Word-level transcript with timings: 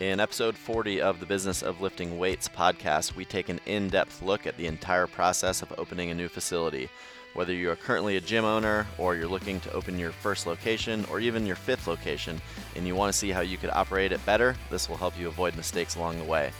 In 0.00 0.18
episode 0.18 0.56
40 0.56 1.00
of 1.00 1.20
the 1.20 1.26
Business 1.26 1.62
of 1.62 1.80
Lifting 1.80 2.18
Weights 2.18 2.48
podcast, 2.48 3.14
we 3.14 3.24
take 3.24 3.48
an 3.48 3.60
in 3.64 3.88
depth 3.88 4.22
look 4.22 4.44
at 4.44 4.56
the 4.56 4.66
entire 4.66 5.06
process 5.06 5.62
of 5.62 5.72
opening 5.78 6.10
a 6.10 6.14
new 6.14 6.26
facility. 6.26 6.88
Whether 7.34 7.52
you 7.52 7.70
are 7.70 7.76
currently 7.76 8.16
a 8.16 8.20
gym 8.20 8.44
owner, 8.44 8.88
or 8.98 9.14
you're 9.14 9.28
looking 9.28 9.60
to 9.60 9.72
open 9.72 9.96
your 9.96 10.10
first 10.10 10.48
location, 10.48 11.04
or 11.08 11.20
even 11.20 11.46
your 11.46 11.54
fifth 11.54 11.86
location, 11.86 12.42
and 12.74 12.84
you 12.84 12.96
want 12.96 13.12
to 13.12 13.18
see 13.18 13.30
how 13.30 13.42
you 13.42 13.56
could 13.56 13.70
operate 13.70 14.10
it 14.10 14.26
better, 14.26 14.56
this 14.68 14.88
will 14.88 14.96
help 14.96 15.16
you 15.16 15.28
avoid 15.28 15.54
mistakes 15.54 15.94
along 15.94 16.18
the 16.18 16.24
way. 16.24 16.50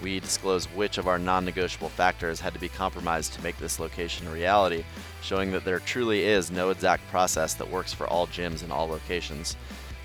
We 0.00 0.20
disclose 0.20 0.66
which 0.66 0.96
of 0.96 1.08
our 1.08 1.18
non 1.18 1.44
negotiable 1.44 1.88
factors 1.88 2.38
had 2.38 2.54
to 2.54 2.60
be 2.60 2.68
compromised 2.68 3.32
to 3.32 3.42
make 3.42 3.58
this 3.58 3.80
location 3.80 4.28
a 4.28 4.30
reality, 4.30 4.84
showing 5.22 5.50
that 5.52 5.64
there 5.64 5.80
truly 5.80 6.22
is 6.22 6.52
no 6.52 6.70
exact 6.70 7.08
process 7.08 7.54
that 7.54 7.68
works 7.68 7.92
for 7.92 8.06
all 8.06 8.28
gyms 8.28 8.62
in 8.62 8.70
all 8.70 8.86
locations. 8.86 9.56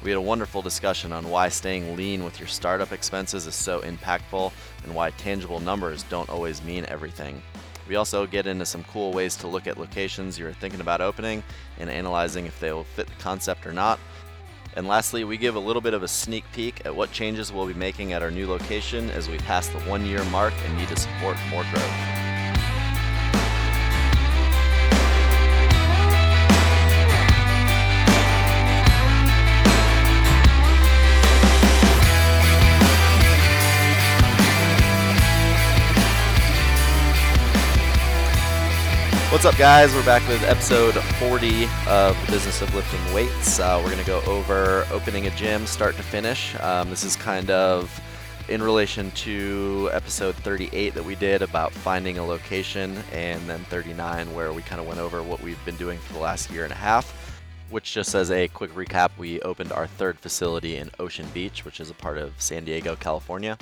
We 0.04 0.09
had 0.09 0.18
a 0.18 0.21
wonderful 0.21 0.63
discussion 0.63 1.13
on 1.13 1.29
why 1.29 1.49
staying 1.49 1.95
lean 1.95 2.23
with 2.23 2.39
your 2.39 2.47
startup 2.47 2.91
expenses 2.91 3.45
is 3.45 3.54
so 3.54 3.81
impactful 3.81 4.52
and 4.84 4.95
why 4.95 5.12
tangible 5.12 5.59
numbers 5.59 6.03
don't 6.03 6.30
always 6.30 6.63
mean 6.63 6.85
everything. 6.88 7.41
We 7.88 7.98
also 7.98 8.25
get 8.25 8.48
into 8.48 8.66
some 8.66 8.84
cool 8.85 9.13
ways 9.13 9.35
to 9.38 9.48
look 9.48 9.67
at 9.67 9.77
locations 9.77 10.39
you're 10.39 10.53
thinking 10.53 10.81
about 10.81 11.02
opening 11.02 11.44
and 11.77 11.89
analyzing 11.89 12.48
if 12.48 12.59
they 12.59 12.72
will 12.72 12.84
fit 12.84 13.05
the 13.05 13.13
concept 13.23 13.67
or 13.67 13.73
not. 13.73 13.99
And 14.75 14.88
lastly, 14.88 15.23
we 15.23 15.38
give 15.38 15.55
a 15.55 15.59
little 15.59 15.81
bit 15.81 15.94
of 15.94 16.02
a 16.02 16.08
sneak 16.08 16.45
peek 16.52 16.83
at 16.86 16.95
what 16.95 17.11
changes 17.11 17.52
we'll 17.52 17.67
be 17.67 17.73
making 17.73 18.13
at 18.13 18.23
our 18.23 18.31
new 18.31 18.47
location 18.47 19.11
as 19.11 19.30
we 19.30 19.38
pass 19.39 19.67
the 19.67 19.80
one 19.81 20.05
year 20.05 20.23
mark 20.25 20.53
and 20.66 20.77
need 20.77 20.88
to 20.88 20.95
support 20.95 21.38
more 21.52 21.66
growth. 21.72 22.20
What's 39.31 39.45
up, 39.45 39.55
guys? 39.57 39.93
We're 39.95 40.03
back 40.03 40.27
with 40.27 40.43
episode 40.43 40.93
40 40.93 41.63
of 41.87 42.25
the 42.25 42.31
Business 42.33 42.61
of 42.61 42.75
Lifting 42.75 43.13
Weights. 43.13 43.61
Uh, 43.61 43.79
we're 43.81 43.89
going 43.89 44.03
to 44.03 44.05
go 44.05 44.19
over 44.23 44.85
opening 44.91 45.25
a 45.25 45.29
gym 45.31 45.65
start 45.65 45.95
to 45.95 46.03
finish. 46.03 46.53
Um, 46.59 46.89
this 46.89 47.05
is 47.05 47.15
kind 47.15 47.49
of 47.49 47.97
in 48.49 48.61
relation 48.61 49.09
to 49.11 49.89
episode 49.93 50.35
38 50.35 50.93
that 50.95 51.05
we 51.05 51.15
did 51.15 51.41
about 51.41 51.71
finding 51.71 52.17
a 52.17 52.25
location, 52.25 53.02
and 53.13 53.41
then 53.49 53.61
39 53.69 54.35
where 54.35 54.52
we 54.52 54.63
kind 54.63 54.81
of 54.81 54.85
went 54.85 54.99
over 54.99 55.23
what 55.23 55.41
we've 55.41 55.63
been 55.63 55.77
doing 55.77 55.97
for 55.97 56.11
the 56.11 56.19
last 56.19 56.52
year 56.52 56.65
and 56.65 56.73
a 56.73 56.75
half. 56.75 57.39
Which, 57.69 57.93
just 57.93 58.13
as 58.15 58.31
a 58.31 58.49
quick 58.49 58.73
recap, 58.73 59.11
we 59.17 59.39
opened 59.43 59.71
our 59.71 59.87
third 59.87 60.19
facility 60.19 60.75
in 60.75 60.91
Ocean 60.99 61.27
Beach, 61.33 61.63
which 61.63 61.79
is 61.79 61.89
a 61.89 61.93
part 61.93 62.17
of 62.17 62.33
San 62.37 62.65
Diego, 62.65 62.97
California. 62.97 63.57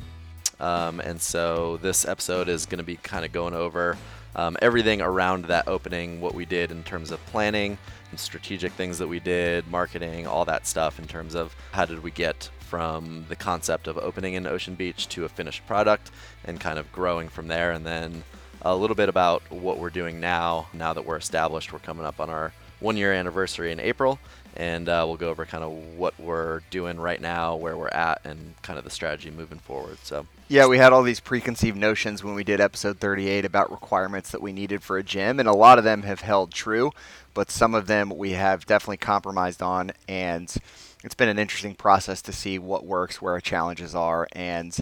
Um, 0.59 0.99
and 0.99 1.21
so 1.21 1.77
this 1.77 2.07
episode 2.07 2.49
is 2.49 2.65
going 2.65 2.79
to 2.79 2.83
be 2.83 2.95
kind 2.95 3.23
of 3.23 3.31
going 3.31 3.53
over 3.53 3.97
um, 4.35 4.58
everything 4.61 5.02
around 5.02 5.45
that 5.45 5.67
opening, 5.67 6.22
what 6.22 6.33
we 6.33 6.45
did 6.45 6.72
in 6.72 6.83
terms 6.83 7.11
of 7.11 7.23
planning 7.27 7.77
and 8.11 8.19
strategic 8.19 8.71
things 8.73 8.97
that 8.97 9.08
we 9.08 9.19
did, 9.19 9.67
marketing, 9.67 10.27
all 10.27 10.45
that 10.45 10.67
stuff 10.67 10.99
in 10.99 11.08
terms 11.08 11.36
of 11.36 11.55
how 11.71 11.86
did 11.86 12.03
we 12.03 12.11
get 12.11 12.49
from 12.59 13.25
the 13.30 13.36
concept 13.36 13.88
of 13.88 13.97
opening 13.97 14.36
in 14.36 14.45
Ocean 14.45 14.75
Beach 14.75 15.08
to 15.09 15.25
a 15.25 15.30
finished 15.30 15.66
product 15.66 16.11
and 16.45 16.59
kind 16.59 16.77
of 16.77 16.91
growing 16.91 17.27
from 17.27 17.47
there. 17.47 17.71
And 17.71 17.86
then 17.86 18.23
a 18.61 18.75
little 18.75 18.95
bit 18.95 19.09
about 19.09 19.41
what 19.52 19.80
we're 19.80 19.89
doing 19.89 20.19
now, 20.19 20.67
now 20.73 20.93
that 20.93 21.05
we're 21.05 21.17
established. 21.17 21.73
We're 21.73 21.80
coming 21.80 22.05
up 22.05 22.19
on 22.19 22.30
our 22.30 22.53
one 22.80 22.97
year 22.97 23.14
anniversary 23.14 23.71
in 23.71 23.80
April, 23.80 24.19
and 24.55 24.88
uh, 24.88 25.03
we'll 25.08 25.17
go 25.17 25.30
over 25.30 25.45
kind 25.45 25.64
of 25.64 25.71
what 25.97 26.19
we're 26.19 26.61
doing 26.69 26.99
right 26.99 27.19
now, 27.19 27.55
where 27.55 27.77
we're 27.77 27.89
at, 27.89 28.21
and 28.23 28.53
kind 28.61 28.77
of 28.77 28.86
the 28.86 28.91
strategy 28.91 29.31
moving 29.31 29.59
forward. 29.59 29.97
So. 30.03 30.25
Yeah, 30.52 30.66
we 30.66 30.80
had 30.80 30.94
all 30.94 31.03
these 31.03 31.19
preconceived 31.19 31.78
notions 31.78 32.23
when 32.23 32.33
we 32.33 32.44
did 32.44 32.59
episode 32.59 32.97
38 32.97 33.45
about 33.45 33.69
requirements 33.69 34.31
that 34.31 34.42
we 34.42 34.52
needed 34.52 34.81
for 34.81 34.97
a 34.97 35.03
gym, 35.03 35.39
and 35.39 35.47
a 35.47 35.53
lot 35.53 35.78
of 35.78 35.83
them 35.83 36.02
have 36.02 36.22
held 36.22 36.52
true, 36.52 36.92
but 37.36 37.52
some 37.52 37.76
of 37.76 37.86
them 37.86 38.10
we 38.10 38.32
have 38.32 38.65
definitely 38.65 38.98
compromised 38.98 39.61
on, 39.61 39.92
and 40.08 40.55
it's 41.04 41.14
been 41.14 41.30
an 41.30 41.38
interesting 41.38 41.76
process 41.76 42.20
to 42.23 42.33
see 42.33 42.58
what 42.58 42.83
works, 42.83 43.21
where 43.21 43.33
our 43.33 43.39
challenges 43.39 43.93
are, 43.93 44.27
and 44.32 44.76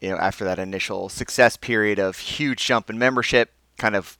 you 0.00 0.08
know, 0.08 0.16
after 0.16 0.46
that 0.46 0.58
initial 0.58 1.10
success 1.10 1.58
period 1.58 1.98
of 1.98 2.16
huge 2.16 2.64
jump 2.64 2.88
in 2.88 2.98
membership, 2.98 3.52
kind 3.76 3.96
of 3.96 4.16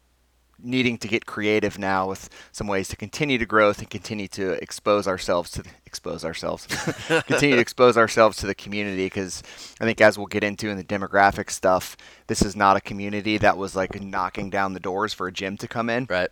needing 0.63 0.99
to 0.99 1.09
get 1.09 1.27
creative 1.27 1.79
now 1.79 2.09
with 2.09 2.29
some 2.53 2.67
ways 2.67 2.89
to 2.89 2.97
continue 2.97 3.39
to 3.39 3.47
growth 3.47 3.79
and 3.79 3.91
continue 3.91 4.29
to 4.29 4.53
expose 4.63 5.07
ourselves 5.07 5.51
to 5.51 5.63
expose 5.85 6.25
ourselves 6.25 6.67
continue 7.27 7.57
to 7.57 7.61
expose 7.61 7.97
ourselves 7.97 8.37
to 8.39 8.47
the 8.47 8.55
community. 8.55 9.07
Because 9.07 9.43
i 9.81 9.85
think 9.85 10.01
as 10.01 10.17
we'll 10.17 10.27
get 10.27 10.45
into 10.45 10.69
in 10.69 10.77
the 10.77 10.85
demographic 10.85 11.51
stuff 11.51 11.97
this 12.27 12.43
is 12.43 12.57
not 12.57 12.77
a 12.77 12.81
community 12.81 13.39
that 13.39 13.57
was 13.57 13.77
like 13.77 14.01
knocking 14.01 14.51
down 14.51 14.73
the 14.73 14.81
doors 14.81 15.13
for 15.13 15.27
a 15.27 15.33
gym 15.33 15.57
to 15.59 15.69
come 15.69 15.91
in. 15.91 16.07
Right. 16.09 16.31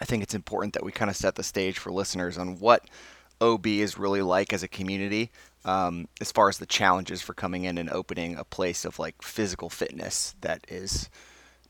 I 0.00 0.04
think 0.04 0.22
it's 0.22 0.34
important 0.34 0.74
that 0.74 0.84
we 0.84 0.92
kind 0.92 1.10
of 1.10 1.16
set 1.16 1.34
the 1.34 1.42
stage 1.42 1.78
for 1.78 1.92
listeners 1.92 2.38
on 2.38 2.58
what 2.58 2.84
ob 3.40 3.66
is 3.66 3.98
really 3.98 4.22
like 4.22 4.52
as 4.52 4.62
a 4.62 4.68
community 4.68 5.30
um, 5.64 6.08
as 6.20 6.32
far 6.32 6.48
as 6.48 6.58
the 6.58 6.66
challenges 6.66 7.20
for 7.20 7.34
coming 7.34 7.64
in 7.64 7.76
and 7.78 7.90
opening 7.90 8.36
a 8.36 8.44
place 8.44 8.84
of 8.84 8.98
like 8.98 9.22
physical 9.22 9.68
fitness 9.68 10.34
that 10.40 10.64
is 10.68 11.10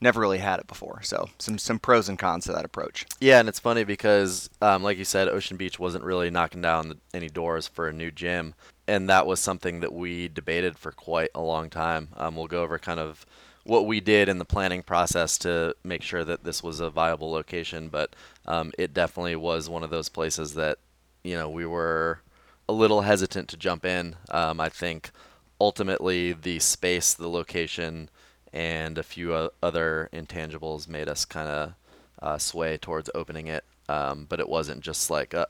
never 0.01 0.19
really 0.19 0.39
had 0.39 0.59
it 0.59 0.67
before. 0.67 1.01
So 1.03 1.29
some 1.37 1.57
some 1.57 1.79
pros 1.79 2.09
and 2.09 2.17
cons 2.19 2.45
to 2.45 2.51
that 2.53 2.65
approach. 2.65 3.05
Yeah, 3.19 3.39
and 3.39 3.47
it's 3.47 3.59
funny 3.59 3.83
because, 3.83 4.49
um, 4.61 4.83
like 4.83 4.97
you 4.97 5.05
said, 5.05 5.29
Ocean 5.29 5.57
Beach 5.57 5.79
wasn't 5.79 6.03
really 6.03 6.29
knocking 6.29 6.61
down 6.61 6.99
any 7.13 7.29
doors 7.29 7.67
for 7.67 7.87
a 7.87 7.93
new 7.93 8.11
gym, 8.11 8.55
and 8.87 9.07
that 9.09 9.27
was 9.27 9.39
something 9.39 9.79
that 9.81 9.93
we 9.93 10.27
debated 10.27 10.77
for 10.77 10.91
quite 10.91 11.29
a 11.35 11.41
long 11.41 11.69
time. 11.69 12.09
Um, 12.17 12.35
we'll 12.35 12.47
go 12.47 12.63
over 12.63 12.79
kind 12.79 12.99
of 12.99 13.25
what 13.63 13.85
we 13.85 13.99
did 13.99 14.27
in 14.27 14.39
the 14.39 14.45
planning 14.45 14.81
process 14.81 15.37
to 15.37 15.75
make 15.83 16.01
sure 16.01 16.23
that 16.23 16.43
this 16.43 16.63
was 16.63 16.79
a 16.79 16.89
viable 16.89 17.31
location, 17.31 17.89
but 17.89 18.15
um, 18.47 18.71
it 18.77 18.93
definitely 18.93 19.35
was 19.35 19.69
one 19.69 19.83
of 19.83 19.91
those 19.91 20.09
places 20.09 20.55
that 20.55 20.79
you 21.23 21.35
know 21.35 21.49
we 21.49 21.65
were 21.65 22.19
a 22.67 22.73
little 22.73 23.01
hesitant 23.01 23.47
to 23.49 23.57
jump 23.57 23.85
in. 23.85 24.15
Um, 24.29 24.59
I 24.59 24.69
think 24.69 25.11
ultimately 25.59 26.33
the 26.33 26.57
space, 26.57 27.13
the 27.13 27.29
location 27.29 28.09
and 28.53 28.97
a 28.97 29.03
few 29.03 29.51
other 29.61 30.09
intangibles 30.13 30.87
made 30.87 31.07
us 31.07 31.25
kind 31.25 31.47
of 31.47 31.73
uh, 32.21 32.37
sway 32.37 32.77
towards 32.77 33.09
opening 33.15 33.47
it. 33.47 33.63
Um, 33.89 34.25
but 34.29 34.39
it 34.39 34.47
wasn't 34.47 34.81
just 34.81 35.09
like 35.09 35.33
uh, 35.33 35.47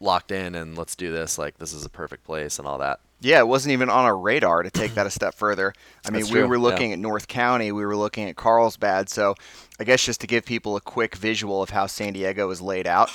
locked 0.00 0.30
in 0.30 0.54
and 0.54 0.76
let's 0.76 0.94
do 0.94 1.12
this. 1.12 1.38
Like 1.38 1.58
this 1.58 1.72
is 1.72 1.84
a 1.84 1.90
perfect 1.90 2.24
place 2.24 2.58
and 2.58 2.68
all 2.68 2.78
that. 2.78 3.00
Yeah, 3.20 3.38
it 3.38 3.48
wasn't 3.48 3.72
even 3.72 3.88
on 3.88 4.04
our 4.04 4.16
radar 4.16 4.62
to 4.62 4.70
take 4.70 4.94
that 4.94 5.06
a 5.06 5.10
step 5.18 5.34
further. 5.34 5.72
I 6.04 6.10
mean, 6.10 6.26
we 6.30 6.42
were 6.42 6.58
looking 6.58 6.90
yeah. 6.90 6.94
at 6.94 6.98
North 6.98 7.28
County, 7.28 7.72
we 7.72 7.84
were 7.84 7.96
looking 7.96 8.28
at 8.28 8.36
Carlsbad. 8.36 9.08
So, 9.08 9.34
I 9.80 9.84
guess 9.84 10.04
just 10.04 10.20
to 10.20 10.26
give 10.26 10.44
people 10.44 10.76
a 10.76 10.80
quick 10.80 11.16
visual 11.16 11.62
of 11.62 11.70
how 11.70 11.86
San 11.86 12.12
Diego 12.12 12.50
is 12.50 12.60
laid 12.60 12.86
out, 12.86 13.10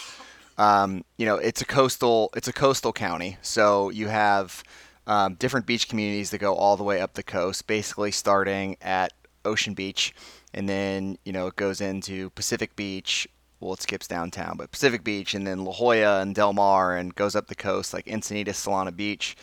um, 0.57 1.05
you 1.17 1.25
know, 1.25 1.35
it's 1.35 1.61
a 1.61 1.65
coastal, 1.65 2.31
it's 2.35 2.47
a 2.47 2.53
coastal 2.53 2.91
county. 2.93 3.37
So 3.41 3.89
you 3.89 4.07
have 4.07 4.63
um, 5.07 5.35
different 5.35 5.65
beach 5.65 5.89
communities 5.89 6.29
that 6.31 6.37
go 6.37 6.55
all 6.55 6.77
the 6.77 6.83
way 6.83 7.01
up 7.01 7.13
the 7.13 7.23
coast, 7.23 7.67
basically 7.67 8.11
starting 8.11 8.77
at 8.81 9.13
Ocean 9.45 9.73
Beach, 9.73 10.13
and 10.53 10.67
then 10.69 11.17
you 11.25 11.31
know 11.31 11.47
it 11.47 11.55
goes 11.55 11.81
into 11.81 12.29
Pacific 12.31 12.75
Beach. 12.75 13.27
Well, 13.59 13.73
it 13.73 13.81
skips 13.81 14.07
downtown, 14.07 14.55
but 14.57 14.71
Pacific 14.71 15.03
Beach, 15.03 15.35
and 15.35 15.45
then 15.45 15.63
La 15.63 15.71
Jolla 15.71 16.21
and 16.21 16.33
Del 16.33 16.53
Mar, 16.53 16.95
and 16.95 17.13
goes 17.13 17.35
up 17.35 17.47
the 17.47 17.55
coast 17.55 17.93
like 17.93 18.05
Encinitas, 18.05 18.55
Solana 18.55 18.95
Beach, 18.95 19.35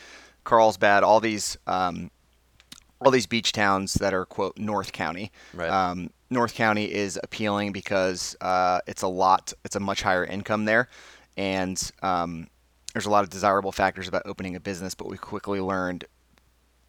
Carlsbad, 0.44 1.04
all 1.04 1.20
these 1.20 1.56
um, 1.66 2.10
all 3.00 3.10
these 3.10 3.26
beach 3.26 3.52
towns 3.52 3.94
that 3.94 4.12
are 4.12 4.24
quote 4.24 4.58
North 4.58 4.92
County. 4.92 5.30
Right. 5.54 5.70
Um, 5.70 6.10
North 6.30 6.54
County 6.54 6.92
is 6.92 7.18
appealing 7.22 7.72
because 7.72 8.36
uh, 8.40 8.80
it's 8.86 9.02
a 9.02 9.08
lot, 9.08 9.52
it's 9.64 9.76
a 9.76 9.80
much 9.80 10.02
higher 10.02 10.24
income 10.24 10.64
there, 10.64 10.88
and 11.36 11.90
um, 12.02 12.48
there's 12.92 13.06
a 13.06 13.10
lot 13.10 13.24
of 13.24 13.30
desirable 13.30 13.72
factors 13.72 14.08
about 14.08 14.22
opening 14.24 14.56
a 14.56 14.60
business, 14.60 14.94
but 14.94 15.08
we 15.08 15.16
quickly 15.18 15.60
learned 15.60 16.04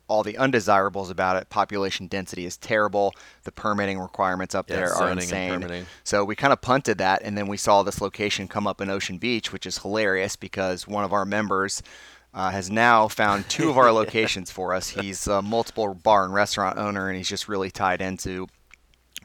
all 0.08 0.24
the 0.24 0.38
undesirables 0.38 1.10
about 1.10 1.38
it. 1.38 1.50
Population 1.50 2.08
density 2.08 2.46
is 2.46 2.58
terrible. 2.58 3.14
The 3.44 3.52
permitting 3.52 4.00
requirements 4.00 4.56
up 4.56 4.70
yeah, 4.70 4.78
there 4.78 4.94
are 4.94 5.12
insane. 5.12 5.86
So 6.04 6.26
we 6.26 6.36
kind 6.36 6.52
of 6.52 6.62
punted 6.62 6.98
that, 6.98 7.22
and 7.24 7.38
then 7.38 7.48
we 7.48 7.58
saw 7.58 7.84
this 7.84 8.02
location 8.02 8.48
come 8.48 8.68
up 8.68 8.82
in 8.82 8.90
Ocean 8.90 9.20
Beach, 9.20 9.54
which 9.54 9.66
is 9.66 9.78
hilarious 9.78 10.36
because 10.36 10.88
one 10.88 11.04
of 11.04 11.14
our 11.14 11.26
members 11.26 11.84
uh, 12.34 12.50
has 12.50 12.70
now 12.70 13.08
found 13.08 13.48
two 13.50 13.70
of 13.70 13.78
our 13.78 13.92
locations 13.94 14.52
for 14.52 14.74
us. 14.74 14.90
He's 14.90 15.28
a 15.28 15.42
multiple 15.42 15.94
bar 15.94 16.26
and 16.26 16.34
restaurant 16.34 16.78
owner, 16.78 17.08
and 17.08 17.18
he's 17.18 17.30
just 17.30 17.48
really 17.48 17.72
tied 17.72 18.02
into 18.02 18.48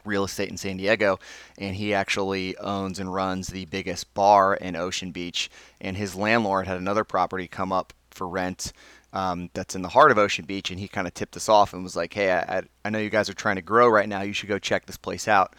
real 0.05 0.23
estate 0.23 0.49
in 0.49 0.57
San 0.57 0.77
Diego, 0.77 1.19
and 1.57 1.75
he 1.75 1.93
actually 1.93 2.57
owns 2.57 2.99
and 2.99 3.13
runs 3.13 3.47
the 3.47 3.65
biggest 3.65 4.13
bar 4.13 4.55
in 4.55 4.75
Ocean 4.75 5.11
Beach. 5.11 5.49
And 5.81 5.97
his 5.97 6.15
landlord 6.15 6.67
had 6.67 6.77
another 6.77 7.03
property 7.03 7.47
come 7.47 7.71
up 7.71 7.93
for 8.11 8.27
rent 8.27 8.71
um, 9.13 9.49
that's 9.53 9.75
in 9.75 9.81
the 9.81 9.89
heart 9.89 10.11
of 10.11 10.17
Ocean 10.17 10.45
Beach, 10.45 10.71
and 10.71 10.79
he 10.79 10.87
kind 10.87 11.07
of 11.07 11.13
tipped 11.13 11.37
us 11.37 11.47
off 11.47 11.73
and 11.73 11.83
was 11.83 11.95
like, 11.95 12.13
"Hey, 12.13 12.33
I, 12.33 12.63
I 12.83 12.89
know 12.89 12.99
you 12.99 13.09
guys 13.09 13.29
are 13.29 13.33
trying 13.33 13.55
to 13.55 13.61
grow 13.61 13.87
right 13.87 14.09
now. 14.09 14.21
You 14.21 14.33
should 14.33 14.49
go 14.49 14.59
check 14.59 14.85
this 14.85 14.97
place 14.97 15.27
out." 15.27 15.55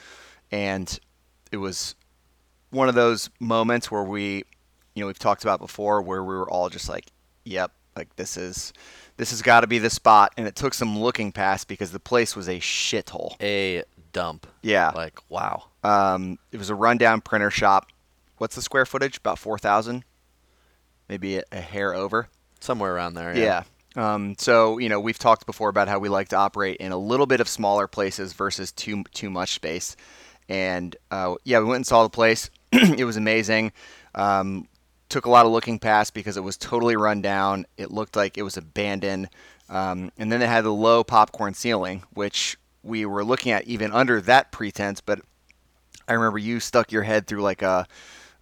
And 0.51 0.99
it 1.51 1.57
was 1.57 1.95
one 2.71 2.89
of 2.89 2.95
those 2.95 3.31
moments 3.41 3.91
where 3.91 4.03
we, 4.03 4.45
you 4.95 5.01
know, 5.01 5.07
we've 5.07 5.19
talked 5.19 5.43
about 5.43 5.59
before, 5.59 6.03
where 6.03 6.23
we 6.23 6.35
were 6.35 6.49
all 6.51 6.69
just 6.69 6.89
like, 6.89 7.07
"Yep, 7.45 7.73
like 7.97 8.15
this 8.17 8.37
is." 8.37 8.73
this 9.17 9.31
has 9.31 9.43
got 9.43 9.61
to 9.61 9.67
be 9.67 9.79
the 9.79 9.91
spot. 9.91 10.33
And 10.37 10.47
it 10.47 10.57
took 10.57 10.75
some 10.75 10.99
looking 10.99 11.33
past 11.33 11.69
because 11.69 11.91
the 11.91 12.01
place 12.01 12.37
was 12.37 12.49
a 12.49 12.59
shithole. 12.59 13.35
A 13.41 13.83
dump. 14.17 14.47
Yeah. 14.63 14.93
Like 14.95 15.19
wow. 15.29 15.65
Um, 15.85 16.39
it 16.51 16.57
was 16.57 16.71
a 16.71 16.75
rundown 16.75 17.21
printer 17.21 17.51
shop. 17.51 17.87
What's 18.39 18.57
the 18.57 18.63
square 18.63 18.87
footage? 18.87 19.19
About 19.19 19.39
4,000? 19.39 20.05
Maybe 21.09 21.37
a, 21.37 21.43
a 21.53 21.61
hair 21.61 21.95
over. 21.95 22.29
Somewhere 22.61 22.95
around 22.95 23.15
there. 23.15 23.37
Yeah. 23.37 23.65
Um, 23.95 24.35
so 24.39 24.79
you 24.79 24.89
know 24.89 25.01
we've 25.01 25.19
talked 25.19 25.47
before 25.47 25.69
about 25.69 25.89
how 25.89 25.99
we 25.99 26.09
like 26.09 26.29
to 26.29 26.37
operate 26.37 26.79
in 26.79 26.93
a 26.93 26.99
little 26.99 27.27
bit 27.27 27.41
of 27.41 27.49
smaller 27.49 27.87
places 27.87 28.33
versus 28.35 28.73
too 28.73 29.05
too 29.15 29.31
much 29.31 29.55
space, 29.55 29.97
and 30.51 30.95
uh, 31.11 31.37
yeah, 31.45 31.61
we 31.61 31.65
went 31.65 31.77
and 31.77 31.87
saw 31.87 32.03
the 32.03 32.11
place. 32.11 32.51
it 32.73 33.07
was 33.07 33.17
amazing. 33.17 33.73
Um, 34.15 34.69
took 35.09 35.25
a 35.25 35.31
lot 35.31 35.47
of 35.47 35.53
looking 35.53 35.79
past 35.79 36.13
because 36.13 36.37
it 36.37 36.45
was 36.45 36.59
totally 36.59 36.97
run 36.97 37.23
down. 37.23 37.65
It 37.79 37.91
looked 37.91 38.17
like 38.17 38.37
it 38.37 38.43
was 38.43 38.59
abandoned, 38.59 39.31
um, 39.71 40.13
and 40.19 40.31
then 40.31 40.43
it 40.43 40.49
had 40.49 40.65
the 40.65 40.75
low 40.75 41.03
popcorn 41.03 41.55
ceiling, 41.55 42.03
which 42.13 42.59
we 42.87 43.05
were 43.07 43.25
looking 43.25 43.53
at 43.53 43.65
even 43.65 43.93
under 43.93 44.21
that 44.23 44.53
pretense. 44.53 45.01
But 45.01 45.21
I 46.09 46.15
remember 46.15 46.39
you 46.39 46.61
stuck 46.61 46.93
your 46.93 47.03
head 47.03 47.27
through 47.27 47.43
like 47.43 47.63
a 47.63 47.87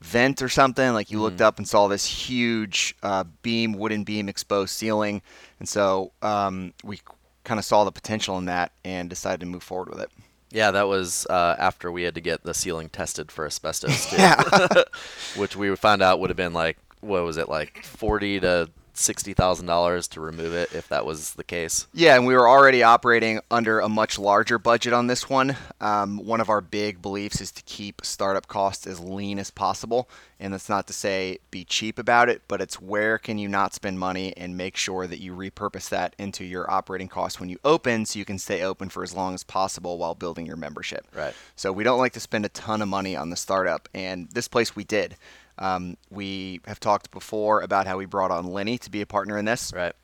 vent 0.01 0.43
or 0.43 0.49
something. 0.49 0.93
Like 0.93 1.11
you 1.11 1.21
looked 1.21 1.41
up 1.41 1.59
and 1.59 1.67
saw 1.67 1.89
this 1.89 2.07
huge 2.07 2.95
uh, 3.03 3.25
beam, 3.43 3.73
wooden 3.73 4.05
beam, 4.05 4.29
exposed 4.29 4.75
ceiling, 4.75 5.23
and 5.59 5.69
so 5.69 6.13
um, 6.23 6.73
we 6.85 7.01
kind 7.45 7.59
of 7.59 7.65
saw 7.65 7.85
the 7.85 7.93
potential 7.93 8.39
in 8.39 8.47
that 8.47 8.73
and 8.85 9.11
decided 9.11 9.41
to 9.41 9.47
move 9.47 9.63
forward 9.63 9.89
with 9.91 10.01
it. 10.01 10.11
Yeah, 10.51 10.71
that 10.71 10.87
was 10.87 11.27
uh, 11.29 11.57
after 11.59 11.91
we 11.91 12.05
had 12.05 12.15
to 12.15 12.21
get 12.21 12.45
the 12.45 12.55
ceiling 12.55 12.89
tested 12.89 13.33
for 13.33 13.45
asbestos, 13.45 14.09
too, 14.09 14.17
which 15.41 15.57
we 15.57 15.75
found 15.75 16.01
out 16.01 16.21
would 16.21 16.31
have 16.31 16.37
been 16.37 16.53
like 16.53 16.79
what 17.05 17.25
was 17.25 17.37
it 17.37 17.49
like 17.49 17.85
forty 17.85 18.41
to 18.41 18.71
sixty 18.97 19.35
thousand 19.35 19.67
dollars 19.67 20.07
to 20.07 20.21
remove 20.21 20.55
it 20.55 20.73
if 20.73 20.89
that 20.89 21.05
was 21.05 21.35
the 21.35 21.45
case. 21.45 21.87
Yeah, 21.93 22.15
and 22.15 22.27
we 22.27 22.35
were 22.35 22.49
already 22.49 22.83
operating 22.83 23.41
under 23.51 23.81
a 23.81 23.89
much 23.89 24.19
larger 24.19 24.59
budget 24.59 24.93
on 24.93 25.09
this 25.09 25.29
one. 25.29 25.57
Um, 25.81 26.19
one 26.19 26.41
of 26.41 26.49
our 26.49 26.61
big 26.61 27.03
beliefs 27.03 27.41
is 27.41 27.51
to 27.53 27.63
keep 27.65 28.05
startup 28.05 28.47
costs 28.47 28.87
as 28.87 29.01
lean 29.01 29.39
as 29.41 29.51
possible, 29.51 30.09
and 30.39 30.53
that's 30.53 30.69
not 30.69 30.87
to 30.87 30.93
say 30.93 31.39
be 31.51 31.65
cheap 31.65 31.99
about 31.99 32.29
it, 32.29 32.43
but 32.47 32.61
it's 32.61 32.81
where 32.81 33.19
can 33.19 33.37
you 33.37 33.49
not 33.49 33.75
spend 33.75 33.99
money 33.99 34.33
and 34.37 34.57
make 34.57 34.77
sure 34.77 35.07
that 35.07 35.21
you 35.21 35.35
repurpose 35.35 35.89
that 35.89 36.15
into 36.17 36.45
your 36.45 36.71
operating 36.71 37.09
costs 37.09 37.41
when 37.41 37.49
you 37.49 37.59
open, 37.65 38.07
so 38.07 38.19
you 38.19 38.25
can 38.25 38.39
stay 38.39 38.63
open 38.63 38.89
for 38.89 39.03
as 39.03 39.13
long 39.13 39.35
as 39.35 39.43
possible 39.43 39.99
while 39.99 40.15
building 40.15 40.47
your 40.47 40.57
membership. 40.57 41.05
Right. 41.13 41.35
So 41.57 41.73
we 41.73 41.83
don't 41.83 41.99
like 41.99 42.13
to 42.13 42.21
spend 42.21 42.47
a 42.47 42.51
ton 42.51 42.81
of 42.81 42.89
money 42.89 43.17
on 43.17 43.31
the 43.31 43.37
startup, 43.37 43.89
and 43.93 44.31
this 44.31 44.47
place 44.47 44.77
we 44.77 44.85
did. 44.85 45.17
Um, 45.59 45.97
we 46.11 46.61
have 46.67 46.81
talked 46.81 47.11
before 47.11 47.61
about 47.61 47.87
how 47.87 47.99
we 47.99 48.07
brought 48.07 48.31
on 48.31 48.47
Lenny 48.47 48.79
to 48.79 48.91
be 48.91 49.01
a 49.01 49.07
partner 49.07 49.39
in 49.39 49.45
this. 49.45 49.73
Right. 49.75 49.95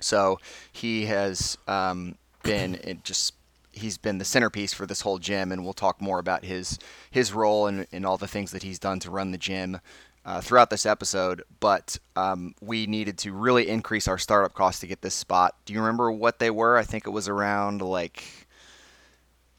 So 0.00 0.38
he 0.72 1.06
has 1.06 1.56
um, 1.68 2.16
been 2.42 2.76
it 2.76 3.04
just 3.04 3.34
he's 3.72 3.98
been 3.98 4.18
the 4.18 4.24
centerpiece 4.24 4.72
for 4.72 4.86
this 4.86 5.00
whole 5.00 5.18
gym, 5.18 5.52
and 5.52 5.64
we'll 5.64 5.72
talk 5.72 6.00
more 6.00 6.18
about 6.18 6.44
his 6.44 6.78
his 7.10 7.32
role 7.32 7.66
and, 7.66 7.86
and 7.92 8.06
all 8.06 8.16
the 8.16 8.28
things 8.28 8.52
that 8.52 8.62
he's 8.62 8.78
done 8.78 9.00
to 9.00 9.10
run 9.10 9.30
the 9.30 9.38
gym 9.38 9.80
uh, 10.24 10.40
throughout 10.40 10.70
this 10.70 10.86
episode. 10.86 11.42
But 11.60 11.98
um, 12.16 12.54
we 12.60 12.86
needed 12.86 13.18
to 13.18 13.32
really 13.32 13.68
increase 13.68 14.08
our 14.08 14.18
startup 14.18 14.54
costs 14.54 14.80
to 14.80 14.86
get 14.86 15.02
this 15.02 15.14
spot. 15.14 15.56
Do 15.64 15.72
you 15.72 15.80
remember 15.80 16.10
what 16.10 16.38
they 16.38 16.50
were? 16.50 16.76
I 16.76 16.82
think 16.82 17.06
it 17.06 17.10
was 17.10 17.28
around 17.28 17.82
like 17.82 18.24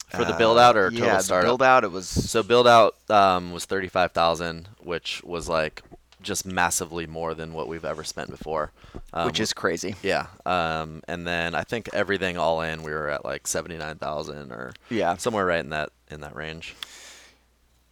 For 0.10 0.24
the 0.25 0.34
build 0.34 0.57
out 0.57 0.78
or 0.78 0.90
total 0.92 1.07
yeah, 1.07 1.18
startup? 1.19 1.48
build 1.48 1.62
out. 1.63 1.84
It 1.84 1.92
was 1.92 2.07
So 2.07 2.42
build 2.44 2.68
out 2.68 2.96
um, 3.10 3.52
was 3.52 3.66
thirty 3.66 3.88
five 3.88 4.12
thousand, 4.12 4.69
which 4.80 5.22
was 5.24 5.50
like 5.50 5.81
just 6.22 6.46
massively 6.46 7.06
more 7.06 7.36
than 7.36 7.54
what 7.54 7.68
we've 7.68 7.86
ever 7.86 8.04
spent 8.04 8.30
before. 8.31 8.72
Um, 9.13 9.28
which 9.28 9.40
is 9.40 9.54
crazy. 9.54 9.96
yeah. 10.02 10.28
Um, 10.46 11.04
and 11.07 11.28
then 11.28 11.54
I 11.54 11.63
think 11.63 11.90
everything 11.94 12.38
all 12.38 12.62
in, 12.62 12.81
we 12.84 12.92
were 12.92 13.10
at 13.10 13.24
like 13.25 13.46
seventy 13.48 13.78
nine 13.78 13.98
thousand 13.98 14.52
or 14.52 14.74
Yeah. 14.90 15.18
somewhere 15.18 15.46
right 15.46 15.60
in 15.60 15.69
that 15.72 15.90
in 16.10 16.22
that 16.22 16.36
range. 16.36 16.75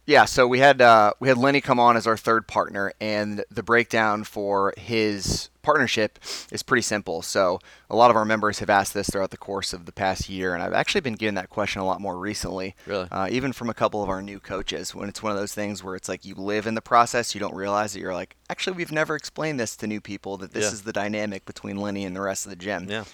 Yeah, 0.06 0.26
so 0.26 0.46
we 0.46 0.58
had 0.58 0.82
uh, 0.82 1.12
we 1.20 1.28
had 1.28 1.38
Lenny 1.38 1.60
come 1.62 1.80
on 1.80 1.96
as 1.96 2.06
our 2.06 2.16
third 2.16 2.46
partner, 2.46 2.92
and 3.00 3.42
the 3.50 3.62
breakdown 3.62 4.24
for 4.24 4.74
his 4.76 5.48
partnership 5.64 6.18
is 6.52 6.62
pretty 6.62 6.82
simple. 6.82 7.22
So 7.22 7.58
a 7.90 7.96
lot 7.96 8.10
of 8.10 8.16
our 8.16 8.24
members 8.24 8.60
have 8.60 8.70
asked 8.70 8.94
this 8.94 9.08
throughout 9.10 9.30
the 9.30 9.36
course 9.36 9.72
of 9.72 9.86
the 9.86 9.92
past 9.92 10.28
year, 10.28 10.54
and 10.54 10.62
I've 10.62 10.72
actually 10.72 11.00
been 11.00 11.14
getting 11.14 11.34
that 11.34 11.50
question 11.50 11.80
a 11.82 11.84
lot 11.84 12.00
more 12.00 12.16
recently. 12.18 12.76
Really? 12.86 13.08
Uh, 13.10 13.26
even 13.30 13.52
from 13.52 13.68
a 13.70 13.74
couple 13.74 14.02
of 14.02 14.08
our 14.08 14.22
new 14.22 14.38
coaches, 14.38 14.94
when 14.94 15.08
it's 15.08 15.22
one 15.22 15.32
of 15.32 15.38
those 15.38 15.54
things 15.54 15.82
where 15.82 15.96
it's 15.96 16.08
like 16.08 16.24
you 16.24 16.34
live 16.36 16.66
in 16.68 16.74
the 16.74 16.80
process, 16.82 17.34
you 17.34 17.40
don't 17.40 17.54
realize 17.54 17.92
that 17.94 18.00
you're 18.00 18.14
like, 18.14 18.36
actually, 18.48 18.76
we've 18.76 18.92
never 18.92 19.16
explained 19.16 19.58
this 19.58 19.74
to 19.76 19.86
new 19.88 20.00
people 20.00 20.36
that 20.36 20.52
this 20.52 20.64
Yeah. 20.66 20.70
is 20.72 20.82
the 20.82 20.92
dynamic 20.92 21.44
between 21.46 21.76
Lenny 21.78 22.04
and 22.04 22.14
the 22.14 22.20
rest 22.20 22.46
of 22.46 22.50
the 22.50 22.56
gym. 22.56 22.86
Yeah. 22.88 23.04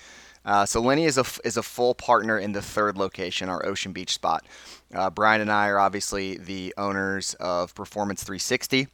Uh, 0.42 0.64
so 0.64 0.80
Lenny 0.80 1.04
is 1.04 1.18
a 1.18 1.24
is 1.44 1.58
a 1.58 1.62
full 1.62 1.94
partner 1.94 2.38
in 2.38 2.52
the 2.52 2.62
third 2.62 2.96
location, 2.96 3.50
our 3.50 3.64
Ocean 3.66 3.92
Beach 3.92 4.14
spot. 4.14 4.46
Uh, 4.94 5.10
Brian 5.10 5.42
and 5.42 5.52
I 5.52 5.68
are 5.68 5.78
obviously 5.78 6.38
the 6.38 6.72
owners 6.78 7.34
of 7.34 7.74
Performance 7.74 8.24
360. 8.24 8.88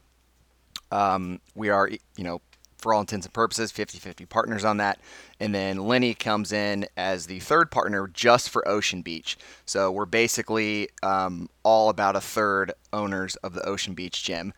Um, 0.90 1.40
we 1.54 1.68
are, 1.68 1.88
you 1.88 2.24
know, 2.24 2.40
for 2.86 2.94
all 2.94 3.00
intents 3.00 3.26
and 3.26 3.32
purposes, 3.32 3.72
50-50 3.72 4.28
partners 4.28 4.64
on 4.64 4.76
that. 4.76 5.00
And 5.40 5.52
then 5.52 5.88
Lenny 5.88 6.14
comes 6.14 6.52
in 6.52 6.86
as 6.96 7.26
the 7.26 7.40
third 7.40 7.72
partner 7.72 8.06
just 8.06 8.48
for 8.48 8.66
Ocean 8.68 9.02
Beach. 9.02 9.36
So 9.64 9.90
we're 9.90 10.06
basically 10.06 10.90
um, 11.02 11.50
all 11.64 11.88
about 11.88 12.14
a 12.14 12.20
third 12.20 12.72
owners 12.92 13.34
of 13.36 13.54
the 13.54 13.68
Ocean 13.68 13.94
Beach 13.94 14.22
gym. 14.22 14.54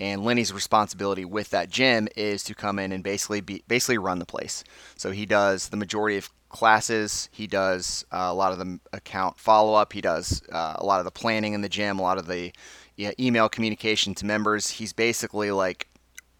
And 0.00 0.24
Lenny's 0.24 0.52
responsibility 0.52 1.24
with 1.24 1.50
that 1.50 1.70
gym 1.70 2.08
is 2.16 2.42
to 2.44 2.54
come 2.54 2.80
in 2.80 2.90
and 2.90 3.04
basically 3.04 3.40
be 3.40 3.62
basically 3.68 3.98
run 3.98 4.18
the 4.18 4.26
place. 4.26 4.64
So 4.96 5.12
he 5.12 5.24
does 5.24 5.68
the 5.68 5.76
majority 5.76 6.16
of 6.16 6.30
classes. 6.48 7.28
He 7.30 7.46
does 7.46 8.04
uh, 8.10 8.26
a 8.28 8.34
lot 8.34 8.50
of 8.50 8.58
the 8.58 8.80
account 8.92 9.38
follow 9.38 9.74
up. 9.74 9.92
He 9.92 10.00
does 10.00 10.42
uh, 10.50 10.74
a 10.76 10.84
lot 10.84 10.98
of 10.98 11.04
the 11.04 11.12
planning 11.12 11.52
in 11.52 11.60
the 11.60 11.68
gym, 11.68 12.00
a 12.00 12.02
lot 12.02 12.18
of 12.18 12.26
the 12.26 12.52
yeah, 12.98 13.12
email 13.18 13.48
communication 13.48 14.14
to 14.16 14.26
members. 14.26 14.70
He's 14.70 14.92
basically 14.92 15.52
like, 15.52 15.87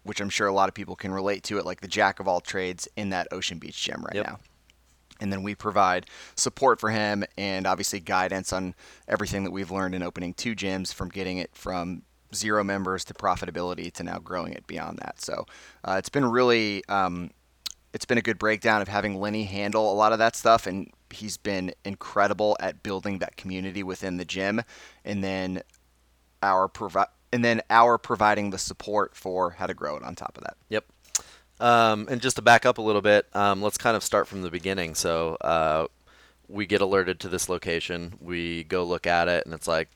which 0.09 0.19
I'm 0.19 0.29
sure 0.29 0.47
a 0.47 0.51
lot 0.51 0.67
of 0.69 0.73
people 0.73 0.95
can 0.95 1.11
relate 1.11 1.43
to 1.43 1.59
it, 1.59 1.65
like 1.67 1.81
the 1.81 1.87
jack 1.87 2.19
of 2.19 2.27
all 2.27 2.41
trades 2.41 2.87
in 2.97 3.11
that 3.11 3.27
Ocean 3.31 3.59
Beach 3.59 3.79
gym 3.79 4.01
right 4.03 4.15
Yep. 4.15 4.25
now. 4.25 4.39
And 5.21 5.31
then 5.31 5.43
we 5.43 5.53
provide 5.53 6.07
support 6.35 6.79
for 6.79 6.89
him 6.89 7.23
and 7.37 7.67
obviously 7.67 7.99
guidance 7.99 8.51
on 8.51 8.73
everything 9.07 9.43
that 9.43 9.51
we've 9.51 9.69
learned 9.69 9.93
in 9.93 10.01
opening 10.01 10.33
two 10.33 10.55
gyms 10.55 10.91
from 10.91 11.09
getting 11.09 11.37
it 11.37 11.51
from 11.53 12.01
zero 12.33 12.63
members 12.63 13.03
to 13.05 13.13
profitability 13.13 13.93
to 13.93 14.03
now 14.03 14.17
growing 14.17 14.51
it 14.53 14.65
beyond 14.65 14.97
that. 14.99 15.21
So 15.21 15.45
uh, 15.83 15.97
it's 15.99 16.09
been 16.09 16.25
really 16.25 16.83
um, 16.89 17.29
it's 17.93 18.05
been 18.05 18.17
a 18.17 18.23
good 18.23 18.39
breakdown 18.39 18.81
of 18.81 18.87
having 18.87 19.19
Lenny 19.19 19.43
handle 19.43 19.91
a 19.91 19.95
lot 19.95 20.11
of 20.11 20.17
that 20.19 20.35
stuff, 20.35 20.65
and 20.65 20.89
he's 21.11 21.37
been 21.37 21.71
incredible 21.85 22.57
at 22.59 22.81
building 22.81 23.19
that 23.19 23.35
community 23.35 23.83
within 23.83 24.17
the 24.17 24.25
gym, 24.25 24.61
and 25.05 25.23
then 25.23 25.61
our 26.41 26.67
provi- 26.67 27.11
and 27.31 27.43
then 27.43 27.61
our 27.69 27.97
providing 27.97 28.49
the 28.49 28.57
support 28.57 29.15
for 29.15 29.51
how 29.51 29.67
to 29.67 29.73
grow 29.73 29.95
it 29.95 30.03
on 30.03 30.15
top 30.15 30.37
of 30.37 30.43
that. 30.43 30.57
Yep. 30.69 30.85
Um, 31.59 32.07
and 32.09 32.21
just 32.21 32.37
to 32.37 32.41
back 32.41 32.65
up 32.65 32.77
a 32.77 32.81
little 32.81 33.01
bit, 33.01 33.27
um, 33.33 33.61
let's 33.61 33.77
kind 33.77 33.97
of 33.97 34.03
start 34.03 34.27
from 34.27 34.41
the 34.41 34.49
beginning. 34.49 34.95
So 34.95 35.35
uh, 35.41 35.87
we 36.47 36.65
get 36.65 36.81
alerted 36.81 37.19
to 37.21 37.29
this 37.29 37.49
location. 37.49 38.13
We 38.21 38.63
go 38.63 38.83
look 38.83 39.05
at 39.05 39.27
it, 39.27 39.45
and 39.45 39.53
it's 39.53 39.67
like, 39.67 39.89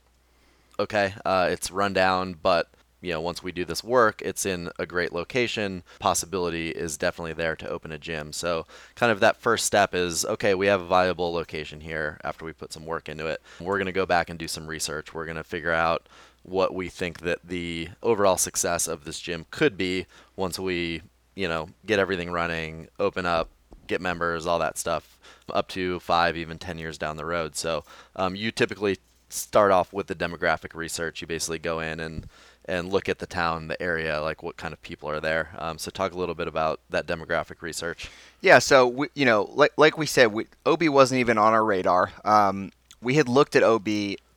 okay, 0.80 1.14
uh, 1.26 1.48
it's 1.52 1.72
rundown, 1.72 2.36
but 2.42 2.70
you 3.04 3.12
know, 3.12 3.20
once 3.20 3.44
we 3.44 3.52
do 3.52 3.66
this 3.66 3.84
work, 3.84 4.22
it's 4.22 4.46
in 4.46 4.70
a 4.80 4.86
great 4.86 5.12
location. 5.12 5.84
Possibility 6.00 6.70
is 6.70 6.98
definitely 6.98 7.34
there 7.34 7.56
to 7.58 7.68
open 7.68 7.92
a 7.92 7.98
gym. 7.98 8.32
So, 8.32 8.66
kind 8.96 9.12
of 9.12 9.20
that 9.20 9.36
first 9.36 9.66
step 9.66 9.94
is 9.94 10.24
okay, 10.24 10.56
we 10.56 10.68
have 10.68 10.82
a 10.82 10.86
viable 10.86 11.34
location 11.34 11.82
here 11.82 12.18
after 12.24 12.46
we 12.46 12.54
put 12.54 12.72
some 12.72 12.86
work 12.86 13.10
into 13.10 13.28
it. 13.28 13.42
We're 13.60 13.78
going 13.78 13.88
to 13.88 13.92
go 13.92 14.06
back 14.06 14.30
and 14.30 14.40
do 14.40 14.48
some 14.48 14.68
research. 14.68 15.14
We're 15.14 15.26
going 15.26 15.36
to 15.36 15.44
figure 15.44 15.74
out 15.74 16.08
what 16.44 16.74
we 16.74 16.90
think 16.90 17.20
that 17.22 17.40
the 17.44 17.90
overall 18.02 18.38
success 18.38 18.88
of 18.88 19.06
this 19.06 19.20
gym 19.20 19.46
could 19.50 19.78
be 19.78 20.06
once 20.36 20.60
we, 20.60 21.02
you 21.36 21.48
know, 21.48 21.70
get 21.86 22.00
everything 22.00 22.32
running, 22.32 22.88
open 23.00 23.26
up, 23.26 23.50
get 23.88 24.02
members, 24.02 24.46
all 24.46 24.60
that 24.60 24.78
stuff, 24.78 25.20
up 25.50 25.68
to 25.70 26.00
five, 26.00 26.38
even 26.38 26.58
10 26.58 26.78
years 26.78 26.98
down 26.98 27.18
the 27.18 27.26
road. 27.26 27.56
So, 27.56 27.84
um, 28.16 28.36
you 28.36 28.52
typically 28.52 28.98
start 29.30 29.72
off 29.72 29.92
with 29.92 30.08
the 30.08 30.16
demographic 30.16 30.76
research. 30.76 31.22
You 31.22 31.28
basically 31.28 31.60
go 31.60 31.80
in 31.80 32.00
and 32.00 32.28
and 32.66 32.94
look 32.94 33.10
at 33.10 33.20
the 33.20 33.26
town, 33.26 33.68
the 33.68 33.82
area, 33.82 34.22
like 34.22 34.42
what 34.42 34.56
kind 34.56 34.74
of 34.74 34.82
people 34.82 35.10
are 35.10 35.20
there. 35.20 35.50
Um, 35.58 35.78
so 35.78 35.92
talk 35.92 36.14
a 36.14 36.18
little 36.18 36.36
bit 36.36 36.48
about 36.48 36.80
that 36.92 37.06
demographic 37.06 37.62
research. 37.62 38.10
Yeah, 38.40 38.60
so 38.60 38.88
we, 38.88 39.08
you 39.16 39.26
know, 39.26 39.50
like 39.54 39.72
like 39.78 39.98
we 39.98 40.06
said, 40.06 40.32
we, 40.32 40.48
OB 40.66 40.84
wasn't 40.84 41.20
even 41.20 41.38
on 41.38 41.54
our 41.54 41.64
radar. 41.64 42.12
Um, 42.24 42.72
we 43.02 43.16
had 43.16 43.28
looked 43.28 43.56
at 43.56 43.64
OB 43.64 43.88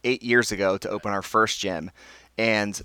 eight 0.06 0.22
years 0.22 0.52
ago 0.52 0.78
to 0.78 0.88
open 0.88 1.12
our 1.12 1.22
first 1.22 1.60
gym, 1.60 1.90
and 2.38 2.80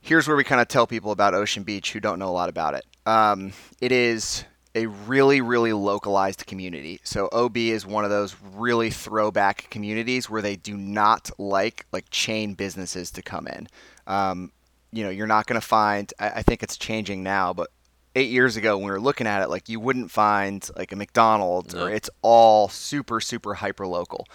here's 0.00 0.26
where 0.28 0.36
we 0.36 0.44
kind 0.44 0.60
of 0.60 0.68
tell 0.68 0.86
people 0.86 1.10
about 1.12 1.34
Ocean 1.34 1.62
Beach 1.62 1.92
who 1.92 2.00
don't 2.00 2.18
know 2.18 2.28
a 2.28 2.32
lot 2.32 2.48
about 2.48 2.74
it. 2.74 2.84
Um, 3.06 3.52
it 3.80 3.92
is 3.92 4.44
a 4.74 4.86
really, 4.86 5.40
really 5.40 5.72
localized 5.72 6.46
community. 6.46 7.00
So 7.02 7.28
OB 7.32 7.56
is 7.56 7.84
one 7.84 8.04
of 8.04 8.10
those 8.10 8.36
really 8.54 8.90
throwback 8.90 9.68
communities 9.70 10.30
where 10.30 10.42
they 10.42 10.54
do 10.56 10.76
not 10.76 11.30
like 11.38 11.86
like 11.92 12.08
chain 12.10 12.54
businesses 12.54 13.10
to 13.12 13.22
come 13.22 13.48
in. 13.48 13.66
Um, 14.06 14.52
you 14.92 15.02
know, 15.04 15.10
you're 15.10 15.26
not 15.26 15.46
going 15.46 15.60
to 15.60 15.66
find. 15.66 16.12
I, 16.20 16.28
I 16.30 16.42
think 16.42 16.62
it's 16.62 16.76
changing 16.76 17.22
now, 17.24 17.52
but 17.52 17.70
eight 18.14 18.30
years 18.30 18.56
ago 18.56 18.76
when 18.76 18.86
we 18.86 18.90
were 18.92 19.00
looking 19.00 19.26
at 19.26 19.42
it, 19.42 19.50
like 19.50 19.68
you 19.68 19.80
wouldn't 19.80 20.10
find 20.10 20.68
like 20.76 20.92
a 20.92 20.96
McDonald's 20.96 21.74
No. 21.74 21.84
or 21.86 21.90
it's 21.90 22.10
all 22.22 22.68
super 22.68 23.20
super 23.20 23.54
hyper 23.54 23.86
local. 23.88 24.26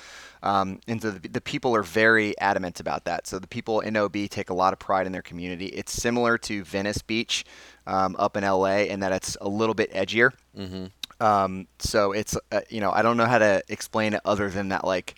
Um, 0.45 0.79
and 0.87 1.01
so 1.01 1.09
the, 1.09 1.27
the 1.27 1.41
people 1.41 1.75
are 1.75 1.81
very 1.81 2.37
adamant 2.39 2.79
about 2.79 3.05
that. 3.05 3.25
So 3.25 3.39
the 3.39 3.47
people 3.47 3.79
in 3.79 3.97
OB 3.97 4.29
take 4.29 4.51
a 4.51 4.53
lot 4.53 4.73
of 4.73 4.79
pride 4.79 5.07
in 5.07 5.11
their 5.11 5.23
community. 5.23 5.65
It's 5.65 5.91
similar 5.91 6.37
to 6.37 6.63
Venice 6.63 7.01
Beach 7.01 7.43
um, 7.87 8.15
up 8.19 8.37
in 8.37 8.43
LA 8.43 8.83
in 8.83 8.99
that 8.99 9.11
it's 9.11 9.35
a 9.41 9.49
little 9.49 9.73
bit 9.73 9.91
edgier. 9.91 10.31
Mm-hmm. 10.57 10.85
Um, 11.19 11.67
so 11.79 12.11
it's 12.11 12.37
uh, 12.51 12.61
you 12.69 12.79
know 12.79 12.91
I 12.91 13.01
don't 13.01 13.17
know 13.17 13.25
how 13.25 13.39
to 13.39 13.63
explain 13.69 14.13
it 14.13 14.21
other 14.25 14.49
than 14.49 14.69
that 14.69 14.85
like 14.85 15.15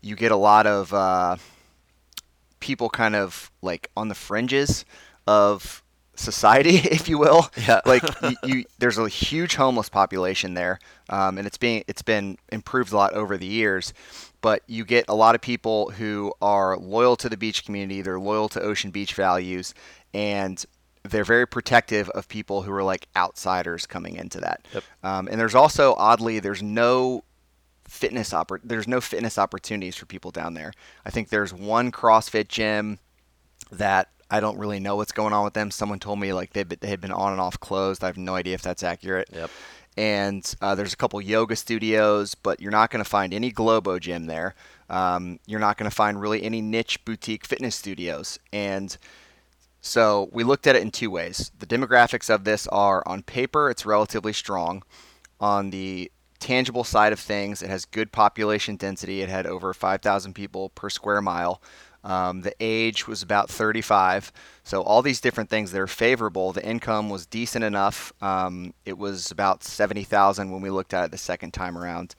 you 0.00 0.16
get 0.16 0.32
a 0.32 0.36
lot 0.36 0.66
of 0.66 0.94
uh, 0.94 1.36
people 2.60 2.88
kind 2.88 3.14
of 3.14 3.50
like 3.60 3.90
on 3.96 4.08
the 4.08 4.14
fringes 4.14 4.84
of 5.26 5.82
society, 6.14 6.76
if 6.84 7.08
you 7.08 7.18
will. 7.18 7.48
Yeah. 7.66 7.80
like 7.86 8.02
you, 8.22 8.36
you, 8.44 8.64
there's 8.78 8.98
a 8.98 9.08
huge 9.08 9.56
homeless 9.56 9.88
population 9.88 10.54
there, 10.54 10.78
um, 11.08 11.38
and 11.38 11.46
it's 11.46 11.58
being 11.58 11.84
it's 11.88 12.02
been 12.02 12.38
improved 12.52 12.92
a 12.92 12.96
lot 12.96 13.12
over 13.12 13.36
the 13.36 13.46
years. 13.46 13.92
But 14.42 14.62
you 14.66 14.84
get 14.84 15.04
a 15.08 15.14
lot 15.14 15.34
of 15.34 15.40
people 15.40 15.90
who 15.90 16.32
are 16.40 16.76
loyal 16.78 17.16
to 17.16 17.28
the 17.28 17.36
beach 17.36 17.64
community. 17.64 18.00
They're 18.02 18.20
loyal 18.20 18.48
to 18.50 18.60
Ocean 18.60 18.90
Beach 18.90 19.14
values, 19.14 19.74
and 20.14 20.64
they're 21.02 21.24
very 21.24 21.46
protective 21.46 22.08
of 22.10 22.28
people 22.28 22.62
who 22.62 22.72
are 22.72 22.82
like 22.82 23.06
outsiders 23.16 23.86
coming 23.86 24.16
into 24.16 24.40
that. 24.40 24.66
Yep. 24.72 24.84
Um, 25.02 25.28
and 25.28 25.40
there's 25.40 25.54
also 25.54 25.94
oddly 25.98 26.38
there's 26.40 26.62
no 26.62 27.24
fitness 27.88 28.30
oppor- 28.30 28.60
there's 28.62 28.86
no 28.86 29.00
fitness 29.00 29.38
opportunities 29.38 29.96
for 29.96 30.06
people 30.06 30.30
down 30.30 30.54
there. 30.54 30.72
I 31.04 31.10
think 31.10 31.28
there's 31.28 31.52
one 31.52 31.90
CrossFit 31.90 32.48
gym 32.48 32.98
that 33.72 34.08
I 34.30 34.40
don't 34.40 34.58
really 34.58 34.78
know 34.78 34.96
what's 34.96 35.12
going 35.12 35.32
on 35.32 35.42
with 35.42 35.54
them. 35.54 35.70
Someone 35.70 35.98
told 35.98 36.20
me 36.20 36.32
like 36.32 36.52
they 36.52 36.62
they 36.62 36.88
had 36.88 37.00
been 37.00 37.12
on 37.12 37.32
and 37.32 37.40
off 37.40 37.58
closed. 37.58 38.04
I 38.04 38.06
have 38.06 38.18
no 38.18 38.34
idea 38.34 38.54
if 38.54 38.62
that's 38.62 38.82
accurate. 38.82 39.28
Yep. 39.32 39.50
And 40.00 40.54
uh, 40.62 40.74
there's 40.76 40.94
a 40.94 40.96
couple 40.96 41.20
yoga 41.20 41.54
studios, 41.56 42.34
but 42.34 42.58
you're 42.58 42.70
not 42.70 42.90
going 42.90 43.04
to 43.04 43.08
find 43.08 43.34
any 43.34 43.50
Globo 43.50 43.98
gym 43.98 44.24
there. 44.24 44.54
Um, 44.88 45.38
you're 45.46 45.60
not 45.60 45.76
going 45.76 45.90
to 45.90 45.94
find 45.94 46.18
really 46.18 46.42
any 46.42 46.62
niche 46.62 47.04
boutique 47.04 47.44
fitness 47.44 47.76
studios. 47.76 48.38
And 48.50 48.96
so 49.82 50.30
we 50.32 50.42
looked 50.42 50.66
at 50.66 50.74
it 50.74 50.80
in 50.80 50.90
two 50.90 51.10
ways. 51.10 51.52
The 51.58 51.66
demographics 51.66 52.34
of 52.34 52.44
this 52.44 52.66
are 52.68 53.02
on 53.04 53.22
paper, 53.24 53.68
it's 53.68 53.84
relatively 53.84 54.32
strong. 54.32 54.84
On 55.38 55.68
the 55.68 56.10
tangible 56.38 56.82
side 56.82 57.12
of 57.12 57.20
things, 57.20 57.62
it 57.62 57.68
has 57.68 57.84
good 57.84 58.10
population 58.10 58.76
density. 58.76 59.20
It 59.20 59.28
had 59.28 59.46
over 59.46 59.74
5,000 59.74 60.32
people 60.32 60.70
per 60.70 60.88
square 60.88 61.20
mile. 61.20 61.60
Um, 62.02 62.40
the 62.42 62.54
age 62.60 63.06
was 63.06 63.22
about 63.22 63.50
35. 63.50 64.32
So 64.64 64.82
all 64.82 65.02
these 65.02 65.20
different 65.20 65.50
things 65.50 65.72
that 65.72 65.80
are 65.80 65.86
favorable. 65.86 66.52
The 66.52 66.64
income 66.66 67.10
was 67.10 67.26
decent 67.26 67.64
enough. 67.64 68.12
Um, 68.22 68.72
it 68.86 68.96
was 68.96 69.30
about 69.30 69.62
70,000 69.64 70.50
when 70.50 70.62
we 70.62 70.70
looked 70.70 70.94
at 70.94 71.04
it 71.06 71.10
the 71.10 71.18
second 71.18 71.52
time 71.52 71.76
around. 71.76 72.14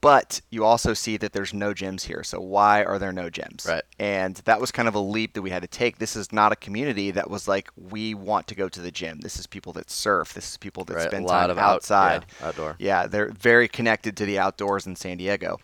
But 0.00 0.40
you 0.50 0.64
also 0.64 0.94
see 0.94 1.16
that 1.16 1.32
there's 1.32 1.52
no 1.52 1.74
gyms 1.74 2.02
here. 2.02 2.22
So 2.22 2.38
why 2.40 2.84
are 2.84 3.00
there 3.00 3.12
no 3.12 3.28
gyms? 3.30 3.66
Right. 3.66 3.82
And 3.98 4.36
that 4.44 4.60
was 4.60 4.70
kind 4.70 4.86
of 4.86 4.94
a 4.94 5.00
leap 5.00 5.34
that 5.34 5.42
we 5.42 5.50
had 5.50 5.62
to 5.62 5.68
take. 5.68 5.98
This 5.98 6.14
is 6.14 6.32
not 6.32 6.52
a 6.52 6.56
community 6.56 7.10
that 7.10 7.28
was 7.28 7.48
like 7.48 7.68
we 7.74 8.14
want 8.14 8.46
to 8.46 8.54
go 8.54 8.68
to 8.68 8.80
the 8.80 8.92
gym. 8.92 9.18
This 9.22 9.40
is 9.40 9.48
people 9.48 9.72
that 9.72 9.90
surf. 9.90 10.34
This 10.34 10.52
is 10.52 10.56
people 10.56 10.84
that 10.84 10.94
Right. 10.94 11.08
spend 11.08 11.26
time 11.26 11.50
of 11.50 11.58
out- 11.58 11.74
outside. 11.76 12.26
yeah, 12.40 12.46
outdoor. 12.46 12.76
Yeah, 12.78 13.06
they're 13.08 13.30
very 13.32 13.66
connected 13.66 14.16
to 14.18 14.24
the 14.24 14.38
outdoors 14.38 14.86
in 14.86 14.94
San 14.94 15.16
Diego. 15.16 15.58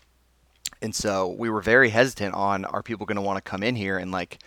And 0.85 0.93
so 0.93 1.27
we 1.27 1.49
were 1.49 1.61
very 1.61 1.89
hesitant 1.89 2.35
on 2.35 2.63
are 2.63 2.83
people 2.83 3.07
going 3.07 3.15
to 3.15 3.21
want 3.21 3.43
to 3.43 3.49
come 3.49 3.63
in 3.63 3.75
here 3.75 3.97
and 3.97 4.11
like 4.11 4.37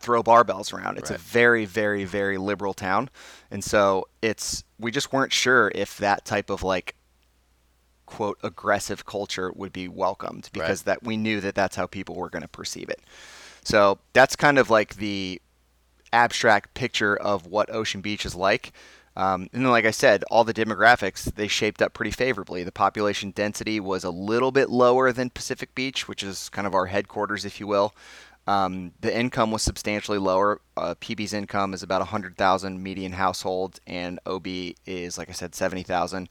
throw 0.00 0.22
barbells 0.22 0.72
around. 0.72 0.96
It's 0.98 1.10
Right. 1.10 1.20
a 1.20 1.22
very 1.22 1.66
very 1.66 2.04
very 2.04 2.38
liberal 2.38 2.72
town. 2.72 3.10
And 3.50 3.62
so 3.62 4.08
it's 4.22 4.64
we 4.80 4.90
just 4.90 5.12
weren't 5.12 5.32
sure 5.34 5.70
if 5.74 5.98
that 5.98 6.24
type 6.24 6.48
of 6.48 6.62
like 6.62 6.96
quote 8.06 8.38
aggressive 8.42 9.04
culture 9.04 9.52
would 9.54 9.72
be 9.72 9.86
welcomed 9.86 10.48
because 10.52 10.82
that 10.82 11.02
we 11.02 11.16
knew 11.16 11.40
that 11.42 11.54
that's 11.54 11.76
how 11.76 11.86
people 11.86 12.14
were 12.14 12.30
going 12.30 12.42
to 12.42 12.48
perceive 12.48 12.88
it. 12.88 13.00
So 13.64 13.98
that's 14.14 14.36
kind 14.36 14.58
of 14.58 14.70
like 14.70 14.96
the 14.96 15.40
abstract 16.12 16.72
picture 16.74 17.16
of 17.16 17.46
what 17.46 17.70
Ocean 17.70 18.00
Beach 18.00 18.24
is 18.24 18.34
like. 18.34 18.72
Um, 19.16 19.48
and 19.52 19.64
then, 19.64 19.70
like 19.70 19.84
I 19.84 19.92
said, 19.92 20.24
all 20.30 20.44
the 20.44 20.54
demographics 20.54 21.24
they 21.34 21.46
shaped 21.46 21.80
up 21.80 21.92
pretty 21.94 22.10
favorably. 22.10 22.64
The 22.64 22.72
population 22.72 23.30
density 23.30 23.78
was 23.78 24.02
a 24.02 24.10
little 24.10 24.50
bit 24.50 24.70
lower 24.70 25.12
than 25.12 25.30
Pacific 25.30 25.74
Beach, 25.74 26.08
which 26.08 26.22
is 26.22 26.48
kind 26.48 26.66
of 26.66 26.74
our 26.74 26.86
headquarters, 26.86 27.44
if 27.44 27.60
you 27.60 27.66
will. 27.66 27.94
Um, 28.46 28.92
the 29.00 29.16
income 29.16 29.50
was 29.50 29.62
substantially 29.62 30.18
lower. 30.18 30.60
Uh, 30.76 30.94
PB's 31.00 31.32
income 31.32 31.72
is 31.72 31.82
about 31.82 32.00
100,000 32.00 32.82
median 32.82 33.12
household, 33.12 33.80
and 33.86 34.18
OB 34.26 34.46
is, 34.86 35.16
like 35.16 35.30
I 35.30 35.32
said, 35.32 35.54
70,000. 35.54 36.28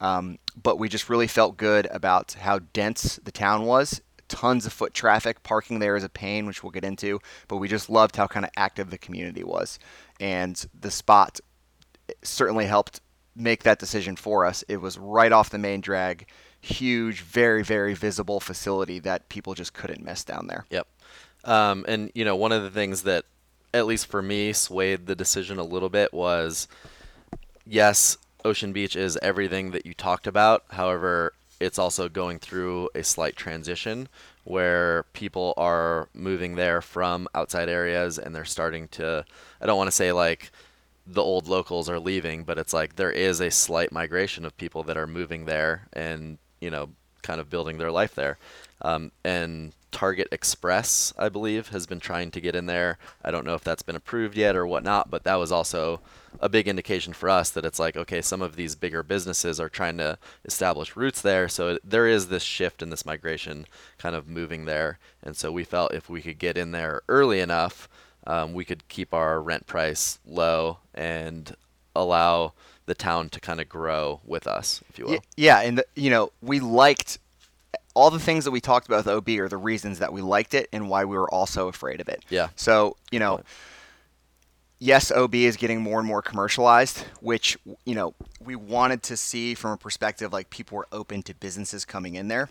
Um, 0.00 0.38
but 0.60 0.78
we 0.78 0.88
just 0.88 1.08
really 1.08 1.26
felt 1.26 1.56
good 1.56 1.86
about 1.90 2.32
how 2.40 2.58
dense 2.72 3.18
the 3.24 3.32
town 3.32 3.64
was. 3.64 4.02
Tons 4.28 4.66
of 4.66 4.72
foot 4.72 4.92
traffic. 4.92 5.42
Parking 5.42 5.78
there 5.78 5.96
is 5.96 6.04
a 6.04 6.08
pain, 6.08 6.46
which 6.46 6.62
we'll 6.62 6.72
get 6.72 6.84
into. 6.84 7.20
But 7.48 7.58
we 7.58 7.68
just 7.68 7.88
loved 7.88 8.16
how 8.16 8.26
kind 8.26 8.44
of 8.44 8.50
active 8.56 8.90
the 8.90 8.98
community 8.98 9.44
was, 9.44 9.78
and 10.20 10.66
the 10.78 10.90
spot 10.90 11.40
certainly 12.22 12.66
helped 12.66 13.00
make 13.36 13.62
that 13.64 13.78
decision 13.78 14.16
for 14.16 14.44
us. 14.44 14.64
It 14.68 14.78
was 14.78 14.98
right 14.98 15.32
off 15.32 15.50
the 15.50 15.58
main 15.58 15.80
drag, 15.80 16.26
huge, 16.60 17.22
very 17.22 17.62
very 17.62 17.94
visible 17.94 18.40
facility 18.40 18.98
that 19.00 19.28
people 19.28 19.54
just 19.54 19.74
couldn't 19.74 20.04
miss 20.04 20.24
down 20.24 20.46
there. 20.46 20.64
Yep. 20.70 20.86
Um, 21.44 21.84
and 21.86 22.10
you 22.14 22.24
know, 22.24 22.36
one 22.36 22.52
of 22.52 22.62
the 22.62 22.70
things 22.70 23.02
that, 23.02 23.24
at 23.72 23.86
least 23.86 24.06
for 24.06 24.22
me, 24.22 24.52
swayed 24.52 25.06
the 25.06 25.14
decision 25.14 25.58
a 25.58 25.64
little 25.64 25.90
bit 25.90 26.14
was, 26.14 26.68
yes, 27.66 28.16
Ocean 28.44 28.72
Beach 28.72 28.96
is 28.96 29.18
everything 29.22 29.72
that 29.72 29.86
you 29.86 29.94
talked 29.94 30.26
about. 30.26 30.64
However, 30.70 31.32
it's 31.60 31.78
also 31.78 32.08
going 32.08 32.38
through 32.38 32.90
a 32.94 33.02
slight 33.02 33.36
transition 33.36 34.08
where 34.44 35.04
people 35.12 35.54
are 35.56 36.08
moving 36.12 36.56
there 36.56 36.82
from 36.82 37.26
outside 37.34 37.68
areas 37.68 38.18
and 38.18 38.34
they're 38.34 38.44
starting 38.44 38.88
to. 38.88 39.24
I 39.60 39.66
don't 39.66 39.78
want 39.78 39.88
to 39.88 39.96
say 39.96 40.12
like 40.12 40.52
the 41.06 41.22
old 41.22 41.48
locals 41.48 41.88
are 41.88 42.00
leaving, 42.00 42.44
but 42.44 42.58
it's 42.58 42.72
like 42.72 42.96
there 42.96 43.10
is 43.10 43.40
a 43.40 43.50
slight 43.50 43.92
migration 43.92 44.44
of 44.44 44.56
people 44.56 44.82
that 44.84 44.96
are 44.96 45.06
moving 45.06 45.44
there 45.44 45.88
and 45.92 46.38
you 46.60 46.70
know 46.70 46.90
kind 47.22 47.40
of 47.40 47.50
building 47.50 47.78
their 47.78 47.90
life 47.90 48.14
there. 48.14 48.38
Um, 48.82 49.12
and 49.24 49.72
Target 49.94 50.28
Express, 50.32 51.14
I 51.16 51.28
believe, 51.28 51.68
has 51.68 51.86
been 51.86 52.00
trying 52.00 52.32
to 52.32 52.40
get 52.40 52.56
in 52.56 52.66
there. 52.66 52.98
I 53.24 53.30
don't 53.30 53.46
know 53.46 53.54
if 53.54 53.62
that's 53.62 53.82
been 53.82 53.96
approved 53.96 54.36
yet 54.36 54.56
or 54.56 54.66
whatnot, 54.66 55.08
but 55.08 55.22
that 55.24 55.36
was 55.36 55.52
also 55.52 56.00
a 56.40 56.48
big 56.48 56.66
indication 56.66 57.12
for 57.12 57.30
us 57.30 57.50
that 57.50 57.64
it's 57.64 57.78
like, 57.78 57.96
okay, 57.96 58.20
some 58.20 58.42
of 58.42 58.56
these 58.56 58.74
bigger 58.74 59.04
businesses 59.04 59.60
are 59.60 59.68
trying 59.68 59.96
to 59.98 60.18
establish 60.44 60.96
roots 60.96 61.22
there. 61.22 61.48
So 61.48 61.78
there 61.84 62.08
is 62.08 62.28
this 62.28 62.42
shift 62.42 62.82
and 62.82 62.90
this 62.90 63.06
migration 63.06 63.66
kind 63.96 64.16
of 64.16 64.28
moving 64.28 64.64
there. 64.64 64.98
And 65.22 65.36
so 65.36 65.52
we 65.52 65.62
felt 65.62 65.94
if 65.94 66.10
we 66.10 66.20
could 66.20 66.38
get 66.38 66.58
in 66.58 66.72
there 66.72 67.02
early 67.08 67.38
enough, 67.38 67.88
um, 68.26 68.52
we 68.52 68.64
could 68.64 68.86
keep 68.88 69.12
our 69.12 69.40
rent 69.40 69.66
price 69.66 70.18
low 70.26 70.78
and 70.94 71.54
allow 71.94 72.52
the 72.86 72.94
town 72.94 73.28
to 73.30 73.40
kind 73.40 73.60
of 73.60 73.68
grow 73.68 74.20
with 74.24 74.46
us, 74.46 74.82
if 74.88 74.98
you 74.98 75.06
will. 75.06 75.18
Yeah, 75.36 75.60
and 75.60 75.78
the, 75.78 75.86
you 75.94 76.10
know 76.10 76.32
we 76.42 76.60
liked 76.60 77.18
all 77.94 78.10
the 78.10 78.18
things 78.18 78.44
that 78.44 78.50
we 78.50 78.60
talked 78.60 78.86
about 78.86 79.06
with 79.06 79.08
OB 79.08 79.28
are 79.40 79.48
the 79.48 79.56
reasons 79.56 80.00
that 80.00 80.12
we 80.12 80.20
liked 80.20 80.54
it 80.54 80.68
and 80.72 80.88
why 80.88 81.04
we 81.04 81.16
were 81.16 81.32
also 81.32 81.68
afraid 81.68 82.00
of 82.00 82.08
it. 82.08 82.24
Yeah. 82.28 82.48
So 82.56 82.96
you 83.10 83.18
know, 83.18 83.36
point. 83.36 83.46
yes, 84.78 85.10
OB 85.10 85.34
is 85.34 85.56
getting 85.56 85.80
more 85.80 85.98
and 85.98 86.08
more 86.08 86.22
commercialized, 86.22 87.04
which 87.20 87.56
you 87.84 87.94
know 87.94 88.14
we 88.40 88.56
wanted 88.56 89.02
to 89.04 89.16
see 89.16 89.54
from 89.54 89.72
a 89.72 89.76
perspective 89.76 90.32
like 90.32 90.50
people 90.50 90.76
were 90.76 90.88
open 90.92 91.22
to 91.24 91.34
businesses 91.34 91.84
coming 91.84 92.16
in 92.16 92.28
there. 92.28 92.48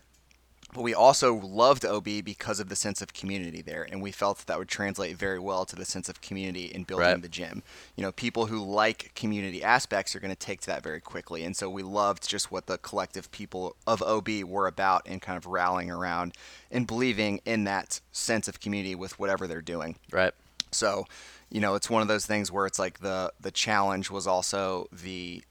But 0.73 0.81
we 0.81 0.93
also 0.93 1.35
loved 1.35 1.85
OB 1.85 2.23
because 2.23 2.59
of 2.59 2.69
the 2.69 2.75
sense 2.75 3.01
of 3.01 3.13
community 3.13 3.61
there, 3.61 3.87
and 3.89 4.01
we 4.01 4.11
felt 4.11 4.39
that, 4.39 4.47
that 4.47 4.57
would 4.59 4.67
translate 4.67 5.15
very 5.17 5.39
well 5.39 5.65
to 5.65 5.75
the 5.75 5.85
sense 5.85 6.09
of 6.09 6.21
community 6.21 6.65
in 6.65 6.83
building 6.83 7.05
Right. 7.07 7.21
the 7.21 7.29
gym. 7.29 7.61
You 7.95 8.03
know, 8.03 8.11
people 8.11 8.47
who 8.47 8.63
like 8.63 9.11
community 9.15 9.63
aspects 9.63 10.15
are 10.15 10.19
going 10.19 10.31
to 10.31 10.35
take 10.35 10.61
to 10.61 10.67
that 10.67 10.83
very 10.83 10.99
quickly, 10.99 11.43
and 11.43 11.55
so 11.55 11.69
we 11.69 11.83
loved 11.83 12.27
just 12.27 12.51
what 12.51 12.65
the 12.65 12.77
collective 12.79 13.31
people 13.31 13.75
of 13.85 14.01
OB 14.01 14.43
were 14.45 14.67
about 14.67 15.03
and 15.05 15.21
kind 15.21 15.37
of 15.37 15.45
rallying 15.45 15.91
around 15.91 16.33
and 16.71 16.87
believing 16.87 17.39
in 17.45 17.65
that 17.65 18.01
sense 18.11 18.47
of 18.47 18.59
community 18.59 18.95
with 18.95 19.19
whatever 19.19 19.47
they're 19.47 19.61
doing. 19.61 19.97
Right. 20.11 20.33
So, 20.71 21.05
you 21.51 21.61
know, 21.61 21.75
it's 21.75 21.89
one 21.89 22.01
of 22.01 22.07
those 22.07 22.25
things 22.25 22.51
where 22.51 22.65
it's 22.65 22.79
like 22.79 22.99
the 22.99 23.31
the 23.39 23.51
challenge 23.51 24.09
was 24.09 24.25
also 24.25 24.87
the 24.91 25.43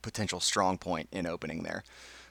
potential 0.00 0.40
strong 0.40 0.78
point 0.78 1.08
in 1.12 1.26
opening 1.26 1.62
there. 1.64 1.84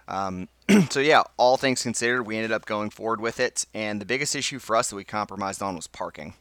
Um, 0.09 0.49
so 0.89 0.99
yeah, 0.99 1.23
all 1.37 1.55
things 1.55 1.81
considered, 1.83 2.23
we 2.23 2.35
ended 2.35 2.51
up 2.51 2.65
going 2.65 2.89
forward 2.89 3.21
with 3.21 3.39
it, 3.39 3.65
and 3.73 4.01
the 4.01 4.05
biggest 4.05 4.35
issue 4.35 4.59
for 4.59 4.75
us 4.75 4.89
that 4.89 4.95
we 4.95 5.03
compromised 5.05 5.61
on 5.61 5.75
was 5.75 5.87
parking. 5.87 6.33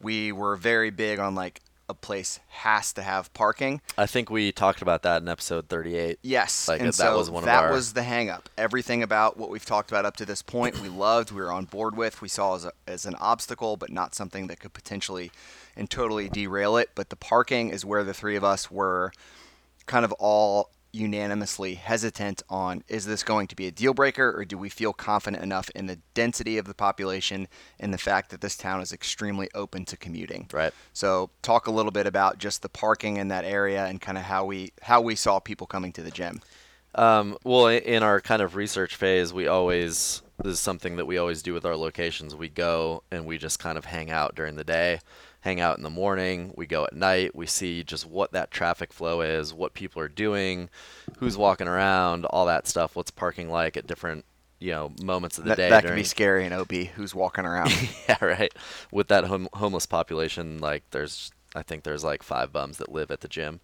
We 0.00 0.30
were 0.32 0.56
very 0.56 0.90
big 0.90 1.18
on 1.18 1.34
like 1.34 1.60
a 1.88 1.94
place 1.94 2.38
has 2.48 2.92
to 2.92 3.02
have 3.02 3.32
parking. 3.34 3.80
I 3.98 4.06
think 4.06 4.30
we 4.30 4.52
talked 4.52 4.80
about 4.80 5.02
that 5.02 5.22
in 5.22 5.28
episode 5.28 5.68
38. 5.68 6.20
Yes, 6.22 6.68
Like, 6.68 6.80
and 6.80 6.88
that 6.90 6.94
so 6.94 7.18
was 7.18 7.28
one 7.28 7.42
of 7.42 7.46
that 7.46 7.64
our- 7.64 7.72
was 7.72 7.94
the 7.94 8.04
hang 8.04 8.30
up. 8.30 8.48
Everything 8.56 9.02
about 9.02 9.36
what 9.36 9.50
we've 9.50 9.64
talked 9.64 9.90
about 9.90 10.06
up 10.06 10.16
to 10.18 10.24
this 10.24 10.40
point, 10.40 10.80
we 10.80 10.88
loved, 10.88 11.32
we 11.32 11.40
were 11.40 11.50
on 11.50 11.64
board 11.64 11.96
with, 11.96 12.22
we 12.22 12.28
saw 12.28 12.54
as, 12.54 12.64
a, 12.64 12.72
as 12.86 13.06
an 13.06 13.16
obstacle, 13.16 13.76
but 13.76 13.90
not 13.90 14.14
something 14.14 14.46
that 14.46 14.60
could 14.60 14.72
potentially 14.72 15.32
and 15.76 15.90
totally 15.90 16.28
derail 16.28 16.76
it. 16.76 16.90
But 16.94 17.10
the 17.10 17.16
parking 17.16 17.70
is 17.70 17.84
where 17.84 18.04
the 18.04 18.14
three 18.14 18.36
of 18.36 18.44
us 18.44 18.70
were 18.70 19.12
kind 19.86 20.04
of 20.04 20.12
all 20.12 20.70
unanimously 20.92 21.74
hesitant 21.74 22.42
on 22.48 22.82
is 22.88 23.06
this 23.06 23.22
going 23.22 23.46
to 23.46 23.56
be 23.56 23.66
a 23.66 23.70
deal 23.70 23.94
breaker 23.94 24.32
or 24.36 24.44
do 24.44 24.58
we 24.58 24.68
feel 24.68 24.92
confident 24.92 25.42
enough 25.42 25.70
in 25.70 25.86
the 25.86 25.98
density 26.14 26.58
of 26.58 26.66
the 26.66 26.74
population 26.74 27.46
and 27.78 27.94
the 27.94 27.98
fact 27.98 28.30
that 28.30 28.40
this 28.40 28.56
town 28.56 28.80
is 28.80 28.92
extremely 28.92 29.48
open 29.54 29.84
to 29.84 29.96
commuting. 29.96 30.48
Right. 30.52 30.72
So 30.92 31.30
talk 31.42 31.66
a 31.66 31.70
little 31.70 31.92
bit 31.92 32.06
about 32.06 32.38
just 32.38 32.62
the 32.62 32.68
parking 32.68 33.16
in 33.16 33.28
that 33.28 33.44
area 33.44 33.86
and 33.86 34.00
kind 34.00 34.18
of 34.18 34.24
how 34.24 34.44
we 34.44 34.72
how 34.82 35.00
we 35.00 35.14
saw 35.14 35.38
people 35.38 35.66
coming 35.66 35.92
to 35.92 36.02
the 36.02 36.10
gym. 36.10 36.40
Um, 36.94 37.38
well, 37.44 37.68
in 37.68 38.02
our 38.02 38.20
kind 38.20 38.42
of 38.42 38.56
research 38.56 38.96
phase, 38.96 39.32
we 39.32 39.46
always 39.46 40.22
this 40.42 40.54
is 40.54 40.60
something 40.60 40.96
that 40.96 41.06
we 41.06 41.18
always 41.18 41.42
do 41.42 41.52
with 41.52 41.64
our 41.64 41.76
locations. 41.76 42.34
We 42.34 42.48
go 42.48 43.02
and 43.10 43.26
we 43.26 43.38
just 43.38 43.58
kind 43.58 43.76
of 43.76 43.84
hang 43.84 44.10
out 44.10 44.34
during 44.34 44.56
the 44.56 44.64
day, 44.64 45.00
hang 45.40 45.60
out 45.60 45.76
in 45.76 45.82
the 45.82 45.90
morning. 45.90 46.52
We 46.56 46.66
go 46.66 46.84
at 46.84 46.94
night. 46.94 47.34
We 47.34 47.46
see 47.46 47.82
just 47.82 48.06
what 48.06 48.32
that 48.32 48.50
traffic 48.50 48.92
flow 48.92 49.20
is, 49.20 49.52
what 49.52 49.74
people 49.74 50.02
are 50.02 50.08
doing, 50.08 50.68
who's 51.18 51.36
walking 51.36 51.68
around, 51.68 52.24
all 52.26 52.46
that 52.46 52.66
stuff. 52.66 52.96
What's 52.96 53.10
parking 53.10 53.50
like 53.50 53.76
at 53.76 53.86
different 53.86 54.24
you 54.58 54.70
know 54.70 54.92
moments 55.02 55.38
of 55.38 55.44
the 55.44 55.50
that, 55.50 55.56
day. 55.56 55.70
That 55.70 55.82
during... 55.82 55.96
can 55.96 56.00
be 56.02 56.04
scary 56.04 56.46
in 56.46 56.52
OB. 56.52 56.72
Who's 56.72 57.14
walking 57.14 57.44
around? 57.44 57.72
yeah, 58.08 58.22
right. 58.24 58.52
With 58.92 59.08
that 59.08 59.24
hom- 59.24 59.48
homeless 59.54 59.86
population, 59.86 60.58
like 60.58 60.84
there's 60.90 61.32
I 61.54 61.62
think 61.62 61.82
there's 61.82 62.04
like 62.04 62.22
five 62.22 62.52
bums 62.52 62.78
that 62.78 62.92
live 62.92 63.10
at 63.10 63.20
the 63.20 63.28
gym, 63.28 63.60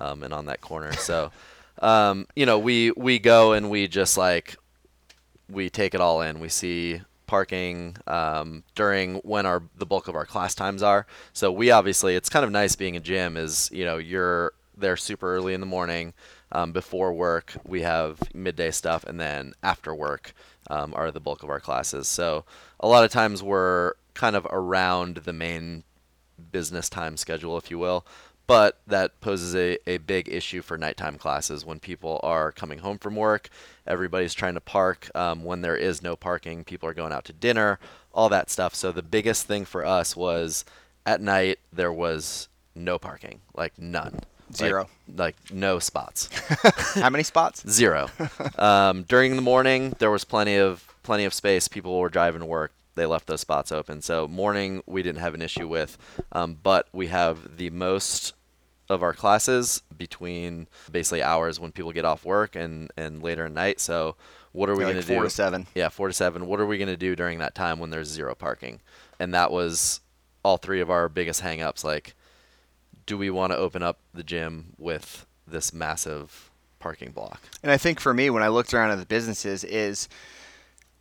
um, 0.00 0.22
and 0.22 0.32
on 0.32 0.46
that 0.46 0.60
corner. 0.60 0.92
So. 0.94 1.30
Um, 1.80 2.26
you 2.34 2.44
know, 2.44 2.58
we 2.58 2.90
we 2.96 3.20
go 3.20 3.52
and 3.52 3.70
we 3.70 3.86
just 3.86 4.18
like 4.18 4.56
we 5.48 5.70
take 5.70 5.94
it 5.94 6.00
all 6.00 6.20
in. 6.22 6.40
We 6.40 6.48
see 6.48 7.02
parking 7.28 7.96
um, 8.08 8.64
during 8.74 9.16
when 9.16 9.46
our 9.46 9.62
the 9.76 9.86
bulk 9.86 10.08
of 10.08 10.16
our 10.16 10.26
class 10.26 10.56
times 10.56 10.82
are. 10.82 11.06
So 11.32 11.52
we 11.52 11.70
obviously 11.70 12.16
it's 12.16 12.28
kind 12.28 12.44
of 12.44 12.50
nice 12.50 12.74
being 12.74 12.96
a 12.96 13.00
gym 13.00 13.36
is 13.36 13.70
you 13.72 13.84
know 13.84 13.98
you're 13.98 14.52
there 14.76 14.96
super 14.96 15.36
early 15.36 15.54
in 15.54 15.60
the 15.60 15.66
morning 15.66 16.14
um, 16.50 16.72
before 16.72 17.12
work. 17.12 17.54
We 17.64 17.82
have 17.82 18.18
midday 18.34 18.72
stuff 18.72 19.04
and 19.04 19.20
then 19.20 19.54
after 19.62 19.94
work 19.94 20.34
um, 20.70 20.92
are 20.96 21.12
the 21.12 21.20
bulk 21.20 21.44
of 21.44 21.50
our 21.50 21.60
classes. 21.60 22.08
So 22.08 22.44
a 22.80 22.88
lot 22.88 23.04
of 23.04 23.12
times 23.12 23.42
we're 23.42 23.94
kind 24.14 24.34
of 24.34 24.46
around 24.50 25.18
the 25.18 25.32
main 25.32 25.84
business 26.50 26.88
time 26.88 27.16
schedule, 27.16 27.58
if 27.58 27.70
you 27.70 27.78
will 27.78 28.04
but 28.48 28.80
that 28.86 29.20
poses 29.20 29.54
a, 29.54 29.78
a 29.88 29.98
big 29.98 30.26
issue 30.26 30.62
for 30.62 30.78
nighttime 30.78 31.18
classes 31.18 31.66
when 31.66 31.78
people 31.78 32.18
are 32.22 32.50
coming 32.50 32.78
home 32.78 32.96
from 32.96 33.14
work. 33.14 33.50
Everybody's 33.86 34.32
trying 34.32 34.54
to 34.54 34.60
park. 34.60 35.14
Um, 35.14 35.44
when 35.44 35.60
there 35.60 35.76
is 35.76 36.02
no 36.02 36.16
parking, 36.16 36.64
people 36.64 36.88
are 36.88 36.94
going 36.94 37.12
out 37.12 37.26
to 37.26 37.34
dinner, 37.34 37.78
all 38.12 38.30
that 38.30 38.48
stuff. 38.50 38.74
So 38.74 38.90
the 38.90 39.02
biggest 39.02 39.46
thing 39.46 39.66
for 39.66 39.84
us 39.84 40.16
was 40.16 40.64
at 41.04 41.20
night 41.20 41.58
there 41.70 41.92
was 41.92 42.48
no 42.74 42.98
parking, 42.98 43.42
like 43.54 43.78
none. 43.78 44.20
Zero. 44.54 44.88
Like, 45.06 45.36
like 45.36 45.52
no 45.52 45.78
spots. 45.78 46.30
How 46.94 47.10
many 47.10 47.24
spots? 47.24 47.62
Zero. 47.68 48.08
Um, 48.56 49.02
during 49.02 49.36
the 49.36 49.42
morning, 49.42 49.94
there 49.98 50.10
was 50.10 50.24
plenty 50.24 50.56
of 50.56 50.88
plenty 51.02 51.26
of 51.26 51.34
space. 51.34 51.68
People 51.68 52.00
were 52.00 52.08
driving 52.08 52.40
to 52.40 52.46
work 52.46 52.72
they 52.94 53.06
left 53.06 53.28
those 53.28 53.40
spots 53.40 53.70
open. 53.70 54.02
So 54.02 54.26
morning 54.26 54.82
we 54.84 55.02
didn't 55.02 55.20
have 55.20 55.32
an 55.32 55.40
issue 55.40 55.68
with, 55.68 55.96
um, 56.32 56.58
but 56.62 56.88
we 56.92 57.06
have 57.06 57.56
the 57.56 57.70
most 57.70 58.34
of 58.88 59.02
our 59.02 59.12
classes 59.12 59.82
between 59.96 60.66
basically 60.90 61.22
hours 61.22 61.60
when 61.60 61.72
people 61.72 61.92
get 61.92 62.04
off 62.04 62.24
work 62.24 62.56
and, 62.56 62.90
and 62.96 63.22
later 63.22 63.46
at 63.46 63.52
night. 63.52 63.80
So 63.80 64.16
what 64.52 64.70
are 64.70 64.76
we 64.76 64.84
like 64.84 64.94
going 64.94 65.02
to 65.02 65.08
do? 65.08 65.14
Four 65.14 65.24
to 65.24 65.30
seven. 65.30 65.66
Yeah, 65.74 65.88
four 65.88 66.08
to 66.08 66.14
seven. 66.14 66.46
What 66.46 66.60
are 66.60 66.66
we 66.66 66.78
going 66.78 66.88
to 66.88 66.96
do 66.96 67.14
during 67.14 67.38
that 67.38 67.54
time 67.54 67.78
when 67.78 67.90
there's 67.90 68.08
zero 68.08 68.34
parking? 68.34 68.80
And 69.18 69.34
that 69.34 69.50
was 69.50 70.00
all 70.42 70.56
three 70.56 70.80
of 70.80 70.90
our 70.90 71.08
biggest 71.08 71.42
hangups. 71.42 71.84
Like, 71.84 72.14
do 73.06 73.18
we 73.18 73.30
want 73.30 73.52
to 73.52 73.58
open 73.58 73.82
up 73.82 73.98
the 74.14 74.22
gym 74.22 74.74
with 74.78 75.26
this 75.46 75.72
massive 75.72 76.50
parking 76.78 77.10
block? 77.12 77.42
And 77.62 77.70
I 77.70 77.76
think 77.76 78.00
for 78.00 78.14
me, 78.14 78.30
when 78.30 78.42
I 78.42 78.48
looked 78.48 78.72
around 78.72 78.90
at 78.90 78.98
the 78.98 79.06
businesses, 79.06 79.64
is 79.64 80.08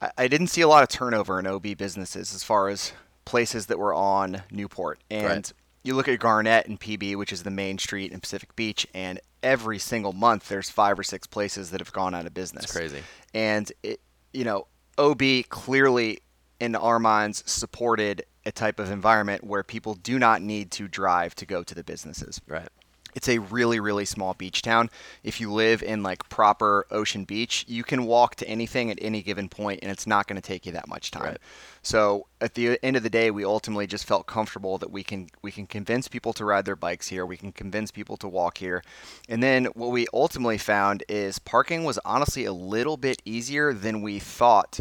I, 0.01 0.12
I 0.17 0.27
didn't 0.27 0.48
see 0.48 0.62
a 0.62 0.67
lot 0.67 0.84
of 0.84 0.89
turnover 0.89 1.39
in 1.39 1.47
OB 1.47 1.78
businesses 1.78 2.34
as 2.36 2.43
far 2.43 2.67
as 2.67 2.91
places 3.23 3.67
that 3.67 3.80
were 3.80 3.93
on 3.93 4.43
Newport. 4.52 5.00
And 5.10 5.26
right 5.26 5.54
you 5.88 5.95
look 5.95 6.08
at 6.08 6.19
Garnet 6.19 6.67
and 6.67 6.80
PB, 6.80 7.15
which 7.15 7.32
is 7.32 7.43
the 7.43 7.50
main 7.50 7.78
street 7.78 8.12
in 8.12 8.19
Pacific 8.19 8.56
Beach, 8.56 8.86
and 8.93 9.19
every 9.41 9.80
single 9.80 10.13
month 10.13 10.50
there's 10.50 10.69
five 10.69 11.00
or 11.00 11.04
six 11.04 11.26
places 11.26 11.71
that 11.71 11.80
have 11.80 11.93
gone 11.93 12.13
out 12.13 12.26
of 12.26 12.34
business. 12.34 12.65
It's 12.65 12.73
crazy. 12.73 13.02
And 13.34 13.71
it, 13.82 14.02
you 14.34 14.43
know, 14.43 14.67
OB 14.97 15.21
clearly 15.50 16.19
in 16.60 16.76
our 16.76 17.00
minds 17.00 17.43
supported 17.45 18.26
a 18.45 18.52
type 18.52 18.80
of 18.80 18.91
environment 18.91 19.43
where 19.43 19.63
people 19.63 19.93
do 19.93 20.19
not 20.19 20.41
need 20.41 20.71
to 20.71 20.88
drive 20.88 21.36
to 21.36 21.45
go 21.45 21.63
to 21.63 21.73
the 21.73 21.84
businesses. 21.84 22.41
Right. 22.47 22.69
It's 23.17 23.27
a 23.27 23.39
really, 23.39 23.80
really 23.80 24.06
small 24.06 24.36
beach 24.36 24.62
town. 24.62 24.91
If 25.23 25.41
you 25.41 25.51
live 25.51 25.82
in 25.82 26.03
like 26.03 26.30
proper 26.30 26.86
Ocean 26.91 27.23
Beach, 27.23 27.65
you 27.67 27.84
can 27.84 28.06
walk 28.06 28.36
to 28.36 28.47
anything 28.47 28.91
at 28.91 28.99
any 29.01 29.23
given 29.23 29.49
point 29.49 29.80
and 29.82 29.91
it's 29.91 30.06
not 30.06 30.27
going 30.27 30.39
to 30.39 30.47
take 30.47 30.67
you 30.67 30.71
that 30.73 30.88
much 30.88 31.10
time. 31.10 31.23
Right. 31.23 31.38
So 31.82 32.27
at 32.39 32.53
the 32.53 32.77
end 32.84 32.95
of 32.95 33.01
the 33.01 33.10
day, 33.10 33.32
we 33.32 33.43
ultimately 33.43 33.88
just 33.88 34.06
felt 34.06 34.27
comfortable 34.27 34.77
that 34.77 34.91
we 34.91 35.03
can 35.03 35.30
we 35.41 35.51
can 35.51 35.65
convince 35.65 36.08
people 36.08 36.32
to 36.34 36.45
ride 36.45 36.65
their 36.65 36.75
bikes 36.75 37.08
here. 37.08 37.25
We 37.25 37.38
can 37.38 37.51
convince 37.51 37.89
people 37.89 38.17
to 38.17 38.27
walk 38.27 38.60
here. 38.60 38.84
And 39.27 39.41
then 39.41 39.65
what 39.73 39.89
we 39.89 40.06
ultimately 40.13 40.60
found 40.60 41.03
is 41.10 41.39
parking 41.39 41.86
was 41.86 41.97
honestly 42.06 42.45
a 42.45 42.53
little 42.53 42.97
bit 42.97 43.23
easier 43.25 43.73
than 43.73 44.03
we 44.03 44.19
thought 44.19 44.80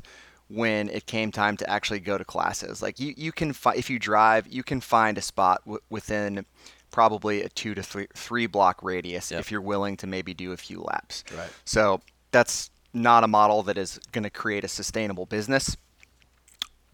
when 0.48 0.90
it 0.90 1.06
came 1.06 1.32
time 1.32 1.56
to 1.56 1.68
actually 1.70 2.00
go 2.00 2.18
to 2.18 2.24
classes. 2.24 2.82
Like 2.82 3.00
you, 3.00 3.14
you 3.16 3.32
can 3.32 3.54
fi- 3.54 3.74
if 3.74 3.88
you 3.88 3.98
drive, 3.98 4.46
you 4.46 4.62
can 4.62 4.80
find 4.80 5.18
a 5.18 5.22
spot 5.22 5.62
w- 5.64 5.80
within 5.90 6.44
probably 6.90 7.42
a 7.42 7.48
two 7.48 7.74
to 7.74 7.82
three, 7.82 8.06
three 8.14 8.46
block 8.46 8.82
radius 8.82 9.30
yep. 9.30 9.40
if 9.40 9.50
you're 9.50 9.60
willing 9.60 9.96
to 9.98 10.06
maybe 10.06 10.34
do 10.34 10.52
a 10.52 10.56
few 10.56 10.80
laps. 10.80 11.24
Right. 11.36 11.50
So 11.64 12.00
that's 12.30 12.70
not 12.92 13.24
a 13.24 13.28
model 13.28 13.62
that 13.64 13.76
is 13.76 14.00
going 14.12 14.24
to 14.24 14.30
create 14.30 14.64
a 14.64 14.68
sustainable 14.68 15.26
business, 15.26 15.76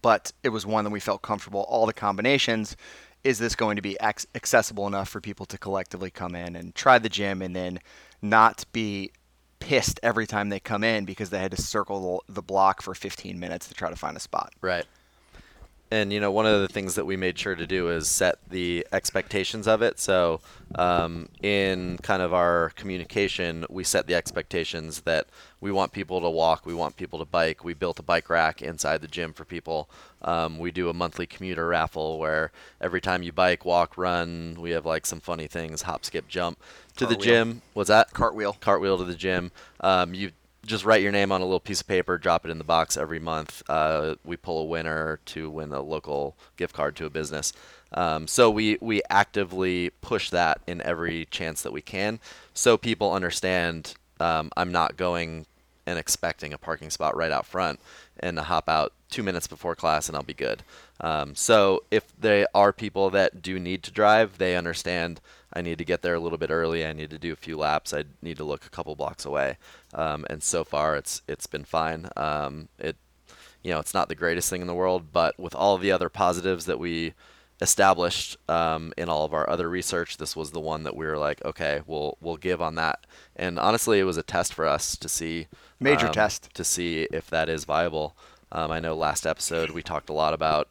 but 0.01 0.31
it 0.43 0.49
was 0.49 0.65
one 0.65 0.83
that 0.83 0.89
we 0.91 0.99
felt 0.99 1.21
comfortable. 1.21 1.61
All 1.69 1.85
the 1.85 1.93
combinations. 1.93 2.75
Is 3.23 3.39
this 3.39 3.55
going 3.55 3.77
to 3.77 3.81
be 3.81 3.95
accessible 4.01 4.85
enough 4.85 5.07
for 5.07 5.21
people 5.21 5.45
to 5.45 5.57
collectively 5.57 6.11
come 6.11 6.35
in 6.35 6.57
and 6.57 6.75
try 6.75 6.99
the 6.99 7.07
gym 7.07 7.41
and 7.41 7.55
then 7.55 7.79
not 8.21 8.65
be 8.73 9.13
pissed 9.59 9.97
every 10.03 10.27
time 10.27 10.49
they 10.49 10.59
come 10.59 10.83
in 10.83 11.05
because 11.05 11.29
they 11.29 11.39
had 11.39 11.51
to 11.51 11.61
circle 11.61 12.21
the 12.27 12.41
block 12.41 12.81
for 12.81 12.93
15 12.93 13.39
minutes 13.39 13.69
to 13.69 13.73
try 13.73 13.89
to 13.89 13.95
find 13.95 14.17
a 14.17 14.19
spot? 14.19 14.51
Right 14.59 14.85
and 15.93 16.11
you 16.11 16.19
know 16.19 16.31
one 16.31 16.47
of 16.47 16.59
the 16.59 16.67
things 16.67 16.95
that 16.95 17.05
we 17.05 17.15
made 17.15 17.37
sure 17.37 17.53
to 17.53 17.67
do 17.67 17.89
is 17.89 18.07
set 18.07 18.39
the 18.49 18.85
expectations 18.91 19.67
of 19.67 19.83
it. 19.83 19.99
So 19.99 20.41
um, 20.73 21.29
in 21.43 21.99
kind 22.01 22.23
of 22.23 22.33
our 22.33 22.71
communication 22.75 23.63
we 23.69 23.83
set 23.83 24.07
the 24.07 24.15
expectations 24.15 25.01
that 25.01 25.27
we 25.61 25.71
want 25.71 25.91
people 25.91 26.19
to 26.21 26.29
walk 26.29 26.65
we 26.65 26.73
want 26.73 26.95
people 26.95 27.19
to 27.19 27.25
bike. 27.25 27.63
We 27.63 27.75
built 27.75 27.99
a 27.99 28.03
bike 28.03 28.29
rack 28.31 28.63
inside 28.63 29.01
the 29.01 29.07
gym 29.07 29.33
for 29.33 29.45
people. 29.45 29.87
Um, 30.23 30.57
we 30.57 30.71
do 30.71 30.89
a 30.89 30.93
monthly 30.93 31.27
commuter 31.27 31.67
raffle 31.67 32.17
where 32.17 32.51
every 32.81 32.99
time 32.99 33.21
you 33.21 33.31
bike 33.31 33.63
walk 33.63 33.95
run 33.95 34.57
we 34.59 34.71
have 34.71 34.87
like 34.87 35.05
some 35.05 35.19
funny 35.19 35.45
things 35.45 35.83
hop 35.83 36.05
skip 36.05 36.27
jump 36.27 36.57
to 36.95 37.05
Cartwheel. 37.05 37.19
the 37.19 37.23
gym. 37.23 37.61
What's 37.73 37.89
that? 37.89 38.13
Cartwheel. 38.13 38.57
Cartwheel 38.59 38.97
to 38.97 39.03
the 39.03 39.15
gym. 39.15 39.51
Um, 39.79 40.15
you 40.15 40.31
just 40.65 40.85
write 40.85 41.01
your 41.01 41.11
name 41.11 41.31
on 41.31 41.41
a 41.41 41.45
little 41.45 41.59
piece 41.59 41.81
of 41.81 41.87
paper, 41.87 42.17
drop 42.17 42.45
it 42.45 42.51
in 42.51 42.57
the 42.57 42.63
box 42.63 42.97
every 42.97 43.19
month. 43.19 43.63
Uh, 43.67 44.15
we 44.23 44.37
pull 44.37 44.61
a 44.61 44.65
winner 44.65 45.19
to 45.25 45.49
win 45.49 45.71
a 45.71 45.81
local 45.81 46.35
gift 46.57 46.73
card 46.73 46.95
to 46.95 47.05
a 47.05 47.09
business. 47.09 47.53
Um, 47.93 48.27
so 48.27 48.49
we 48.49 48.77
we 48.81 49.01
actively 49.09 49.91
push 50.01 50.29
that 50.31 50.61
in 50.65 50.81
every 50.81 51.25
chance 51.25 51.61
that 51.61 51.71
we 51.73 51.81
can, 51.81 52.19
so 52.53 52.77
people 52.77 53.13
understand. 53.13 53.95
Um, 54.19 54.51
I'm 54.55 54.71
not 54.71 54.95
going 54.95 55.45
and 55.85 55.99
expecting 55.99 56.53
a 56.53 56.57
parking 56.57 56.89
spot 56.89 57.15
right 57.15 57.31
out 57.31 57.45
front 57.45 57.79
and 58.19 58.37
to 58.37 58.43
hop 58.43 58.69
out 58.69 58.93
two 59.09 59.23
minutes 59.23 59.47
before 59.47 59.75
class 59.75 60.07
and 60.07 60.15
I'll 60.15 60.23
be 60.23 60.33
good. 60.33 60.63
Um, 61.01 61.35
so 61.35 61.83
if 61.91 62.05
there 62.17 62.47
are 62.55 62.71
people 62.71 63.09
that 63.09 63.41
do 63.41 63.59
need 63.59 63.83
to 63.83 63.91
drive, 63.91 64.37
they 64.37 64.55
understand 64.55 65.19
I 65.53 65.61
need 65.61 65.77
to 65.77 65.85
get 65.85 66.01
there 66.01 66.15
a 66.15 66.19
little 66.19 66.37
bit 66.37 66.49
early. 66.49 66.85
I 66.85 66.93
need 66.93 67.11
to 67.11 67.19
do 67.19 67.31
a 67.31 67.37
few 67.37 67.57
laps. 67.57 67.93
I 67.93 68.05
need 68.21 68.37
to 68.37 68.43
look 68.43 68.65
a 68.65 68.69
couple 68.69 68.95
blocks 68.95 69.25
away. 69.25 69.57
Um, 69.93 70.25
and 70.29 70.41
so 70.41 70.63
far, 70.63 70.95
it's 70.95 71.21
it's 71.27 71.47
been 71.47 71.63
fine. 71.63 72.09
Um, 72.17 72.69
it, 72.79 72.97
you 73.61 73.71
know, 73.71 73.79
it's 73.79 73.93
not 73.93 74.09
the 74.09 74.15
greatest 74.15 74.49
thing 74.49 74.61
in 74.61 74.67
the 74.67 74.73
world, 74.73 75.13
but 75.13 75.39
with 75.39 75.55
all 75.55 75.77
the 75.77 75.91
other 75.91 76.09
positives 76.09 76.65
that 76.65 76.79
we 76.79 77.13
established 77.61 78.35
um, 78.49 78.91
in 78.97 79.07
all 79.07 79.23
of 79.23 79.33
our 79.33 79.49
other 79.49 79.69
research, 79.69 80.17
this 80.17 80.35
was 80.35 80.51
the 80.51 80.59
one 80.59 80.83
that 80.83 80.95
we 80.95 81.05
were 81.05 81.17
like, 81.17 81.43
okay, 81.45 81.81
we'll 81.87 82.17
we'll 82.19 82.37
give 82.37 82.61
on 82.61 82.75
that. 82.75 83.05
And 83.35 83.59
honestly, 83.59 83.99
it 83.99 84.03
was 84.03 84.17
a 84.17 84.23
test 84.23 84.53
for 84.53 84.65
us 84.65 84.97
to 84.97 85.07
see 85.07 85.47
major 85.79 86.07
um, 86.07 86.13
test 86.13 86.53
to 86.55 86.63
see 86.63 87.03
if 87.11 87.29
that 87.29 87.49
is 87.49 87.65
viable. 87.65 88.15
Um, 88.51 88.71
I 88.71 88.79
know 88.79 88.95
last 88.95 89.25
episode 89.25 89.71
we 89.71 89.81
talked 89.81 90.09
a 90.09 90.13
lot 90.13 90.33
about 90.33 90.67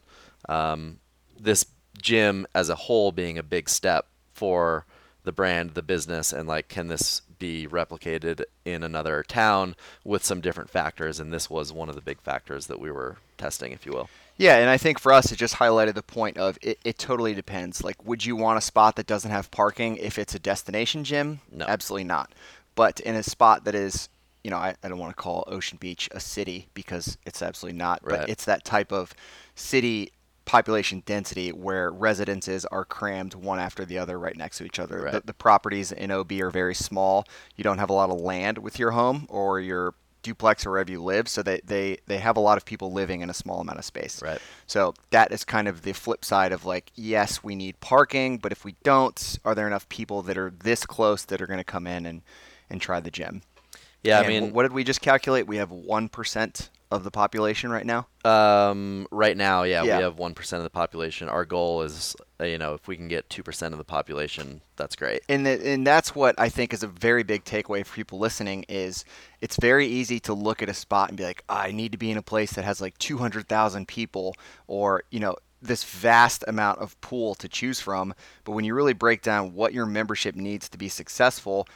um, 0.48 0.98
this 1.38 1.64
gym 2.00 2.46
as 2.54 2.68
a 2.68 2.74
whole 2.74 3.12
being 3.12 3.38
a 3.38 3.42
big 3.42 3.68
step 3.68 4.06
for 4.42 4.85
the 5.22 5.31
brand, 5.31 5.74
the 5.74 5.83
business, 5.83 6.33
and 6.33 6.48
like, 6.48 6.66
can 6.66 6.88
this 6.88 7.22
be 7.38 7.68
replicated 7.68 8.42
in 8.64 8.83
another 8.83 9.22
town 9.22 9.76
with 10.02 10.24
some 10.24 10.40
different 10.40 10.68
factors? 10.68 11.20
And 11.20 11.33
this 11.33 11.48
was 11.48 11.72
one 11.72 11.88
of 11.88 11.94
the 11.94 12.00
big 12.00 12.20
factors 12.20 12.66
that 12.66 12.81
we 12.81 12.90
were 12.90 13.18
testing, 13.38 13.70
if 13.70 13.87
you 13.87 13.92
will. 13.92 14.09
Yeah, 14.37 14.57
and 14.57 14.68
I 14.68 14.78
think 14.78 14.98
for 14.98 15.12
us, 15.12 15.31
it 15.31 15.37
just 15.37 15.55
highlighted 15.55 15.94
the 15.94 16.02
point 16.02 16.38
of 16.38 16.59
it, 16.61 16.81
it 16.85 16.98
totally 16.98 17.35
depends. 17.35 17.85
Like, 17.85 18.05
would 18.05 18.24
you 18.26 18.35
want 18.35 18.59
a 18.59 18.61
spot 18.61 18.96
that 18.96 19.07
doesn't 19.07 19.31
have 19.31 19.48
parking 19.52 19.96
if 19.98 20.18
it's 20.18 20.35
a 20.35 20.40
destination 20.40 21.05
gym? 21.05 21.38
No. 21.52 21.66
Absolutely 21.68 22.02
not. 22.05 22.33
But 22.74 22.98
in 22.98 23.14
a 23.14 23.22
spot 23.22 23.62
that 23.66 23.76
is, 23.76 24.09
you 24.42 24.50
know, 24.50 24.57
I, 24.57 24.74
I 24.83 24.88
don't 24.88 24.98
want 24.98 25.16
to 25.16 25.22
call 25.22 25.44
Ocean 25.46 25.78
Beach 25.81 26.09
a 26.11 26.18
city 26.18 26.66
because 26.74 27.16
it's 27.24 27.42
absolutely 27.42 27.78
not, 27.78 28.00
Right. 28.02 28.20
but 28.20 28.28
it's 28.28 28.46
that 28.46 28.64
type 28.64 28.90
of 28.90 29.14
city 29.55 30.11
population 30.44 31.02
density 31.07 31.50
where 31.52 31.90
residences 31.90 32.64
are 32.66 32.85
crammed 32.85 33.35
one 33.35 33.59
after 33.59 33.85
the 33.85 33.98
other 33.98 34.18
right 34.18 34.37
next 34.37 34.59
to 34.59 34.64
each 34.64 34.78
other. 34.78 35.02
Right. 35.02 35.12
The, 35.12 35.20
the 35.20 35.35
properties 35.35 35.92
in 35.92 36.11
OB 36.11 36.33
are 36.33 36.50
very 36.50 36.74
small. 36.74 37.26
You 37.57 37.64
don't 37.64 37.78
have 37.78 37.90
a 37.90 37.94
lot 37.94 38.11
of 38.11 38.20
land 38.20 38.59
with 38.59 38.78
your 38.78 38.92
home 38.92 39.26
or 39.28 39.61
your 39.61 39.94
duplex 40.22 40.64
or 40.64 40.70
wherever 40.70 40.90
you 40.90 41.02
live, 41.02 41.28
so 41.28 41.42
they, 41.42 41.61
they, 41.64 41.98
they 42.07 42.18
have 42.18 42.37
a 42.37 42.40
lot 42.40 42.57
of 42.57 42.64
people 42.64 42.92
living 42.92 43.20
in 43.20 43.31
a 43.31 43.35
small 43.35 43.61
amount 43.61 43.78
of 43.78 43.85
space. 43.85 44.22
Right. 44.22 44.40
So 44.66 44.94
that 45.11 45.33
is 45.33 45.44
kind 45.44 45.68
of 45.68 45.83
the 45.83 45.92
flip 45.92 46.24
side 46.24 46.52
of 46.52 46.64
like, 46.64 46.92
yes, 46.94 47.42
we 47.42 47.55
need 47.55 47.81
parking, 47.81 48.38
but 48.38 48.52
if 48.52 48.64
we 48.64 48.76
don't, 48.83 49.38
are 49.44 49.55
there 49.55 49.66
enough 49.66 49.88
people 49.88 50.22
that 50.22 50.38
are 50.38 50.50
this 50.50 50.87
close 50.87 51.24
that 51.24 51.42
are 51.42 51.46
going 51.46 51.59
to 51.59 51.64
come 51.64 51.87
in 51.87 52.07
and, 52.07 52.22
and 52.70 52.81
try 52.81 53.00
the 53.00 53.11
gym? 53.11 53.42
Yeah, 54.02 54.20
I 54.20 54.26
mean, 54.26 54.52
what 54.52 54.62
did 54.62 54.72
we 54.72 54.83
just 54.83 55.00
calculate? 55.00 55.46
We 55.46 55.59
have 55.59 55.70
1% 55.70 56.68
of 56.92 57.05
the 57.05 57.11
population 57.11 57.70
right 57.70 57.87
now. 57.87 58.07
Um, 58.24 59.07
right 59.11 59.37
now, 59.37 59.62
yeah, 59.62 59.83
Yeah. 59.83 59.96
we 59.96 60.02
have 60.02 60.18
one 60.18 60.35
percent 60.35 60.59
of 60.61 60.64
the 60.64 60.70
population. 60.70 61.28
Our 61.28 61.44
goal 61.44 61.83
is, 61.83 62.14
uh, 62.40 62.44
you 62.44 62.59
know, 62.59 62.74
if 62.74 62.87
we 62.87 62.96
can 62.96 63.09
get 63.09 63.28
two 63.31 63.42
percent 63.42 63.72
of 63.74 63.78
the 63.78 63.85
population, 63.85 64.61
that's 64.76 64.94
great. 64.94 65.22
and 65.28 65.46
the, 65.46 65.66
and 65.66 65.87
that's 65.87 66.14
what 66.14 66.35
I 66.38 66.48
think 66.48 66.72
is 66.74 66.83
a 66.83 66.87
very 66.87 67.22
big 67.22 67.44
takeaway 67.44 67.85
for 67.85 67.94
people 67.96 68.18
listening 68.18 68.64
is 68.68 69.05
it's 69.40 69.57
very 69.57 69.87
easy 69.87 70.20
to 70.20 70.35
look 70.35 70.62
at 70.62 70.68
a 70.68 70.74
spot 70.74 71.09
and 71.09 71.16
be 71.16 71.24
like, 71.24 71.42
"Ah, 71.48 71.62
I 71.62 71.72
need 71.72 71.92
to 71.92 71.98
be 71.98 72.11
in 72.11 72.18
a 72.18 72.22
place 72.22 72.52
that 72.52 72.64
has 72.64 72.81
like 72.81 72.96
200,000 72.98 73.88
people 73.88 74.35
or, 74.66 75.02
you 75.11 75.18
know, 75.20 75.35
this 75.61 75.85
vast 75.85 76.44
amount 76.48 76.81
of 76.81 77.00
pool 77.00 77.35
to 77.37 77.48
choose 77.48 77.81
from. 77.81 78.12
But 78.44 78.52
when 78.52 78.64
you 78.64 78.74
really 78.74 78.94
break 78.94 79.22
down 79.22 79.55
what 79.55 79.72
your 79.72 79.87
membership 79.87 80.35
needs 80.35 80.68
to 80.70 80.76
be 80.76 80.88
successful, 80.88 81.68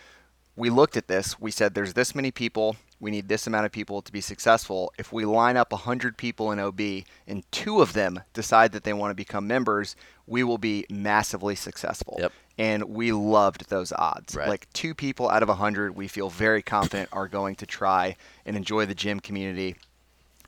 we 0.57 0.71
looked 0.71 0.97
at 0.97 1.07
this. 1.07 1.39
We 1.39 1.51
said 1.51 1.75
there's 1.75 1.93
this 1.93 2.15
many 2.15 2.31
people. 2.31 2.77
We 2.99 3.11
need 3.11 3.29
this 3.29 3.47
amount 3.47 3.67
of 3.67 3.73
people 3.73 4.01
to 4.01 4.11
be 4.11 4.23
successful. 4.23 4.93
If 4.99 5.13
we 5.13 5.27
line 5.27 5.59
up 5.59 5.71
100 5.71 6.17
people 6.17 6.51
in 6.51 6.59
OB 6.59 6.81
and 7.27 7.45
two 7.53 7.83
of 7.83 7.93
them 7.93 8.23
decide 8.33 8.73
that 8.73 8.85
they 8.85 8.95
want 8.95 9.11
to 9.11 9.15
become 9.15 9.47
members, 9.47 9.97
we 10.27 10.43
will 10.43 10.57
be 10.57 10.87
massively 10.89 11.55
successful. 11.55 12.17
Yep. 12.19 12.33
And 12.59 12.85
we 12.85 13.13
loved 13.13 13.69
those 13.69 13.93
odds. 13.93 14.35
Right. 14.35 14.49
Like 14.49 14.73
two 14.73 14.95
people 14.95 15.29
out 15.29 15.43
of 15.43 15.51
100, 15.51 15.95
we 15.95 16.09
feel 16.09 16.31
very 16.31 16.63
confident 16.63 17.11
are 17.13 17.29
going 17.29 17.57
to 17.57 17.67
try 17.67 18.17
and 18.47 18.57
enjoy 18.57 18.87
the 18.87 18.95
gym 18.95 19.21
community 19.21 19.77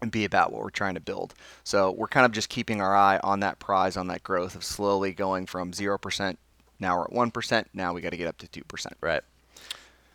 and 0.00 0.10
be 0.10 0.24
about 0.24 0.50
what 0.50 0.62
we're 0.62 0.70
trying 0.70 0.94
to 0.94 1.00
build. 1.00 1.34
So 1.64 1.90
we're 1.90 2.08
kind 2.08 2.24
of 2.24 2.32
just 2.32 2.48
keeping 2.48 2.80
our 2.80 2.96
eye 2.96 3.20
on 3.22 3.40
that 3.40 3.58
prize, 3.58 3.98
on 3.98 4.06
that 4.06 4.22
growth 4.22 4.54
of 4.54 4.64
slowly 4.64 5.12
going 5.12 5.44
from 5.44 5.72
0%. 5.72 6.36
Now 6.80 6.96
we're 6.96 7.04
at 7.04 7.32
1%. 7.32 7.64
Now 7.74 7.92
we 7.92 8.00
got 8.00 8.10
to 8.10 8.16
get 8.16 8.28
up 8.28 8.38
to 8.38 8.46
2%. 8.46 8.92
Right. 9.02 9.22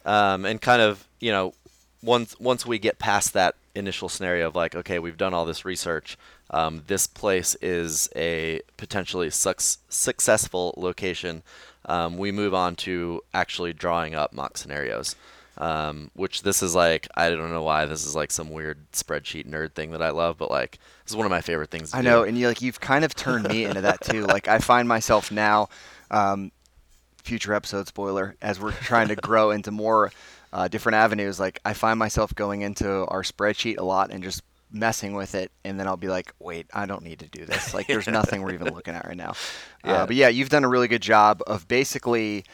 Um, 0.06 0.46
and 0.46 0.62
kind 0.62 0.82
of, 0.82 1.08
you 1.20 1.32
know, 1.32 1.54
once 2.02 2.38
once 2.39 2.66
we 2.66 2.80
get 2.80 3.00
past 3.00 3.34
that 3.34 3.56
initial 3.76 4.10
scenario 4.10 4.48
of 4.48 4.56
like, 4.56 4.76
okay, 4.76 5.00
we've 5.00 5.18
done 5.18 5.34
all 5.34 5.46
this 5.46 5.66
research, 5.66 6.18
um, 6.50 6.84
this 6.88 7.08
place 7.08 7.56
is 7.62 8.10
a 8.16 8.62
potentially 8.78 9.30
suc 9.30 9.62
successful 9.89 10.74
location. 10.78 11.44
Um, 11.86 12.18
we 12.18 12.32
move 12.32 12.54
on 12.54 12.76
to 12.78 13.22
actually 13.34 13.74
drawing 13.74 14.16
up 14.16 14.34
mock 14.34 14.58
scenarios. 14.58 15.16
Um, 15.56 16.10
which 16.16 16.42
this 16.42 16.63
is 16.63 16.74
like 16.74 17.08
I 17.16 17.30
don't 17.30 17.52
know 17.52 17.62
why 17.62 17.86
this 17.86 18.04
is 18.08 18.16
like 18.16 18.32
some 18.32 18.50
weird 18.50 18.92
spreadsheet 18.92 19.46
nerd 19.46 19.74
thing 19.74 19.92
that 19.92 20.02
I 20.02 20.10
love, 20.10 20.39
but 20.39 20.50
like 20.50 20.80
this 21.04 21.12
is 21.12 21.16
one 21.16 21.28
of 21.28 21.30
my 21.30 21.42
favorite 21.42 21.70
things. 21.70 21.92
To 21.92 21.98
I 21.98 22.02
do. 22.02 22.10
know, 22.10 22.24
and 22.24 22.36
you 22.36 22.48
like 22.48 22.63
you've 22.63 22.80
kind 22.80 23.06
of 23.06 23.13
turned 23.13 23.48
me 23.48 23.63
into 23.66 23.82
that 23.82 24.02
too. 24.02 24.26
Like 24.34 24.48
I 24.48 24.58
find 24.58 24.88
myself 24.88 25.32
now, 25.32 25.70
um, 26.10 26.52
future 27.24 27.54
episode 27.54 27.88
spoiler, 27.88 28.36
as 28.42 28.60
we're 28.60 28.72
trying 28.72 29.08
to 29.08 29.16
grow 29.16 29.52
into 29.52 29.72
more 29.72 30.12
uh, 30.52 30.68
different 30.68 30.96
avenues. 30.96 31.40
Like 31.40 31.60
I 31.66 31.74
find 31.74 31.98
myself 31.98 32.34
going 32.36 32.62
into 32.62 33.06
our 33.08 33.24
spreadsheet 33.24 33.78
a 33.78 33.84
lot 33.84 34.12
and 34.12 34.24
just 34.24 34.42
messing 34.72 35.14
with 35.14 35.36
it, 35.36 35.52
and 35.64 35.80
then 35.80 35.88
I'll 35.88 35.98
be 35.98 36.10
like, 36.10 36.34
wait, 36.40 36.68
I 36.74 36.86
don't 36.86 37.04
need 37.04 37.20
to 37.20 37.28
do 37.28 37.46
this. 37.46 37.74
Like 37.74 37.88
there's 37.88 38.08
nothing 38.20 38.42
we're 38.42 38.54
even 38.54 38.74
looking 38.74 38.96
at 38.96 39.06
right 39.06 39.18
now. 39.18 39.34
Yeah. 39.84 39.94
Uh, 39.94 40.06
but 40.08 40.16
yeah, 40.16 40.28
you've 40.28 40.50
done 40.50 40.64
a 40.64 40.70
really 40.70 40.88
good 40.88 41.02
job 41.02 41.42
of 41.48 41.68
basically 41.68 42.46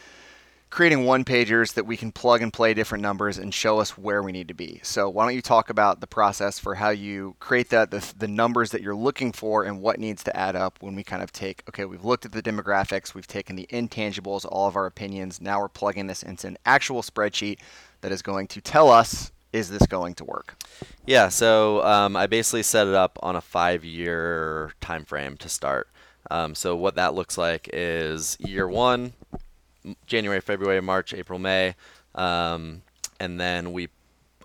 creating 0.70 1.04
one 1.04 1.26
pagers 1.26 1.74
that 1.74 1.86
we 1.86 1.98
can 1.98 2.12
plug 2.12 2.42
and 2.42 2.54
play 2.54 2.74
different 2.74 3.02
numbers 3.02 3.38
and 3.38 3.54
show 3.54 3.80
us 3.80 3.98
where 3.98 4.22
we 4.22 4.32
need 4.32 4.48
to 4.48 4.54
be. 4.54 4.80
So 4.84 5.10
why 5.10 5.26
don't 5.26 5.36
you 5.36 5.42
talk 5.42 5.70
about 5.70 6.00
the 6.00 6.08
process 6.08 6.60
for 6.60 6.76
how 6.76 6.90
you 6.90 7.36
create 7.40 7.70
that 7.70 7.92
the, 7.92 8.14
the 8.18 8.28
numbers 8.28 8.72
that 8.72 8.82
you're 8.82 8.96
looking 8.96 9.32
for 9.32 9.64
and 9.64 9.82
what 9.82 10.00
needs 10.00 10.24
to 10.26 10.36
add 10.36 10.56
up 10.56 10.78
when 10.82 10.96
we 10.96 11.04
kind 11.04 11.24
of 11.24 11.32
take 11.32 11.64
okay 11.68 11.86
we've 11.86 12.06
looked 12.06 12.26
at 12.26 12.32
the 12.32 12.42
demographics 12.42 13.14
we've 13.14 13.28
taken 13.28 13.56
the 13.56 13.68
intangibles 13.72 14.46
all 14.46 14.68
of 14.68 14.76
our 14.76 14.86
opinions 14.86 15.42
now 15.42 15.60
we're 15.60 15.68
plugging 15.68 16.08
this 16.08 16.24
into 16.24 16.48
an 16.48 16.58
actual 16.66 17.02
spreadsheet 17.02 17.60
that 18.02 18.12
is 18.12 18.22
going 18.22 18.48
to 18.48 18.62
tell 18.62 18.90
us 18.90 19.32
is 19.52 19.70
this 19.70 19.86
going 19.88 20.14
to 20.14 20.24
work 20.24 20.56
Yeah, 21.06 21.30
so 21.30 21.84
um, 21.84 22.16
I 22.16 22.28
basically 22.28 22.64
set 22.64 22.88
it 22.88 22.94
up 22.94 23.18
on 23.24 23.36
a 23.36 23.42
five-year 23.42 24.74
time 24.80 25.06
frame 25.06 25.38
to 25.38 25.50
start. 25.50 25.88
Um, 26.30 26.54
so 26.54 26.76
what 26.76 26.96
that 26.96 27.16
looks 27.16 27.38
like 27.38 27.70
is 27.74 28.38
year 28.40 28.68
one, 28.68 29.14
January, 30.06 30.42
February, 30.42 30.82
March, 30.82 31.14
April, 31.14 31.40
May, 31.40 31.76
um, 32.16 32.82
and 33.20 33.40
then 33.40 33.72
we 33.74 33.90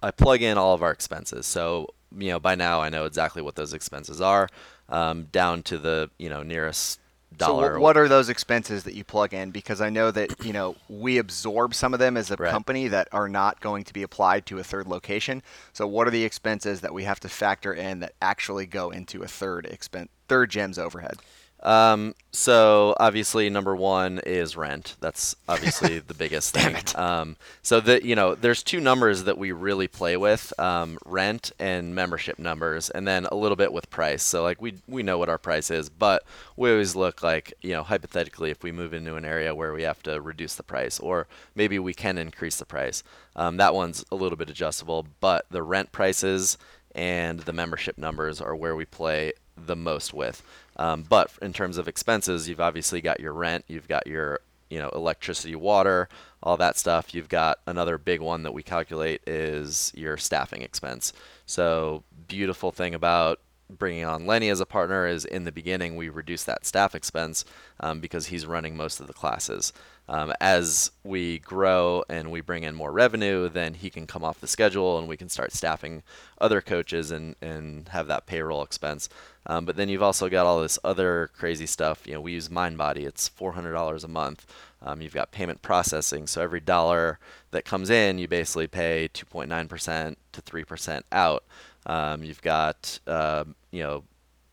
I 0.03 0.11
plug 0.11 0.43
in 0.43 0.59
all 0.59 0.75
of 0.75 0.83
our 0.83 0.93
expenses. 0.93 1.47
So 1.47 1.89
you 2.17 2.29
know 2.29 2.41
by 2.41 2.55
now 2.55 2.81
I 2.81 2.89
know 2.91 3.05
exactly 3.07 3.43
what 3.43 3.55
those 3.57 3.73
expenses 3.73 4.21
are, 4.21 4.49
um, 4.89 5.25
down 5.33 5.63
to 5.65 5.79
the 5.79 6.11
you 6.19 6.29
know 6.29 6.43
nearest 6.43 7.01
so 7.33 7.47
dollar. 7.47 7.77
wh- 7.79 7.81
what 7.81 7.97
are 7.97 8.07
those 8.07 8.29
expenses 8.29 8.85
that 8.85 8.95
you 8.95 9.03
plug 9.03 9.35
in 9.35 9.51
because 9.51 9.81
i 9.81 9.91
know 9.91 10.13
that 10.13 10.45
you 10.45 10.53
know 10.53 10.77
we 10.89 11.19
absorb 11.19 11.75
some 11.75 11.93
of 11.93 11.99
them 11.99 12.17
as 12.17 12.31
a 12.31 12.37
Right. 12.37 12.49
company 12.53 12.87
that 12.87 13.09
are 13.11 13.29
not 13.29 13.61
going 13.61 13.83
to 13.85 13.93
be 13.93 14.05
applied 14.05 14.47
to 14.47 14.61
a 14.61 14.63
third 14.63 14.87
location 14.87 15.43
so 15.73 15.85
what 15.85 16.07
are 16.07 16.13
the 16.13 16.23
expenses 16.23 16.81
that 16.83 16.95
we 16.95 17.03
have 17.03 17.19
to 17.21 17.29
factor 17.29 17.75
in 17.75 17.99
that 17.99 18.13
actually 18.23 18.67
go 18.67 18.91
into 18.91 19.25
a 19.25 19.27
third 19.27 19.67
expense 19.67 20.11
third 20.29 20.49
gem's 20.51 20.79
overhead 20.79 21.17
Um, 21.65 22.15
so 22.31 22.95
obviously 23.01 23.49
number 23.49 23.75
one 23.75 24.19
is 24.27 24.57
rent. 24.57 24.97
That's 25.01 25.35
obviously 25.49 25.99
the 26.07 26.15
biggest 26.15 26.53
thing. 26.53 26.77
Um, 26.95 27.37
so 27.63 27.81
that 27.81 28.05
you 28.05 28.15
know, 28.15 28.35
there's 28.35 28.63
two 28.63 28.81
numbers 28.81 29.25
that 29.25 29.39
we 29.39 29.53
really 29.53 29.89
play 29.89 30.17
with: 30.17 30.53
um, 30.59 30.99
rent 31.05 31.53
and 31.59 31.95
membership 31.95 32.39
numbers, 32.39 32.91
and 32.91 33.07
then 33.09 33.27
a 33.27 33.35
little 33.35 33.57
bit 33.57 33.73
with 33.73 33.89
price. 33.91 34.23
So 34.23 34.43
like 34.43 34.61
we 34.61 34.75
we 34.87 35.03
know 35.03 35.19
what 35.19 35.29
our 35.29 35.39
price 35.39 35.71
is, 35.71 35.89
but 35.89 36.25
we 36.57 36.71
always 36.71 36.95
look 36.95 37.23
like 37.23 37.55
you 37.63 37.73
know 37.73 37.83
hypothetically 37.83 38.51
if 38.51 38.63
we 38.63 38.73
move 38.73 38.93
into 38.93 39.17
an 39.17 39.25
area 39.25 39.55
where 39.55 39.73
we 39.73 39.83
have 39.83 40.03
to 40.03 40.21
reduce 40.21 40.55
the 40.55 40.63
price, 40.63 41.01
or 41.01 41.27
maybe 41.55 41.79
we 41.79 41.95
can 41.95 42.19
increase 42.19 42.57
the 42.57 42.67
price. 42.67 43.03
Um, 43.37 43.57
that 43.57 43.75
one's 43.75 44.05
a 44.13 44.17
little 44.17 44.37
bit 44.37 44.51
adjustable, 44.51 45.07
but 45.21 45.47
the 45.51 45.63
rent 45.63 45.93
prices 45.93 46.59
and 46.95 47.41
the 47.41 47.53
membership 47.53 47.99
numbers 47.99 48.41
are 48.41 48.55
where 48.55 48.77
we 48.77 48.85
play 48.85 49.33
the 49.57 49.77
most 49.77 50.13
with. 50.15 50.43
Um, 50.77 51.05
but 51.09 51.31
in 51.41 51.53
terms 51.53 51.79
of 51.79 51.89
expenses, 51.89 52.49
you've 52.49 52.61
obviously 52.61 53.01
got 53.01 53.21
your 53.21 53.33
rent, 53.33 53.65
you've 53.69 53.89
got 53.89 54.07
your 54.07 54.41
you 54.71 54.79
know 54.79 54.89
electricity, 54.91 55.55
water, 55.55 56.09
all 56.43 56.57
that 56.57 56.77
stuff. 56.77 57.15
You've 57.15 57.29
got 57.29 57.59
another 57.67 57.99
big 57.99 58.21
one 58.21 58.43
that 58.43 58.55
we 58.55 58.63
calculate 58.63 59.23
is 59.27 59.93
your 59.95 60.17
staffing 60.17 60.63
expense. 60.63 61.13
So 61.47 62.03
beautiful 62.27 62.73
thing 62.73 62.95
about 62.95 63.41
bringing 63.71 64.05
on 64.05 64.27
Lenny 64.27 64.51
as 64.51 64.61
a 64.61 64.67
partner 64.67 65.07
is 65.07 65.25
in 65.25 65.45
the 65.45 65.53
beginning 65.53 65.97
we 65.97 66.09
reduce 66.09 66.45
that 66.45 66.67
staff 66.67 66.95
expense 66.95 67.45
um, 67.81 68.01
because 68.01 68.27
he's 68.27 68.47
running 68.47 68.77
most 68.77 69.01
of 69.01 69.07
the 69.07 69.13
classes. 69.13 69.73
Um, 70.07 70.35
as 70.41 70.91
we 71.03 71.39
grow 71.39 72.05
and 72.11 72.31
we 72.31 72.43
bring 72.43 72.65
in 72.65 72.75
more 72.75 72.93
revenue, 72.93 73.49
then 73.49 73.75
he 73.75 73.89
can 73.89 74.07
come 74.07 74.23
off 74.23 74.41
the 74.41 74.47
schedule 74.47 74.99
and 74.99 75.09
we 75.09 75.17
can 75.17 75.31
start 75.31 75.53
staffing 75.53 76.03
other 76.39 76.61
coaches 76.61 77.11
and, 77.11 77.37
and 77.41 77.89
have 77.89 78.07
that 78.09 78.27
payroll 78.27 78.63
expense. 78.63 79.09
Um, 79.47 79.65
but 79.65 79.77
then 79.77 79.89
you've 79.89 80.03
also 80.03 80.29
got 80.29 80.47
all 80.47 80.61
this 80.61 80.79
other 80.85 81.31
crazy 81.37 81.67
stuff. 81.67 82.07
You 82.07 82.15
know, 82.15 82.21
we 82.21 82.33
use 82.33 82.49
MindBody. 82.49 83.05
It's 83.05 83.29
$400 83.29 84.05
a 84.05 84.09
month. 84.09 84.47
Um, 84.83 85.01
you've 85.01 85.15
got 85.15 85.33
payment 85.33 85.63
processing. 85.63 86.27
So 86.27 86.43
every 86.43 86.61
dollar 86.61 87.19
that 87.51 87.65
comes 87.65 87.91
in, 87.91 88.19
you 88.19 88.29
basically 88.29 88.67
pay 88.67 89.09
2.9% 89.13 90.17
to 90.33 90.43
3% 90.43 91.03
out. 91.13 91.45
Um, 91.87 92.25
you've 92.25 92.43
got, 92.43 92.99
uh, 93.07 93.45
you 93.71 93.83
know, 93.83 94.05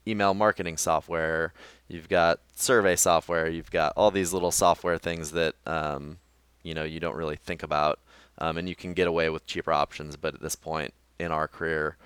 email 0.07 0.33
marketing 0.33 0.77
software. 0.77 1.53
You've 1.87 2.09
got 2.09 2.39
survey 2.55 2.95
software. 2.95 3.49
You've 3.49 3.71
got 3.71 3.93
all 3.95 4.11
these 4.11 4.33
little 4.33 4.51
software 4.51 4.97
things 4.97 5.31
that, 5.31 5.55
um, 5.65 6.17
you 6.63 6.73
know, 6.73 6.83
you 6.83 6.99
don't 6.99 7.15
really 7.15 7.37
think 7.37 7.63
about. 7.63 7.99
Um, 8.37 8.57
and 8.57 8.67
you 8.67 8.75
can 8.75 8.93
get 8.93 9.07
away 9.07 9.29
with 9.29 9.45
cheaper 9.45 9.71
options. 9.71 10.17
But 10.17 10.33
at 10.33 10.41
this 10.41 10.55
point 10.55 10.93
in 11.19 11.31
our 11.31 11.47
career, 11.47 11.97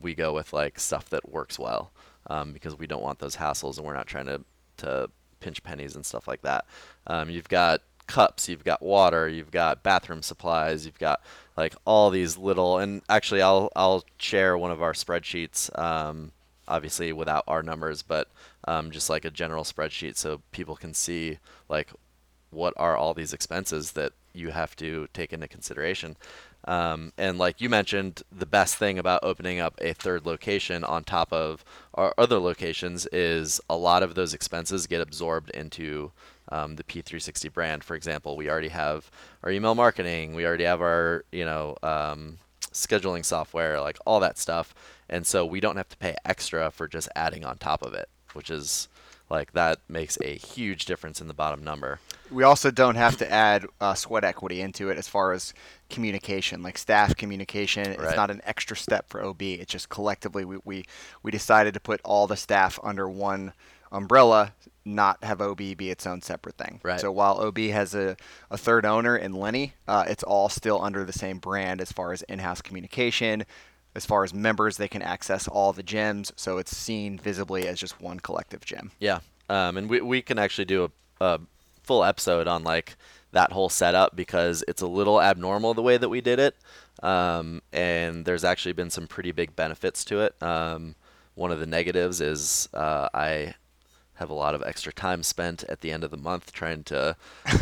we 0.00 0.14
go 0.14 0.32
with 0.32 0.52
like 0.52 0.80
stuff 0.80 1.08
that 1.10 1.28
works 1.28 1.58
well 1.58 1.92
um, 2.28 2.52
because 2.52 2.78
we 2.78 2.86
don't 2.86 3.02
want 3.02 3.18
those 3.18 3.36
hassles 3.36 3.76
and 3.78 3.86
we're 3.86 3.94
not 3.94 4.06
trying 4.06 4.26
to, 4.26 4.40
to 4.78 5.10
pinch 5.40 5.62
pennies 5.62 5.96
and 5.96 6.04
stuff 6.04 6.28
like 6.28 6.42
that. 6.42 6.64
Um, 7.06 7.30
you've 7.30 7.48
got 7.48 7.82
cups, 8.06 8.48
you've 8.48 8.64
got 8.64 8.82
water, 8.82 9.28
you've 9.28 9.50
got 9.50 9.82
bathroom 9.82 10.22
supplies, 10.22 10.86
you've 10.86 10.98
got 10.98 11.22
like 11.56 11.74
all 11.84 12.10
these 12.10 12.36
little. 12.36 12.78
And 12.78 13.02
actually, 13.08 13.42
I'll 13.42 13.70
I'll 13.76 14.04
share 14.18 14.56
one 14.56 14.70
of 14.70 14.82
our 14.82 14.92
spreadsheets 14.92 15.76
um, 15.78 16.32
obviously 16.68 17.12
without 17.12 17.44
our 17.48 17.62
numbers, 17.62 18.02
but 18.02 18.28
um, 18.66 18.90
just 18.90 19.10
like 19.10 19.24
a 19.24 19.30
general 19.30 19.64
spreadsheet 19.64 20.16
so 20.16 20.42
people 20.52 20.76
can 20.76 20.94
see 20.94 21.38
like 21.68 21.90
what 22.50 22.74
are 22.76 22.96
all 22.96 23.14
these 23.14 23.32
expenses 23.32 23.92
that 23.92 24.12
you 24.32 24.50
have 24.50 24.76
to 24.76 25.08
take 25.12 25.32
into 25.32 25.48
consideration. 25.48 26.16
Um, 26.68 27.14
and 27.16 27.38
like 27.38 27.62
you 27.62 27.70
mentioned, 27.70 28.22
the 28.30 28.44
best 28.44 28.76
thing 28.76 28.98
about 28.98 29.20
opening 29.22 29.58
up 29.58 29.74
a 29.80 29.94
third 29.94 30.26
location 30.26 30.84
on 30.84 31.02
top 31.02 31.32
of 31.32 31.64
our 31.94 32.12
other 32.18 32.38
locations 32.38 33.06
is 33.06 33.58
a 33.70 33.76
lot 33.76 34.02
of 34.02 34.14
those 34.14 34.34
expenses 34.34 34.86
get 34.86 35.00
absorbed 35.00 35.48
into 35.50 36.12
um, 36.52 36.76
the 36.76 36.84
P360 36.84 37.50
brand. 37.50 37.82
For 37.82 37.96
example, 37.96 38.36
we 38.36 38.50
already 38.50 38.68
have 38.68 39.10
our 39.42 39.50
email 39.50 39.74
marketing, 39.74 40.34
we 40.34 40.44
already 40.44 40.64
have 40.64 40.82
our 40.82 41.24
you 41.32 41.46
know 41.46 41.74
um, 41.82 42.36
scheduling 42.70 43.24
software, 43.24 43.80
like 43.80 43.96
all 44.04 44.20
that 44.20 44.36
stuff, 44.36 44.74
and 45.08 45.26
so 45.26 45.46
we 45.46 45.60
don't 45.60 45.76
have 45.76 45.88
to 45.88 45.96
pay 45.96 46.16
extra 46.26 46.70
for 46.70 46.86
just 46.86 47.08
adding 47.16 47.46
on 47.46 47.56
top 47.56 47.80
of 47.80 47.94
it, 47.94 48.10
which 48.34 48.50
is 48.50 48.88
like 49.30 49.52
that 49.52 49.80
makes 49.88 50.18
a 50.22 50.36
huge 50.36 50.84
difference 50.84 51.20
in 51.20 51.28
the 51.28 51.34
bottom 51.34 51.62
number. 51.62 52.00
We 52.30 52.42
also 52.42 52.70
don't 52.70 52.96
have 52.96 53.16
to 53.18 53.30
add 53.30 53.66
uh, 53.80 53.94
sweat 53.94 54.24
equity 54.24 54.60
into 54.60 54.90
it 54.90 54.98
as 54.98 55.08
far 55.08 55.32
as 55.32 55.54
communication, 55.90 56.62
like 56.62 56.78
staff 56.78 57.16
communication. 57.16 57.88
Right. 57.88 58.00
It's 58.00 58.16
not 58.16 58.30
an 58.30 58.40
extra 58.44 58.76
step 58.76 59.08
for 59.08 59.24
OB. 59.24 59.42
It's 59.42 59.72
just 59.72 59.88
collectively 59.88 60.44
we, 60.44 60.58
we, 60.64 60.84
we 61.22 61.30
decided 61.30 61.74
to 61.74 61.80
put 61.80 62.00
all 62.04 62.26
the 62.26 62.36
staff 62.36 62.78
under 62.82 63.08
one 63.08 63.52
umbrella, 63.90 64.54
not 64.84 65.22
have 65.22 65.40
OB 65.40 65.58
be 65.58 65.90
its 65.90 66.06
own 66.06 66.20
separate 66.22 66.56
thing. 66.56 66.80
Right. 66.82 67.00
So 67.00 67.12
while 67.12 67.40
OB 67.40 67.58
has 67.58 67.94
a, 67.94 68.16
a 68.50 68.58
third 68.58 68.84
owner 68.84 69.16
in 69.16 69.32
Lenny, 69.32 69.74
uh, 69.86 70.04
it's 70.08 70.22
all 70.22 70.48
still 70.48 70.82
under 70.82 71.04
the 71.04 71.12
same 71.12 71.38
brand 71.38 71.80
as 71.80 71.92
far 71.92 72.12
as 72.12 72.22
in-house 72.22 72.62
communication, 72.62 73.44
as 73.94 74.06
far 74.06 74.24
as 74.24 74.32
members, 74.32 74.76
they 74.76 74.88
can 74.88 75.02
access 75.02 75.48
all 75.48 75.72
the 75.72 75.82
gems, 75.82 76.32
so 76.36 76.58
it's 76.58 76.76
seen 76.76 77.18
visibly 77.18 77.66
as 77.66 77.80
just 77.80 78.00
one 78.00 78.20
collective 78.20 78.64
gem. 78.64 78.92
Yeah, 78.98 79.20
um, 79.48 79.76
and 79.76 79.88
we 79.88 80.00
we 80.00 80.22
can 80.22 80.38
actually 80.38 80.66
do 80.66 80.84
a, 81.20 81.24
a 81.24 81.40
full 81.82 82.04
episode 82.04 82.46
on 82.46 82.64
like 82.64 82.96
that 83.32 83.52
whole 83.52 83.68
setup 83.68 84.14
because 84.16 84.64
it's 84.68 84.82
a 84.82 84.86
little 84.86 85.20
abnormal 85.20 85.74
the 85.74 85.82
way 85.82 85.96
that 85.96 86.08
we 86.08 86.20
did 86.20 86.38
it, 86.38 86.56
um, 87.02 87.62
and 87.72 88.24
there's 88.24 88.44
actually 88.44 88.72
been 88.72 88.90
some 88.90 89.06
pretty 89.06 89.32
big 89.32 89.56
benefits 89.56 90.04
to 90.04 90.20
it. 90.20 90.40
Um, 90.42 90.94
one 91.34 91.52
of 91.52 91.60
the 91.60 91.66
negatives 91.66 92.20
is 92.20 92.68
uh, 92.74 93.08
I 93.14 93.54
have 94.18 94.30
a 94.30 94.34
lot 94.34 94.54
of 94.54 94.62
extra 94.66 94.92
time 94.92 95.22
spent 95.22 95.62
at 95.64 95.80
the 95.80 95.92
end 95.92 96.02
of 96.02 96.10
the 96.10 96.16
month 96.16 96.52
trying 96.52 96.82
to 96.82 97.16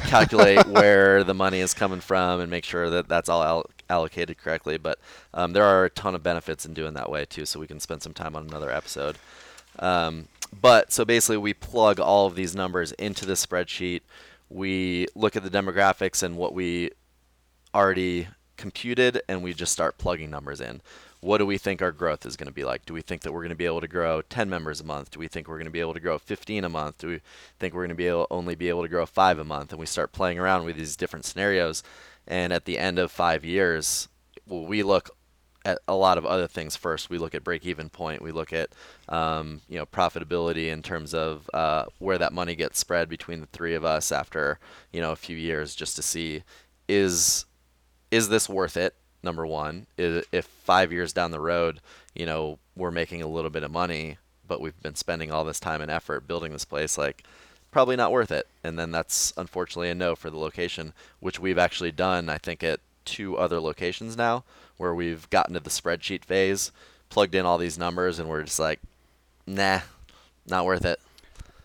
calculate 0.06 0.66
where 0.66 1.22
the 1.22 1.34
money 1.34 1.60
is 1.60 1.74
coming 1.74 2.00
from 2.00 2.40
and 2.40 2.50
make 2.50 2.64
sure 2.64 2.88
that 2.88 3.08
that's 3.08 3.28
all 3.28 3.64
allocated 3.88 4.38
correctly. 4.38 4.78
But 4.78 4.98
um, 5.34 5.52
there 5.52 5.64
are 5.64 5.84
a 5.84 5.90
ton 5.90 6.14
of 6.14 6.22
benefits 6.22 6.64
in 6.64 6.74
doing 6.74 6.94
that 6.94 7.10
way 7.10 7.24
too, 7.24 7.46
so 7.46 7.60
we 7.60 7.66
can 7.66 7.80
spend 7.80 8.02
some 8.02 8.14
time 8.14 8.36
on 8.36 8.46
another 8.46 8.70
episode. 8.70 9.16
Um, 9.78 10.28
but 10.58 10.92
so 10.92 11.04
basically, 11.04 11.38
we 11.38 11.54
plug 11.54 12.00
all 12.00 12.26
of 12.26 12.34
these 12.34 12.54
numbers 12.54 12.92
into 12.92 13.26
the 13.26 13.34
spreadsheet. 13.34 14.02
We 14.48 15.06
look 15.14 15.36
at 15.36 15.42
the 15.42 15.50
demographics 15.50 16.22
and 16.22 16.36
what 16.36 16.54
we 16.54 16.90
already 17.74 18.28
computed, 18.56 19.20
and 19.28 19.42
we 19.42 19.52
just 19.52 19.72
start 19.72 19.98
plugging 19.98 20.30
numbers 20.30 20.60
in. 20.60 20.80
What 21.20 21.38
do 21.38 21.46
we 21.46 21.58
think 21.58 21.82
our 21.82 21.92
growth 21.92 22.24
is 22.24 22.36
going 22.36 22.46
to 22.46 22.52
be 22.52 22.64
like? 22.64 22.86
Do 22.86 22.94
we 22.94 23.02
think 23.02 23.22
that 23.22 23.32
we're 23.32 23.40
going 23.40 23.48
to 23.50 23.56
be 23.56 23.66
able 23.66 23.80
to 23.80 23.88
grow 23.88 24.22
10 24.22 24.48
members 24.48 24.80
a 24.80 24.84
month? 24.84 25.10
Do 25.10 25.18
we 25.18 25.28
think 25.28 25.48
we're 25.48 25.56
going 25.56 25.64
to 25.64 25.72
be 25.72 25.80
able 25.80 25.94
to 25.94 26.00
grow 26.00 26.18
15 26.18 26.64
a 26.64 26.68
month? 26.68 26.98
Do 26.98 27.08
we 27.08 27.20
think 27.58 27.74
we're 27.74 27.80
going 27.80 27.88
to 27.88 27.94
be 27.94 28.06
able 28.06 28.26
only 28.30 28.54
be 28.54 28.68
able 28.68 28.82
to 28.82 28.88
grow 28.88 29.06
five 29.06 29.38
a 29.38 29.44
month? 29.44 29.72
And 29.72 29.80
we 29.80 29.86
start 29.86 30.12
playing 30.12 30.38
around 30.38 30.64
with 30.64 30.76
these 30.76 30.96
different 30.96 31.24
scenarios 31.24 31.82
and 32.26 32.52
at 32.52 32.64
the 32.64 32.78
end 32.78 32.98
of 32.98 33.10
five 33.10 33.44
years, 33.44 34.08
we 34.46 34.82
look 34.82 35.10
at 35.66 35.80
a 35.88 35.94
lot 35.96 36.16
of 36.16 36.24
other 36.24 36.46
things 36.46 36.76
first. 36.76 37.10
We 37.10 37.18
look 37.18 37.34
at 37.34 37.42
break 37.42 37.66
even 37.66 37.88
point. 37.88 38.22
We 38.22 38.30
look 38.30 38.52
at 38.52 38.70
um, 39.08 39.60
you 39.68 39.78
know 39.78 39.84
profitability 39.86 40.68
in 40.68 40.82
terms 40.82 41.12
of 41.12 41.50
uh, 41.52 41.86
where 41.98 42.18
that 42.18 42.32
money 42.32 42.54
gets 42.54 42.78
spread 42.78 43.08
between 43.08 43.40
the 43.40 43.48
three 43.48 43.74
of 43.74 43.84
us 43.84 44.12
after 44.12 44.60
you 44.92 45.00
know 45.00 45.12
a 45.12 45.16
few 45.16 45.36
years, 45.36 45.74
just 45.74 45.96
to 45.96 46.02
see 46.02 46.44
is 46.88 47.44
is 48.10 48.28
this 48.28 48.48
worth 48.48 48.76
it. 48.76 48.94
Number 49.22 49.44
one, 49.44 49.88
if 49.96 50.44
five 50.44 50.92
years 50.92 51.12
down 51.12 51.32
the 51.32 51.40
road, 51.40 51.80
you 52.14 52.26
know 52.26 52.60
we're 52.76 52.92
making 52.92 53.22
a 53.22 53.28
little 53.28 53.50
bit 53.50 53.64
of 53.64 53.70
money, 53.72 54.18
but 54.46 54.60
we've 54.60 54.80
been 54.82 54.94
spending 54.94 55.32
all 55.32 55.44
this 55.44 55.58
time 55.58 55.80
and 55.82 55.90
effort 55.90 56.28
building 56.28 56.52
this 56.52 56.64
place, 56.64 56.96
like 56.96 57.24
probably 57.70 57.96
not 57.96 58.12
worth 58.12 58.30
it. 58.30 58.46
And 58.64 58.78
then 58.78 58.90
that's 58.90 59.32
unfortunately 59.36 59.90
a 59.90 59.94
no 59.94 60.14
for 60.16 60.30
the 60.30 60.38
location, 60.38 60.92
which 61.20 61.38
we've 61.38 61.58
actually 61.58 61.92
done, 61.92 62.28
I 62.28 62.38
think, 62.38 62.62
at 62.62 62.80
two 63.04 63.36
other 63.36 63.60
locations 63.60 64.16
now, 64.16 64.44
where 64.76 64.94
we've 64.94 65.28
gotten 65.30 65.54
to 65.54 65.60
the 65.60 65.70
spreadsheet 65.70 66.24
phase, 66.24 66.72
plugged 67.08 67.34
in 67.34 67.46
all 67.46 67.58
these 67.58 67.78
numbers, 67.78 68.18
and 68.18 68.28
we're 68.28 68.42
just 68.42 68.58
like, 68.58 68.80
nah, 69.46 69.80
not 70.46 70.64
worth 70.64 70.84
it. 70.84 71.00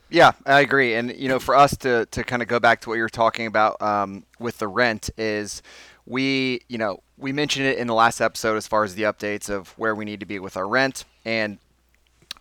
Yeah, 0.09 0.33
I 0.45 0.59
agree. 0.59 0.93
And 0.95 1.15
you 1.15 1.29
know, 1.29 1.39
for 1.39 1.55
us 1.55 1.75
to 1.77 2.05
to 2.07 2.23
kind 2.23 2.41
of 2.41 2.49
go 2.49 2.59
back 2.59 2.81
to 2.81 2.89
what 2.89 2.95
you 2.95 3.01
were 3.01 3.09
talking 3.09 3.47
about 3.47 3.81
um, 3.81 4.25
with 4.39 4.57
the 4.57 4.67
rent 4.67 5.09
is 5.17 5.61
we 6.05 6.61
you 6.67 6.77
know 6.77 7.01
we 7.17 7.31
mentioned 7.31 7.65
it 7.65 7.77
in 7.77 7.87
the 7.87 7.93
last 7.93 8.19
episode 8.19 8.57
as 8.57 8.67
far 8.67 8.83
as 8.83 8.95
the 8.95 9.03
updates 9.03 9.49
of 9.49 9.69
where 9.77 9.95
we 9.95 10.03
need 10.03 10.19
to 10.19 10.25
be 10.25 10.37
with 10.37 10.57
our 10.57 10.67
rent 10.67 11.05
and 11.23 11.59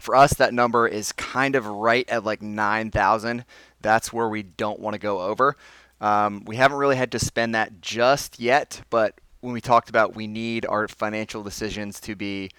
for 0.02 0.16
us, 0.16 0.34
that 0.34 0.54
number 0.54 0.86
is 0.86 1.12
kind 1.12 1.54
of 1.54 1.66
right 1.66 2.08
at 2.08 2.24
like 2.24 2.42
9,000. 2.42 3.44
That's 3.80 4.12
where 4.12 4.28
we 4.28 4.42
don't 4.42 4.80
want 4.80 4.94
to 4.94 4.98
go 4.98 5.20
over. 5.20 5.56
Um, 6.00 6.44
we 6.46 6.56
haven't 6.56 6.78
really 6.78 6.96
had 6.96 7.12
to 7.12 7.18
spend 7.18 7.54
that 7.54 7.80
just 7.80 8.40
yet, 8.40 8.82
but 8.90 9.20
when 9.40 9.52
we 9.52 9.60
talked 9.60 9.88
about 9.88 10.14
we 10.14 10.26
need 10.26 10.66
our 10.66 10.88
financial 10.88 11.42
decisions 11.42 12.00
to 12.00 12.14
be 12.14 12.50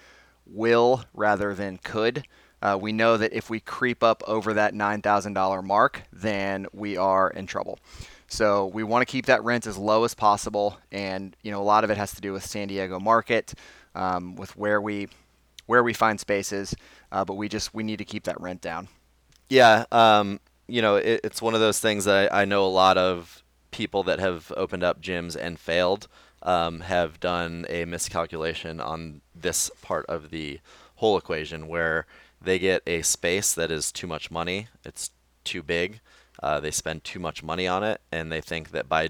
will 0.45 1.04
rather 1.13 1.54
than 1.54 1.77
could, 1.77 2.23
uh, 2.62 2.77
we 2.80 2.91
know 2.91 3.17
that 3.17 3.34
if 3.34 3.49
we 3.49 3.60
creep 3.60 4.04
up 4.04 4.23
over 4.27 4.54
that 4.54 4.73
$9,000 4.73 5.63
mark, 5.63 6.04
then 6.13 6.67
we 6.73 6.97
are 6.97 7.30
in 7.32 7.47
trouble. 7.47 7.80
So 8.27 8.67
we 8.67 8.84
want 8.84 9.01
to 9.01 9.12
keep 9.12 9.25
that 9.25 9.43
rent 9.43 9.67
as 9.67 9.77
low 9.77 10.04
as 10.06 10.13
possible, 10.13 10.77
and 10.89 11.36
you 11.43 11.51
know 11.51 11.62
a 11.62 11.63
lot 11.63 11.84
of 11.84 11.89
it 11.89 11.97
has 11.97 12.13
to 12.13 12.21
do 12.21 12.32
with 12.32 12.45
San 12.45 12.69
Diego 12.69 12.97
market, 12.97 13.54
um, 13.93 14.38
with 14.38 14.56
where 14.56 14.80
we 14.80 15.10
where 15.72 15.84
we 15.84 15.94
find 15.94 16.20
spaces, 16.20 16.76
uh, 17.14 17.24
but 17.24 17.36
we 17.36 17.48
just 17.48 17.74
we 17.74 17.82
need 17.82 17.96
to 17.96 18.04
keep 18.04 18.26
that 18.26 18.40
rent 18.42 18.60
down. 18.60 18.90
Yeah, 19.50 19.86
um, 19.90 20.42
you 20.68 20.82
know, 20.82 20.98
it, 20.98 21.22
it's 21.24 21.42
one 21.42 21.54
of 21.54 21.62
those 21.62 21.80
things 21.80 22.04
that 22.04 22.30
I, 22.30 22.42
I, 22.42 22.46
know 22.46 22.66
a 22.66 22.68
lot 22.68 22.98
of 22.98 23.42
people 23.72 24.04
that 24.04 24.20
have 24.20 24.52
opened 24.58 24.84
up 24.84 25.02
gyms 25.02 25.34
and 25.34 25.58
failed 25.58 26.10
um, 26.44 26.82
have 26.82 27.22
done 27.22 27.66
a 27.70 27.86
miscalculation 27.86 28.82
on 28.82 29.22
this 29.34 29.72
part 29.82 30.06
of 30.08 30.30
the 30.30 30.60
whole 30.96 31.18
equation 31.18 31.70
where 31.70 32.06
they 32.42 32.60
get 32.60 32.84
a 32.86 33.02
space 33.02 33.54
that 33.54 33.72
is 33.72 33.94
too 33.94 34.08
much 34.08 34.30
money, 34.30 34.68
it's 34.84 35.12
too 35.46 35.64
big, 35.64 36.02
uh, 36.44 36.60
they 36.60 36.72
spend 36.72 37.06
too 37.06 37.20
much 37.20 37.44
money 37.44 37.66
on 37.66 37.82
it, 37.82 38.02
and 38.12 38.30
they 38.30 38.42
think 38.42 38.72
that 38.72 38.90
by 38.90 39.08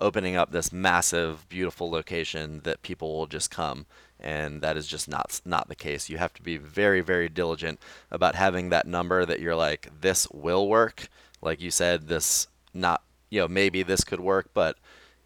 opening 0.00 0.36
up 0.36 0.52
this 0.52 0.72
massive, 0.72 1.48
beautiful 1.48 1.90
location 1.90 2.60
that 2.64 2.82
people 2.82 3.16
will 3.16 3.26
just 3.26 3.50
come 3.50 3.86
and 4.20 4.62
that 4.62 4.76
is 4.76 4.86
just 4.86 5.08
not 5.08 5.40
not 5.44 5.68
the 5.68 5.74
case. 5.74 6.08
You 6.08 6.18
have 6.18 6.34
to 6.34 6.42
be 6.42 6.56
very 6.56 7.00
very 7.00 7.28
diligent 7.28 7.80
about 8.10 8.34
having 8.34 8.70
that 8.70 8.86
number 8.86 9.24
that 9.24 9.40
you're 9.40 9.56
like 9.56 9.88
this 10.00 10.28
will 10.30 10.68
work. 10.68 11.08
Like 11.40 11.60
you 11.60 11.70
said, 11.70 12.08
this 12.08 12.48
not 12.74 13.02
you 13.30 13.40
know 13.40 13.48
maybe 13.48 13.82
this 13.82 14.04
could 14.04 14.20
work, 14.20 14.50
but 14.54 14.76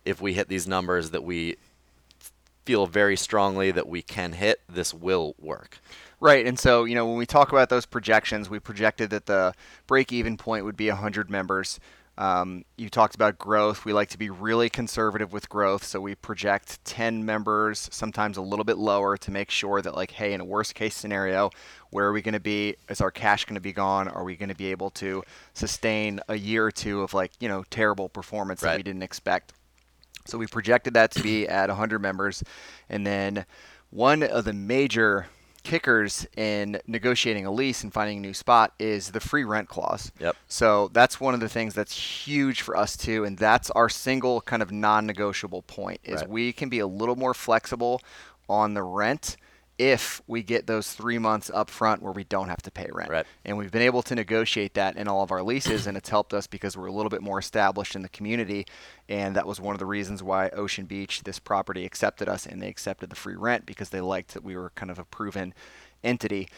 if 0.05 0.21
we 0.21 0.35
hit 0.35 0.49
these 0.49 0.67
numbers 0.67 1.11
that 1.11 1.25
we 1.25 1.57
feel 2.65 2.87
very 2.87 3.17
strongly 3.17 3.71
that 3.71 3.89
we 3.89 4.03
can 4.03 4.33
hit, 4.33 4.61
this 4.69 4.93
will 4.95 5.35
work. 5.41 5.79
Right, 6.21 6.47
and 6.47 6.59
so 6.59 6.85
you 6.85 6.95
know 6.95 7.07
when 7.07 7.17
we 7.17 7.27
talk 7.27 7.51
about 7.51 7.69
those 7.69 7.87
projections, 7.87 8.51
we 8.51 8.61
projected 8.61 9.11
that 9.11 9.27
the 9.27 9.55
break-even 9.87 10.37
point 10.37 10.65
would 10.65 10.77
be 10.77 10.89
100 10.89 11.31
members. 11.31 11.81
Um, 12.19 12.65
you 12.77 12.91
talked 12.91 13.15
about 13.15 13.39
growth. 13.39 13.85
We 13.85 13.93
like 13.93 14.11
to 14.11 14.19
be 14.19 14.29
really 14.29 14.69
conservative 14.69 15.33
with 15.33 15.49
growth, 15.49 15.85
so 15.85 16.01
we 16.01 16.15
project 16.15 16.85
10 16.85 17.25
members, 17.25 17.89
sometimes 17.91 18.37
a 18.37 18.43
little 18.43 18.65
bit 18.65 18.77
lower, 18.77 19.17
to 19.17 19.31
make 19.31 19.51
sure 19.51 19.81
that, 19.81 19.95
like, 19.95 20.11
hey, 20.11 20.35
in 20.35 20.41
a 20.41 20.45
worst 20.45 20.75
case 20.75 20.95
scenario, 20.95 21.51
where 21.91 22.07
are 22.07 22.13
we 22.13 22.21
going 22.21 22.35
to 22.35 22.41
be? 22.41 22.77
Is 22.89 23.01
our 23.01 23.11
cash 23.11 23.47
going 23.47 23.55
to 23.55 23.63
be 23.63 23.73
gone? 23.73 24.09
Are 24.09 24.25
we 24.25 24.37
going 24.37 24.51
to 24.51 24.55
be 24.55 24.71
able 24.71 24.91
to 24.91 25.23
sustain 25.55 26.21
a 26.29 26.37
year 26.37 26.67
or 26.67 26.71
two 26.71 27.01
of, 27.01 27.15
like, 27.15 27.33
you 27.41 27.49
know, 27.49 27.65
terrible 27.71 28.11
performance 28.11 28.63
right. 28.63 28.73
that 28.73 28.77
we 28.77 28.83
didn't 28.83 29.03
expect? 29.03 29.55
So 30.27 30.37
we 30.39 30.47
projected 30.47 30.95
that 30.95 31.13
to 31.13 31.23
be 31.23 31.49
at 31.49 31.69
100 31.69 31.99
members. 31.99 32.45
And 32.89 33.07
then 33.07 33.47
one 33.91 34.23
of 34.23 34.45
the 34.45 34.53
major 34.53 35.27
kickers 35.63 36.27
in 36.37 36.81
negotiating 36.87 37.47
a 37.47 37.51
lease 37.51 37.83
and 37.83 37.93
finding 37.93 38.19
a 38.19 38.21
new 38.21 38.35
spot 38.35 38.73
is 38.79 39.11
the 39.11 39.21
free 39.21 39.45
rent 39.45 39.69
clause. 39.69 40.13
Yep. 40.19 40.37
So 40.49 40.91
that's 40.93 41.21
one 41.21 41.35
of 41.35 41.41
the 41.41 41.49
things 41.49 41.75
that's 41.75 41.97
huge 41.97 42.63
for 42.63 42.77
us 42.77 42.97
too, 42.97 43.25
and 43.25 43.39
that's 43.39 43.71
our 43.71 43.89
single 43.89 44.41
kind 44.41 44.63
of 44.63 44.73
non-negotiable 44.73 45.63
point 45.63 46.01
is 46.05 46.21
right. 46.21 46.29
we 46.29 46.53
can 46.53 46.69
be 46.69 46.81
a 46.81 46.87
little 46.87 47.17
more 47.17 47.35
flexible 47.35 48.01
on 48.49 48.75
the 48.75 48.83
rent 48.83 49.37
if 49.83 50.23
we 50.29 50.45
get 50.45 50.69
those 50.69 50.93
three 50.93 51.19
months 51.19 51.51
up 51.53 51.69
front 51.69 52.03
where 52.03 52.13
we 52.13 52.23
don't 52.23 52.49
have 52.49 52.63
to 52.63 52.71
pay 52.71 52.89
rent. 52.93 53.11
Right. 53.11 53.27
And 53.45 53.59
we've 53.59 53.73
been 53.73 53.83
able 53.83 54.03
to 54.03 54.15
negotiate 54.15 54.75
that 54.75 54.97
in 54.97 55.09
all 55.09 55.25
of 55.25 55.33
our 55.33 55.43
leases, 55.43 55.89
and 55.89 55.97
it's 55.97 56.09
helped 56.09 56.33
us 56.33 56.47
because 56.47 56.77
we're 56.77 56.87
a 56.87 56.93
little 56.93 57.11
bit 57.11 57.21
more 57.21 57.41
established 57.41 57.97
in 57.97 58.03
the 58.03 58.09
community. 58.09 58.65
And 59.09 59.35
that 59.35 59.45
was 59.45 59.61
one 59.61 59.75
of 59.75 59.81
the 59.81 59.87
reasons 59.87 60.23
why 60.23 60.51
Ocean 60.51 60.87
Beach, 60.87 61.25
this 61.25 61.41
property, 61.41 61.85
accepted 61.85 62.29
us 62.29 62.47
and 62.47 62.63
they 62.63 62.69
accepted 62.69 63.11
the 63.11 63.17
free 63.17 63.35
rent 63.35 63.67
because 63.67 63.89
they 63.89 64.01
liked 64.01 64.35
that 64.35 64.45
we 64.45 64.57
were 64.57 64.71
kind 64.77 64.91
of 64.91 65.01
a 65.01 65.05
proven 65.05 65.53
entity. 66.05 66.49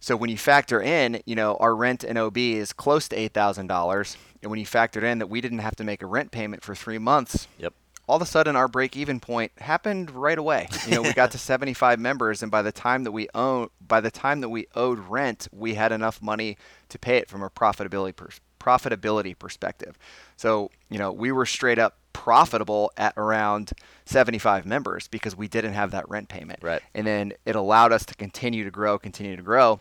So 0.00 0.16
when 0.16 0.30
you 0.30 0.38
factor 0.38 0.80
in, 0.80 1.20
you 1.26 1.34
know, 1.34 1.56
our 1.60 1.76
rent 1.76 2.02
and 2.02 2.16
OB 2.16 2.38
is 2.38 2.72
close 2.72 3.08
to 3.08 3.16
eight 3.16 3.34
thousand 3.34 3.66
dollars, 3.66 4.16
and 4.42 4.50
when 4.50 4.58
you 4.60 4.66
factored 4.66 5.02
in 5.02 5.18
that 5.18 5.28
we 5.28 5.42
didn't 5.42 5.58
have 5.58 5.76
to 5.76 5.84
make 5.84 6.02
a 6.02 6.06
rent 6.06 6.30
payment 6.30 6.62
for 6.62 6.74
three 6.74 6.98
months, 6.98 7.46
Yep. 7.58 7.74
All 8.06 8.16
of 8.16 8.22
a 8.22 8.26
sudden 8.26 8.56
our 8.56 8.68
break 8.68 8.96
even 8.96 9.20
point 9.20 9.52
happened 9.58 10.10
right 10.10 10.38
away. 10.38 10.68
You 10.86 10.96
know, 10.96 11.02
we 11.02 11.12
got 11.12 11.30
to 11.32 11.38
75 11.38 11.98
members 11.98 12.42
and 12.42 12.50
by 12.50 12.62
the 12.62 12.72
time 12.72 13.04
that 13.04 13.12
we 13.12 13.28
own 13.34 13.68
by 13.86 14.00
the 14.00 14.10
time 14.10 14.40
that 14.40 14.48
we 14.48 14.66
owed 14.74 14.98
rent, 14.98 15.48
we 15.52 15.74
had 15.74 15.92
enough 15.92 16.20
money 16.22 16.56
to 16.88 16.98
pay 16.98 17.18
it 17.18 17.28
from 17.28 17.42
a 17.42 17.50
profitability 17.50 18.14
pers- 18.14 18.40
profitability 18.60 19.38
perspective. 19.38 19.98
So, 20.36 20.70
you 20.88 20.98
know, 20.98 21.12
we 21.12 21.32
were 21.32 21.46
straight 21.46 21.78
up 21.78 21.98
profitable 22.12 22.92
at 22.96 23.12
around 23.16 23.72
75 24.06 24.64
members 24.64 25.08
because 25.08 25.36
we 25.36 25.48
didn't 25.48 25.72
have 25.74 25.90
that 25.90 26.08
rent 26.08 26.28
payment. 26.28 26.60
Right. 26.62 26.80
And 26.94 27.06
then 27.06 27.32
it 27.44 27.56
allowed 27.56 27.92
us 27.92 28.06
to 28.06 28.14
continue 28.14 28.64
to 28.64 28.70
grow, 28.70 28.98
continue 28.98 29.36
to 29.36 29.42
grow 29.42 29.80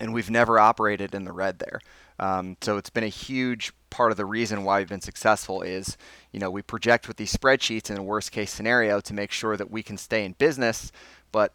and 0.00 0.14
we've 0.14 0.30
never 0.30 0.58
operated 0.58 1.14
in 1.14 1.24
the 1.24 1.32
red 1.32 1.58
there. 1.58 1.80
Um, 2.18 2.56
so 2.60 2.76
it's 2.76 2.90
been 2.90 3.04
a 3.04 3.08
huge 3.08 3.72
part 3.90 4.10
of 4.10 4.16
the 4.16 4.24
reason 4.24 4.64
why 4.64 4.78
we've 4.78 4.88
been 4.88 5.00
successful 5.00 5.62
is, 5.62 5.96
you 6.32 6.40
know, 6.40 6.50
we 6.50 6.62
project 6.62 7.08
with 7.08 7.16
these 7.16 7.32
spreadsheets 7.32 7.90
in 7.90 7.96
a 7.96 8.02
worst 8.02 8.32
case 8.32 8.50
scenario 8.50 9.00
to 9.00 9.14
make 9.14 9.32
sure 9.32 9.56
that 9.56 9.70
we 9.70 9.82
can 9.82 9.96
stay 9.96 10.24
in 10.24 10.32
business, 10.32 10.92
but 11.32 11.52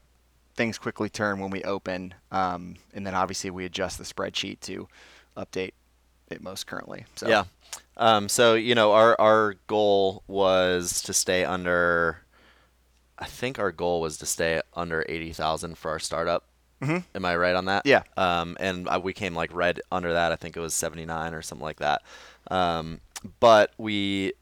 things 0.55 0.77
quickly 0.77 1.09
turn 1.09 1.39
when 1.39 1.49
we 1.49 1.63
open, 1.63 2.13
um, 2.31 2.75
and 2.93 3.05
then 3.05 3.15
obviously 3.15 3.49
we 3.49 3.65
adjust 3.65 3.97
the 3.97 4.03
spreadsheet 4.03 4.59
to 4.61 4.87
update 5.35 5.71
it 6.29 6.41
most 6.41 6.67
currently. 6.67 7.05
So 7.15 7.27
Yeah. 7.27 7.43
Um, 7.97 8.29
so 8.29 8.53
you 8.55 8.75
know, 8.75 8.91
our 8.91 9.19
our 9.19 9.55
goal 9.67 10.23
was 10.27 11.01
to 11.03 11.13
stay 11.13 11.43
under. 11.43 12.19
I 13.17 13.25
think 13.25 13.59
our 13.59 13.71
goal 13.71 14.01
was 14.01 14.17
to 14.17 14.25
stay 14.25 14.61
under 14.73 15.05
eighty 15.07 15.33
thousand 15.33 15.77
for 15.77 15.91
our 15.91 15.99
startup. 15.99 16.45
Mhm. 16.83 17.03
Am 17.15 17.25
I 17.25 17.35
right 17.35 17.55
on 17.55 17.65
that? 17.65 17.85
Yeah. 17.85 18.03
Um, 18.17 18.57
and 18.59 18.87
uh, 18.87 18.99
we 19.03 19.13
came 19.13 19.35
like 19.35 19.53
right 19.53 19.77
under 19.91 20.13
that. 20.13 20.31
I 20.31 20.35
think 20.35 20.57
it 20.57 20.59
was 20.59 20.73
seventy 20.73 21.05
nine 21.05 21.33
or 21.33 21.41
something 21.41 21.63
like 21.63 21.79
that. 21.79 22.01
Um, 22.49 23.01
but 23.39 23.71
we 23.77 24.33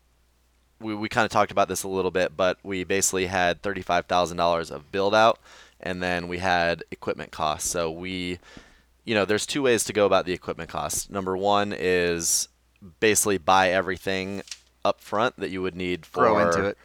we, 0.82 0.96
we 0.96 1.10
kind 1.10 1.26
of 1.26 1.32
talked 1.32 1.52
about 1.52 1.68
this 1.68 1.84
a 1.84 1.88
little 1.88 2.12
bit, 2.12 2.36
but 2.36 2.58
we 2.64 2.84
basically 2.84 3.28
had 3.28 3.62
$35,000 3.62 4.72
of 4.72 4.92
build 4.92 5.14
out 5.14 5.40
and 5.80 6.02
then 6.02 6.28
we 6.28 6.40
had 6.40 6.84
equipment 6.92 7.32
costs. 7.32 7.70
So 7.70 7.92
we, 7.92 8.40
you 9.06 9.16
know, 9.16 9.26
there's 9.26 9.46
two 9.46 9.62
ways 9.62 9.84
to 9.86 9.94
go 9.94 10.06
about 10.06 10.26
the 10.26 10.34
equipment 10.34 10.70
costs. 10.70 11.10
Number 11.10 11.38
one 11.38 11.74
is 11.78 12.48
basically 13.00 13.38
buy 13.38 13.72
everything 13.72 14.42
up 14.84 15.02
front 15.02 15.38
that 15.38 15.50
you 15.50 15.62
would 15.62 15.76
need 15.76 16.06
for 16.06 16.22
Grow 16.22 16.40
into 16.40 16.66
it. 16.66 16.78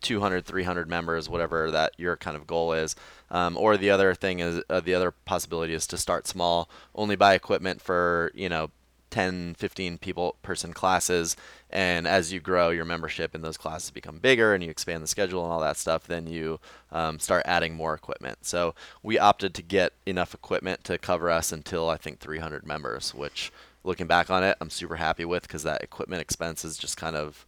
200 0.00 0.44
300 0.44 0.88
members 0.88 1.28
whatever 1.28 1.70
that 1.70 1.92
your 1.98 2.16
kind 2.16 2.36
of 2.36 2.46
goal 2.46 2.72
is. 2.72 2.96
Um, 3.30 3.56
or 3.56 3.76
the 3.76 3.90
other 3.90 4.14
thing 4.14 4.40
is 4.40 4.62
uh, 4.70 4.80
the 4.80 4.94
other 4.94 5.10
possibility 5.10 5.74
is 5.74 5.86
to 5.88 5.98
start 5.98 6.26
small 6.26 6.68
only 6.94 7.16
buy 7.16 7.34
equipment 7.34 7.80
for 7.80 8.30
you 8.34 8.48
know 8.48 8.70
10 9.10 9.54
15 9.54 9.98
people 9.98 10.36
person 10.42 10.72
classes. 10.72 11.36
And 11.68 12.06
as 12.06 12.32
you 12.32 12.40
grow 12.40 12.70
your 12.70 12.84
membership 12.84 13.34
in 13.34 13.42
those 13.42 13.56
classes 13.56 13.90
become 13.90 14.18
bigger 14.18 14.54
and 14.54 14.62
you 14.62 14.70
expand 14.70 15.02
the 15.02 15.08
schedule 15.08 15.44
and 15.44 15.52
all 15.52 15.60
that 15.60 15.76
stuff 15.76 16.06
then 16.06 16.26
you 16.26 16.60
um, 16.92 17.18
start 17.18 17.42
adding 17.44 17.74
more 17.74 17.94
equipment. 17.94 18.38
So 18.42 18.74
we 19.02 19.18
opted 19.18 19.54
to 19.54 19.62
get 19.62 19.92
enough 20.06 20.34
equipment 20.34 20.84
to 20.84 20.98
cover 20.98 21.30
us 21.30 21.52
until 21.52 21.88
i 21.88 21.96
think 21.96 22.18
300 22.18 22.66
members 22.66 23.14
which 23.14 23.52
looking 23.84 24.06
back 24.06 24.30
on 24.30 24.42
it 24.42 24.56
i'm 24.60 24.70
super 24.70 24.96
happy 24.96 25.24
with 25.24 25.42
because 25.42 25.62
that 25.62 25.82
equipment 25.82 26.20
expense 26.20 26.64
is 26.64 26.76
just 26.76 26.96
kind 26.96 27.16
of 27.16 27.44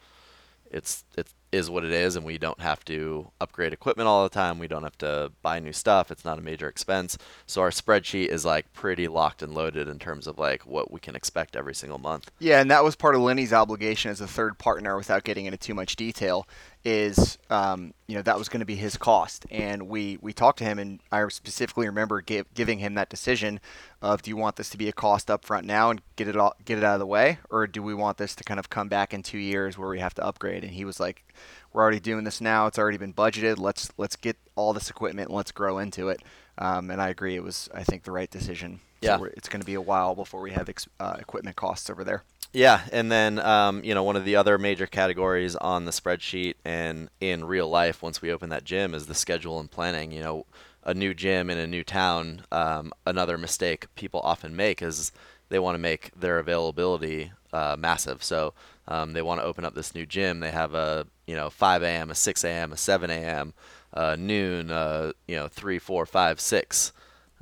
it's 0.70 1.04
it 1.16 1.28
is 1.52 1.68
what 1.68 1.84
it 1.84 1.92
is 1.92 2.16
and 2.16 2.24
we 2.24 2.38
don't 2.38 2.60
have 2.60 2.84
to 2.86 3.30
upgrade 3.40 3.72
equipment 3.72 4.08
all 4.08 4.22
the 4.22 4.30
time. 4.30 4.58
We 4.58 4.68
don't 4.68 4.82
have 4.82 4.98
to 4.98 5.30
buy 5.42 5.60
new 5.60 5.72
stuff. 5.72 6.10
It's 6.10 6.24
not 6.24 6.38
a 6.38 6.42
major 6.42 6.66
expense. 6.66 7.18
So 7.46 7.60
our 7.60 7.70
spreadsheet 7.70 8.28
is 8.28 8.44
like 8.44 8.72
pretty 8.72 9.06
locked 9.06 9.42
and 9.42 9.54
loaded 9.54 9.86
in 9.86 9.98
terms 9.98 10.26
of 10.26 10.38
like 10.38 10.66
what 10.66 10.90
we 10.90 10.98
can 10.98 11.14
expect 11.14 11.54
every 11.54 11.74
single 11.74 11.98
month. 11.98 12.30
Yeah, 12.38 12.60
and 12.60 12.70
that 12.70 12.82
was 12.82 12.96
part 12.96 13.14
of 13.14 13.20
Lenny's 13.20 13.52
obligation 13.52 14.10
as 14.10 14.20
a 14.20 14.26
third 14.26 14.58
partner, 14.58 14.96
without 14.96 15.24
getting 15.24 15.46
into 15.46 15.58
too 15.58 15.74
much 15.74 15.96
detail. 15.96 16.46
Is 16.84 17.38
um, 17.48 17.94
you 18.08 18.16
know 18.16 18.22
that 18.22 18.36
was 18.36 18.48
going 18.48 18.58
to 18.58 18.66
be 18.66 18.74
his 18.74 18.96
cost, 18.96 19.46
and 19.52 19.88
we 19.88 20.18
we 20.20 20.32
talked 20.32 20.58
to 20.58 20.64
him, 20.64 20.80
and 20.80 20.98
I 21.12 21.28
specifically 21.28 21.86
remember 21.86 22.20
give, 22.20 22.52
giving 22.54 22.80
him 22.80 22.94
that 22.94 23.08
decision 23.08 23.60
of 24.00 24.22
do 24.22 24.30
you 24.30 24.36
want 24.36 24.56
this 24.56 24.68
to 24.70 24.76
be 24.76 24.88
a 24.88 24.92
cost 24.92 25.30
up 25.30 25.44
front 25.44 25.64
now 25.64 25.90
and 25.90 26.02
get 26.16 26.26
it 26.26 26.36
all 26.36 26.56
get 26.64 26.78
it 26.78 26.84
out 26.84 26.94
of 26.94 26.98
the 26.98 27.06
way, 27.06 27.38
or 27.50 27.68
do 27.68 27.84
we 27.84 27.94
want 27.94 28.18
this 28.18 28.34
to 28.34 28.42
kind 28.42 28.58
of 28.58 28.68
come 28.68 28.88
back 28.88 29.14
in 29.14 29.22
two 29.22 29.38
years 29.38 29.78
where 29.78 29.88
we 29.88 30.00
have 30.00 30.14
to 30.14 30.24
upgrade? 30.24 30.64
And 30.64 30.72
he 30.72 30.84
was 30.84 30.98
like, 30.98 31.31
we're 31.72 31.82
already 31.82 32.00
doing 32.00 32.24
this 32.24 32.40
now; 32.40 32.66
it's 32.66 32.78
already 32.78 32.98
been 32.98 33.14
budgeted. 33.14 33.58
Let's 33.58 33.90
let's 33.96 34.16
get 34.16 34.36
all 34.56 34.72
this 34.72 34.90
equipment 34.90 35.28
and 35.28 35.36
let's 35.36 35.52
grow 35.52 35.78
into 35.78 36.08
it. 36.08 36.20
Um, 36.58 36.90
and 36.90 37.00
I 37.00 37.08
agree, 37.08 37.34
it 37.36 37.42
was 37.42 37.68
I 37.74 37.82
think 37.84 38.04
the 38.04 38.12
right 38.12 38.30
decision. 38.30 38.80
Yeah. 39.00 39.18
we're- 39.18 39.32
it's 39.36 39.48
going 39.48 39.60
to 39.60 39.66
be 39.66 39.74
a 39.74 39.80
while 39.80 40.14
before 40.14 40.40
we 40.40 40.52
have 40.52 40.68
ex- 40.68 40.86
uh, 41.00 41.16
equipment 41.18 41.56
costs 41.56 41.90
over 41.90 42.04
there. 42.04 42.22
Yeah, 42.52 42.82
and 42.92 43.10
then 43.10 43.38
um, 43.38 43.82
you 43.82 43.94
know 43.94 44.02
one 44.04 44.16
of 44.16 44.24
the 44.24 44.36
other 44.36 44.58
major 44.58 44.86
categories 44.86 45.56
on 45.56 45.86
the 45.86 45.90
spreadsheet 45.90 46.54
and 46.64 47.08
in 47.20 47.44
real 47.46 47.68
life 47.68 48.02
once 48.02 48.20
we 48.20 48.30
open 48.30 48.50
that 48.50 48.64
gym 48.64 48.94
is 48.94 49.06
the 49.06 49.14
schedule 49.14 49.58
and 49.58 49.70
planning. 49.70 50.12
You 50.12 50.22
know, 50.22 50.46
a 50.84 50.92
new 50.92 51.14
gym 51.14 51.48
in 51.48 51.56
a 51.58 51.66
new 51.66 51.82
town. 51.82 52.42
Um, 52.52 52.92
another 53.06 53.38
mistake 53.38 53.86
people 53.94 54.20
often 54.22 54.54
make 54.54 54.82
is 54.82 55.12
they 55.48 55.58
want 55.58 55.74
to 55.76 55.78
make 55.80 56.10
their 56.14 56.38
availability 56.38 57.32
uh, 57.52 57.76
massive. 57.78 58.22
So 58.22 58.52
um, 58.88 59.12
they 59.12 59.22
want 59.22 59.40
to 59.40 59.46
open 59.46 59.64
up 59.64 59.74
this 59.74 59.94
new 59.94 60.06
gym. 60.06 60.40
They 60.40 60.50
have 60.50 60.74
a 60.74 61.06
you 61.26 61.34
know 61.34 61.50
5 61.50 61.82
a.m., 61.82 62.10
a 62.10 62.14
6 62.14 62.44
a.m., 62.44 62.72
a 62.72 62.76
7 62.76 63.10
a.m., 63.10 63.54
uh, 63.94 64.16
noon, 64.18 64.70
uh, 64.70 65.12
you 65.26 65.36
know 65.36 65.48
3, 65.48 65.78
4, 65.78 66.06
5, 66.06 66.40
6 66.40 66.92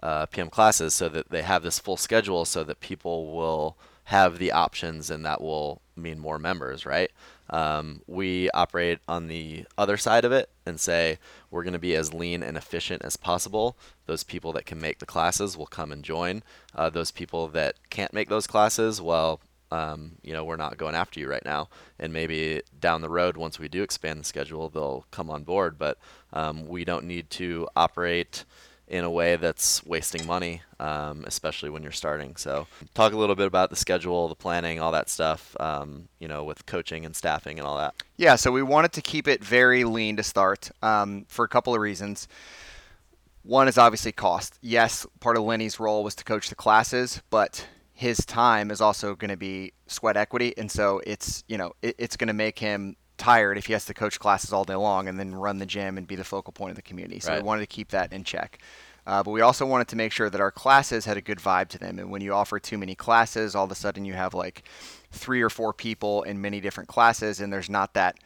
uh, 0.02 0.26
PM 0.26 0.48
classes 0.48 0.94
so 0.94 1.08
that 1.08 1.30
they 1.30 1.42
have 1.42 1.62
this 1.62 1.78
full 1.78 1.96
schedule 1.96 2.44
so 2.44 2.64
that 2.64 2.80
people 2.80 3.34
will 3.34 3.76
have 4.04 4.38
the 4.38 4.50
options 4.50 5.10
and 5.10 5.24
that 5.24 5.40
will 5.40 5.80
mean 5.94 6.18
more 6.18 6.38
members, 6.38 6.84
right? 6.86 7.10
Um, 7.50 8.02
we 8.06 8.48
operate 8.50 9.00
on 9.08 9.28
the 9.28 9.66
other 9.76 9.96
side 9.96 10.24
of 10.24 10.32
it 10.32 10.50
and 10.64 10.80
say 10.80 11.18
we're 11.50 11.64
going 11.64 11.74
to 11.74 11.78
be 11.78 11.94
as 11.96 12.14
lean 12.14 12.42
and 12.42 12.56
efficient 12.56 13.02
as 13.04 13.16
possible. 13.16 13.76
Those 14.06 14.24
people 14.24 14.52
that 14.54 14.66
can 14.66 14.80
make 14.80 14.98
the 14.98 15.06
classes 15.06 15.56
will 15.56 15.66
come 15.66 15.92
and 15.92 16.04
join. 16.04 16.42
Uh, 16.74 16.90
those 16.90 17.10
people 17.10 17.48
that 17.48 17.76
can't 17.90 18.14
make 18.14 18.28
those 18.28 18.46
classes, 18.46 19.00
well, 19.00 19.40
um, 19.70 20.12
you 20.22 20.32
know, 20.32 20.44
we're 20.44 20.56
not 20.56 20.76
going 20.76 20.94
after 20.94 21.20
you 21.20 21.28
right 21.28 21.44
now. 21.44 21.68
And 21.98 22.12
maybe 22.12 22.62
down 22.80 23.00
the 23.00 23.08
road, 23.08 23.36
once 23.36 23.58
we 23.58 23.68
do 23.68 23.82
expand 23.82 24.20
the 24.20 24.24
schedule, 24.24 24.68
they'll 24.68 25.06
come 25.10 25.30
on 25.30 25.44
board. 25.44 25.78
But 25.78 25.98
um, 26.32 26.66
we 26.66 26.84
don't 26.84 27.04
need 27.04 27.30
to 27.30 27.68
operate 27.76 28.44
in 28.90 29.04
a 29.04 29.10
way 29.10 29.36
that's 29.36 29.86
wasting 29.86 30.26
money, 30.26 30.62
um, 30.80 31.24
especially 31.24 31.70
when 31.70 31.80
you're 31.80 31.92
starting. 31.92 32.34
So, 32.34 32.66
talk 32.92 33.12
a 33.12 33.16
little 33.16 33.36
bit 33.36 33.46
about 33.46 33.70
the 33.70 33.76
schedule, 33.76 34.26
the 34.26 34.34
planning, 34.34 34.80
all 34.80 34.90
that 34.90 35.08
stuff, 35.08 35.56
um, 35.60 36.08
you 36.18 36.26
know, 36.26 36.42
with 36.42 36.66
coaching 36.66 37.06
and 37.06 37.14
staffing 37.14 37.58
and 37.58 37.66
all 37.66 37.78
that. 37.78 37.94
Yeah, 38.16 38.34
so 38.34 38.50
we 38.50 38.62
wanted 38.62 38.92
to 38.94 39.00
keep 39.00 39.28
it 39.28 39.44
very 39.44 39.84
lean 39.84 40.16
to 40.16 40.24
start 40.24 40.72
um, 40.82 41.24
for 41.28 41.44
a 41.44 41.48
couple 41.48 41.72
of 41.72 41.80
reasons. 41.80 42.26
One 43.44 43.68
is 43.68 43.78
obviously 43.78 44.10
cost. 44.10 44.58
Yes, 44.60 45.06
part 45.20 45.36
of 45.36 45.44
Lenny's 45.44 45.78
role 45.78 46.02
was 46.02 46.16
to 46.16 46.24
coach 46.24 46.48
the 46.48 46.56
classes, 46.56 47.22
but 47.30 47.66
his 48.00 48.24
time 48.24 48.70
is 48.70 48.80
also 48.80 49.14
going 49.14 49.30
to 49.30 49.36
be 49.36 49.72
sweat 49.86 50.16
equity, 50.16 50.54
and 50.56 50.70
so 50.70 51.02
it's 51.06 51.44
you 51.48 51.58
know 51.58 51.74
it, 51.82 51.94
it's 51.98 52.16
going 52.16 52.28
to 52.28 52.34
make 52.34 52.58
him 52.58 52.96
tired 53.18 53.58
if 53.58 53.66
he 53.66 53.74
has 53.74 53.84
to 53.84 53.92
coach 53.92 54.18
classes 54.18 54.54
all 54.54 54.64
day 54.64 54.74
long 54.74 55.06
and 55.06 55.18
then 55.18 55.34
run 55.34 55.58
the 55.58 55.66
gym 55.66 55.98
and 55.98 56.06
be 56.06 56.16
the 56.16 56.24
focal 56.24 56.50
point 56.50 56.70
of 56.70 56.76
the 56.76 56.82
community. 56.82 57.20
So 57.20 57.30
Right. 57.30 57.42
we 57.42 57.46
wanted 57.46 57.60
to 57.60 57.66
keep 57.66 57.90
that 57.90 58.14
in 58.14 58.24
check. 58.24 58.58
Uh, 59.06 59.22
but 59.22 59.32
we 59.32 59.42
also 59.42 59.66
wanted 59.66 59.88
to 59.88 59.96
make 59.96 60.12
sure 60.12 60.30
that 60.30 60.40
our 60.40 60.50
classes 60.50 61.04
had 61.04 61.18
a 61.18 61.20
good 61.20 61.36
vibe 61.38 61.68
to 61.68 61.78
them. 61.78 61.98
And 61.98 62.10
when 62.10 62.22
you 62.22 62.32
offer 62.32 62.58
too 62.58 62.78
many 62.78 62.94
classes, 62.94 63.54
all 63.54 63.64
of 63.64 63.70
a 63.70 63.74
sudden 63.74 64.06
you 64.06 64.14
have 64.14 64.32
like 64.32 64.62
three 65.10 65.42
or 65.42 65.50
four 65.50 65.74
people 65.74 66.22
in 66.22 66.40
many 66.40 66.58
different 66.62 66.88
classes, 66.88 67.40
and 67.40 67.52
there's 67.52 67.68
not 67.68 67.92
that 67.92 68.16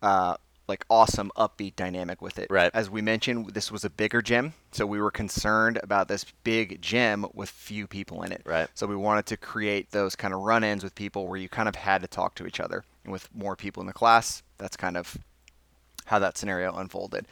uh, 0.00 0.36
like 0.68 0.84
awesome 0.90 1.32
upbeat 1.36 1.74
dynamic 1.76 2.20
with 2.20 2.38
it. 2.38 2.48
Right. 2.50 2.70
As 2.74 2.90
we 2.90 3.00
mentioned, 3.02 3.54
this 3.54 3.72
was 3.72 3.84
a 3.84 3.90
bigger 3.90 4.20
gym, 4.20 4.52
so 4.70 4.86
we 4.86 5.00
were 5.00 5.10
concerned 5.10 5.80
about 5.82 6.08
this 6.08 6.26
big 6.44 6.82
gym 6.82 7.26
with 7.34 7.48
few 7.48 7.86
people 7.86 8.22
in 8.22 8.32
it. 8.32 8.42
Right. 8.44 8.68
So 8.74 8.86
we 8.86 8.96
wanted 8.96 9.26
to 9.26 9.36
create 9.36 9.90
those 9.90 10.14
kind 10.14 10.34
of 10.34 10.40
run-ins 10.40 10.84
with 10.84 10.94
people 10.94 11.26
where 11.26 11.38
you 11.38 11.48
kind 11.48 11.68
of 11.68 11.74
had 11.74 12.02
to 12.02 12.08
talk 12.08 12.34
to 12.36 12.46
each 12.46 12.60
other. 12.60 12.84
And 13.04 13.12
with 13.12 13.28
more 13.34 13.56
people 13.56 13.80
in 13.80 13.86
the 13.86 13.92
class, 13.92 14.42
that's 14.58 14.76
kind 14.76 14.96
of 14.96 15.16
how 16.04 16.18
that 16.18 16.36
scenario 16.36 16.74
unfolded. 16.76 17.26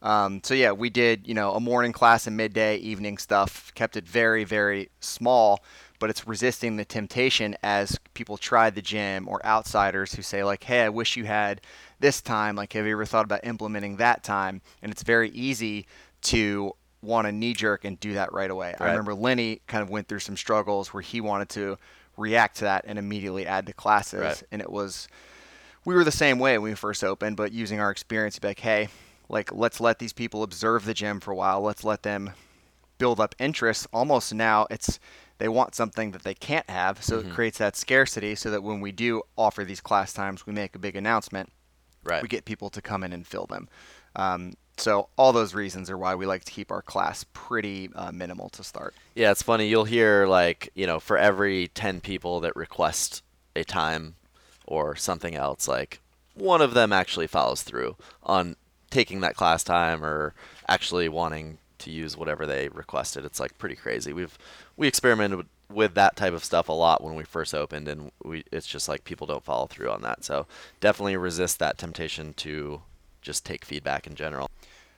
Um, 0.00 0.40
so 0.44 0.54
yeah, 0.54 0.72
we 0.72 0.90
did 0.90 1.26
you 1.26 1.34
know 1.34 1.54
a 1.54 1.60
morning 1.60 1.92
class 1.92 2.26
and 2.26 2.36
midday 2.36 2.76
evening 2.76 3.18
stuff. 3.18 3.72
Kept 3.74 3.96
it 3.96 4.06
very 4.06 4.44
very 4.44 4.90
small, 5.00 5.64
but 5.98 6.08
it's 6.08 6.26
resisting 6.26 6.76
the 6.76 6.84
temptation 6.84 7.56
as 7.62 7.98
people 8.14 8.36
try 8.36 8.70
the 8.70 8.82
gym 8.82 9.28
or 9.28 9.44
outsiders 9.44 10.14
who 10.14 10.22
say 10.22 10.44
like, 10.44 10.62
hey, 10.62 10.82
I 10.82 10.88
wish 10.88 11.16
you 11.16 11.24
had 11.24 11.60
this 12.00 12.20
time. 12.20 12.56
Like, 12.56 12.72
have 12.74 12.86
you 12.86 12.92
ever 12.92 13.04
thought 13.04 13.24
about 13.24 13.44
implementing 13.44 13.96
that 13.96 14.22
time? 14.22 14.60
And 14.82 14.90
it's 14.92 15.02
very 15.02 15.30
easy 15.30 15.86
to 16.22 16.72
want 17.02 17.26
to 17.26 17.32
knee 17.32 17.52
jerk 17.54 17.84
and 17.84 17.98
do 18.00 18.14
that 18.14 18.32
right 18.32 18.50
away. 18.50 18.74
I 18.80 18.86
remember 18.86 19.14
Lenny 19.14 19.60
kind 19.66 19.82
of 19.82 19.90
went 19.90 20.08
through 20.08 20.18
some 20.20 20.36
struggles 20.36 20.92
where 20.92 21.00
he 21.02 21.20
wanted 21.20 21.48
to 21.50 21.78
react 22.16 22.56
to 22.56 22.64
that 22.64 22.84
and 22.88 22.98
immediately 22.98 23.46
add 23.46 23.66
to 23.66 23.72
classes, 23.72 24.20
Right. 24.20 24.42
and 24.50 24.60
it 24.60 24.70
was 24.70 25.06
we 25.84 25.94
were 25.94 26.02
the 26.04 26.10
same 26.10 26.38
way 26.40 26.58
when 26.58 26.70
we 26.72 26.74
first 26.74 27.02
opened, 27.04 27.36
but 27.36 27.52
using 27.52 27.80
our 27.80 27.90
experience, 27.90 28.38
be 28.38 28.48
like, 28.48 28.58
hey, 28.60 28.88
like 29.28 29.52
let's 29.52 29.80
let 29.80 29.98
these 30.00 30.12
people 30.12 30.42
observe 30.42 30.84
the 30.84 30.92
gym 30.92 31.20
for 31.20 31.30
a 31.30 31.36
while. 31.36 31.60
Let's 31.62 31.84
let 31.84 32.02
them 32.02 32.32
build 32.98 33.20
up 33.20 33.34
interest. 33.38 33.86
Almost 33.92 34.34
now, 34.34 34.66
it's 34.70 34.98
they 35.38 35.48
want 35.48 35.76
something 35.76 36.10
that 36.10 36.24
they 36.24 36.34
can't 36.34 36.68
have, 36.68 37.02
so 37.02 37.18
Mm-hmm. 37.20 37.30
it 37.30 37.34
creates 37.34 37.58
that 37.58 37.76
scarcity. 37.76 38.34
So 38.34 38.50
that 38.50 38.62
when 38.64 38.80
we 38.80 38.90
do 38.90 39.22
offer 39.36 39.64
these 39.64 39.80
class 39.80 40.12
times, 40.12 40.46
we 40.46 40.52
make 40.52 40.74
a 40.74 40.78
big 40.80 40.96
announcement. 40.96 41.50
Right. 42.08 42.22
We 42.22 42.28
get 42.28 42.44
people 42.44 42.70
to 42.70 42.82
come 42.82 43.04
in 43.04 43.12
and 43.12 43.26
fill 43.26 43.46
them. 43.46 43.68
Um, 44.16 44.54
so 44.76 45.08
all 45.16 45.32
those 45.32 45.54
reasons 45.54 45.90
are 45.90 45.98
why 45.98 46.14
we 46.14 46.26
like 46.26 46.44
to 46.44 46.52
keep 46.52 46.70
our 46.70 46.82
class 46.82 47.24
pretty 47.32 47.90
uh, 47.94 48.12
minimal 48.12 48.48
to 48.50 48.64
start. 48.64 48.94
Yeah, 49.14 49.30
it's 49.30 49.42
funny. 49.42 49.68
You'll 49.68 49.84
hear 49.84 50.26
like 50.26 50.70
you 50.74 50.86
know, 50.86 51.00
for 51.00 51.18
every 51.18 51.68
ten 51.68 52.00
people 52.00 52.40
that 52.40 52.54
request 52.56 53.22
a 53.56 53.64
time 53.64 54.14
or 54.66 54.94
something 54.96 55.34
else, 55.34 55.66
like 55.66 56.00
one 56.34 56.62
of 56.62 56.74
them 56.74 56.92
actually 56.92 57.26
follows 57.26 57.62
through 57.62 57.96
on 58.22 58.56
taking 58.90 59.20
that 59.20 59.34
class 59.34 59.64
time 59.64 60.04
or 60.04 60.34
actually 60.68 61.08
wanting 61.08 61.58
to 61.78 61.90
use 61.90 62.16
whatever 62.16 62.46
they 62.46 62.68
requested. 62.68 63.24
It's 63.24 63.40
like 63.40 63.58
pretty 63.58 63.76
crazy. 63.76 64.12
We've 64.12 64.36
we 64.76 64.88
experimented 64.88 65.38
with, 65.38 65.46
with 65.72 65.94
that 65.94 66.16
type 66.16 66.32
of 66.32 66.44
stuff 66.44 66.68
a 66.68 66.72
lot 66.72 67.02
when 67.02 67.14
we 67.14 67.24
first 67.24 67.54
opened, 67.54 67.88
and 67.88 68.10
we 68.24 68.44
it's 68.52 68.66
just 68.66 68.88
like 68.88 69.04
people 69.04 69.26
don't 69.26 69.44
follow 69.44 69.66
through 69.66 69.90
on 69.90 70.02
that. 70.02 70.24
So 70.24 70.46
definitely 70.80 71.16
resist 71.16 71.58
that 71.58 71.78
temptation 71.78 72.34
to 72.34 72.82
just 73.20 73.44
take 73.44 73.64
feedback 73.64 74.06
in 74.06 74.14
general. 74.14 74.48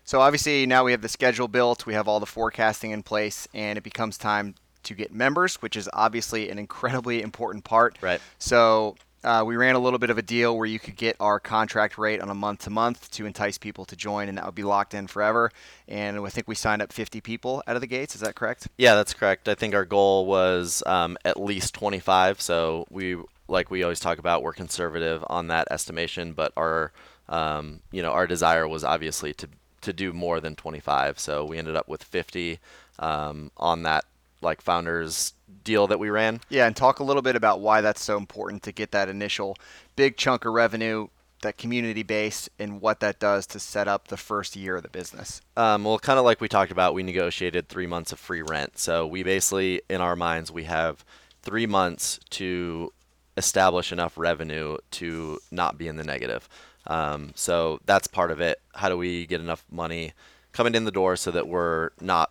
So 0.05 0.21
obviously 0.21 0.67
now 0.67 0.85
we 0.85 0.93
have 0.93 1.03
the 1.03 1.09
schedule 1.09 1.49
built, 1.49 1.87
we 1.87 1.95
have 1.95 2.09
all 2.09 2.21
the 2.21 2.27
forecasting 2.27 2.91
in 2.91 3.03
place, 3.03 3.47
and 3.55 3.79
it 3.79 3.85
becomes 3.85 4.19
time 4.19 4.55
to 4.83 4.95
get 4.95 5.13
members, 5.13 5.57
which 5.57 5.77
is 5.77 5.89
obviously 5.93 6.51
an 6.51 6.59
incredibly 6.59 7.23
important 7.23 7.65
part. 7.65 7.99
Right. 8.01 8.21
So 8.39 8.97
uh, 9.23 9.43
we 9.47 9.57
ran 9.57 9.75
a 9.75 9.79
little 9.79 9.99
bit 9.99 10.11
of 10.11 10.19
a 10.19 10.23
deal 10.23 10.57
where 10.57 10.67
you 10.67 10.79
could 10.79 10.97
get 10.97 11.17
our 11.21 11.39
contract 11.39 11.99
rate 11.99 12.21
on 12.21 12.31
a 12.31 12.35
month 12.35 12.61
to 12.65 12.71
month 12.71 13.11
to 13.13 13.27
entice 13.27 13.59
people 13.59 13.85
to 13.85 13.97
join, 13.97 14.29
and 14.29 14.39
that 14.39 14.47
would 14.47 14.55
be 14.55 14.63
locked 14.63 14.95
in 14.95 15.07
forever. 15.07 15.51
And 15.87 16.19
I 16.19 16.29
think 16.31 16.49
we 16.49 16.55
signed 16.55 16.83
up 16.83 16.93
50 16.93 17.21
people 17.21 17.63
out 17.67 17.77
of 17.77 17.81
the 17.81 17.87
gates. 17.87 18.15
Is 18.15 18.23
that 18.23 18.35
correct? 18.35 18.69
Yeah, 18.79 18.95
that's 18.95 19.13
correct. 19.13 19.49
I 19.49 19.55
think 19.55 19.75
our 19.75 19.85
goal 19.85 20.27
was 20.27 20.83
um, 20.87 21.19
at 21.25 21.39
least 21.39 21.75
25. 21.75 22.41
So 22.41 22.87
we, 22.91 23.17
like 23.49 23.71
we 23.71 23.83
always 23.83 24.01
talk 24.01 24.19
about, 24.19 24.43
we're 24.43 24.53
conservative 24.53 25.25
on 25.29 25.49
that 25.49 25.69
estimation, 25.71 26.33
but 26.33 26.53
our, 26.57 26.93
um, 27.29 27.81
you 27.93 28.03
know, 28.03 28.13
our 28.13 28.27
desire 28.27 28.67
was 28.67 28.85
obviously 28.85 29.35
to 29.35 29.49
to 29.83 29.95
do 29.95 30.13
more 30.13 30.41
than 30.41 30.55
25. 30.55 31.19
So 31.19 31.45
we 31.45 31.57
ended 31.57 31.75
up 31.75 31.89
with 31.89 32.03
50 32.03 32.59
um, 32.99 33.51
on 33.57 33.83
that 33.85 34.05
like 34.43 34.61
founders 34.61 35.35
deal 35.63 35.87
that 35.89 35.99
we 35.99 36.11
ran. 36.11 36.41
Yeah, 36.49 36.67
and 36.67 36.75
talk 36.75 37.01
a 37.01 37.05
little 37.05 37.23
bit 37.23 37.37
about 37.37 37.61
why 37.61 37.81
that's 37.81 38.03
so 38.03 38.17
important 38.17 38.63
to 38.65 38.73
get 38.73 38.93
that 38.93 39.09
initial 39.09 39.57
big 39.97 40.17
chunk 40.17 40.45
of 40.45 40.55
revenue, 40.55 41.09
that 41.43 41.59
community 41.59 42.03
base, 42.03 42.49
and 42.59 42.81
what 42.81 43.01
that 43.01 43.19
does 43.19 43.47
to 43.49 43.59
set 43.59 43.89
up 43.89 44.09
the 44.09 44.17
first 44.17 44.57
year 44.57 44.77
of 44.77 44.83
the 44.83 44.89
business. 44.89 45.41
Um, 45.57 45.85
well, 45.85 45.99
kind 45.99 46.19
of 46.19 46.25
like 46.25 46.41
we 46.41 46.49
talked 46.49 46.73
about, 46.73 46.95
we 46.95 47.03
negotiated 47.03 47.69
three 47.69 47.87
months 47.87 48.13
of 48.13 48.19
free 48.19 48.43
rent. 48.43 48.79
So 48.79 49.07
we 49.07 49.23
basically, 49.23 49.83
in 49.89 50.01
our 50.01 50.17
minds, 50.17 50.51
we 50.51 50.65
have 50.65 51.05
three 51.43 51.67
months 51.67 52.21
to 52.31 52.93
establish 53.37 53.93
enough 53.93 54.19
revenue 54.19 54.77
to 54.91 55.39
not 55.51 55.79
be 55.79 55.89
in 55.89 55.97
the 55.97 56.05
negative. 56.05 56.49
Um, 56.87 57.33
so 57.35 57.81
that's 57.87 58.07
part 58.07 58.31
of 58.31 58.41
it. 58.41 58.61
How 58.75 58.89
do 58.89 58.97
we 58.97 59.27
get 59.27 59.41
enough 59.41 59.65
money 59.71 60.13
coming 60.53 60.75
in 60.75 60.85
the 60.85 60.91
door 60.91 61.17
so 61.17 61.31
that 61.31 61.49
we're 61.49 61.91
not, 62.01 62.31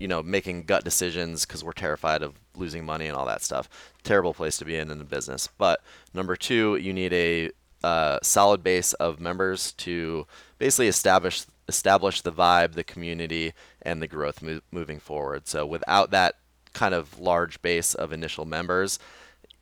you 0.00 0.08
know, 0.08 0.22
making 0.22 0.64
gut 0.64 0.82
decisions 0.82 1.44
because 1.44 1.62
we're 1.62 1.72
terrified 1.72 2.22
of 2.22 2.34
losing 2.56 2.84
money 2.84 3.06
and 3.06 3.16
all 3.16 3.26
that 3.26 3.42
stuff. 3.42 3.68
Terrible 4.02 4.34
place 4.34 4.56
to 4.56 4.64
be 4.64 4.74
in 4.74 4.90
in 4.90 4.98
the 4.98 5.04
business. 5.04 5.48
But 5.58 5.82
number 6.12 6.34
two, 6.34 6.76
you 6.76 6.92
need 6.92 7.12
a 7.12 7.50
uh, 7.84 8.18
solid 8.22 8.64
base 8.64 8.94
of 8.94 9.20
members 9.20 9.72
to 9.72 10.26
basically 10.58 10.88
establish 10.88 11.44
establish 11.68 12.22
the 12.22 12.32
vibe, 12.32 12.72
the 12.72 12.82
community, 12.82 13.52
and 13.82 14.02
the 14.02 14.08
growth 14.08 14.42
mo- 14.42 14.60
moving 14.72 14.98
forward. 14.98 15.46
So 15.46 15.64
without 15.64 16.10
that 16.10 16.36
kind 16.72 16.94
of 16.94 17.20
large 17.20 17.62
base 17.62 17.94
of 17.94 18.12
initial 18.12 18.44
members, 18.44 18.98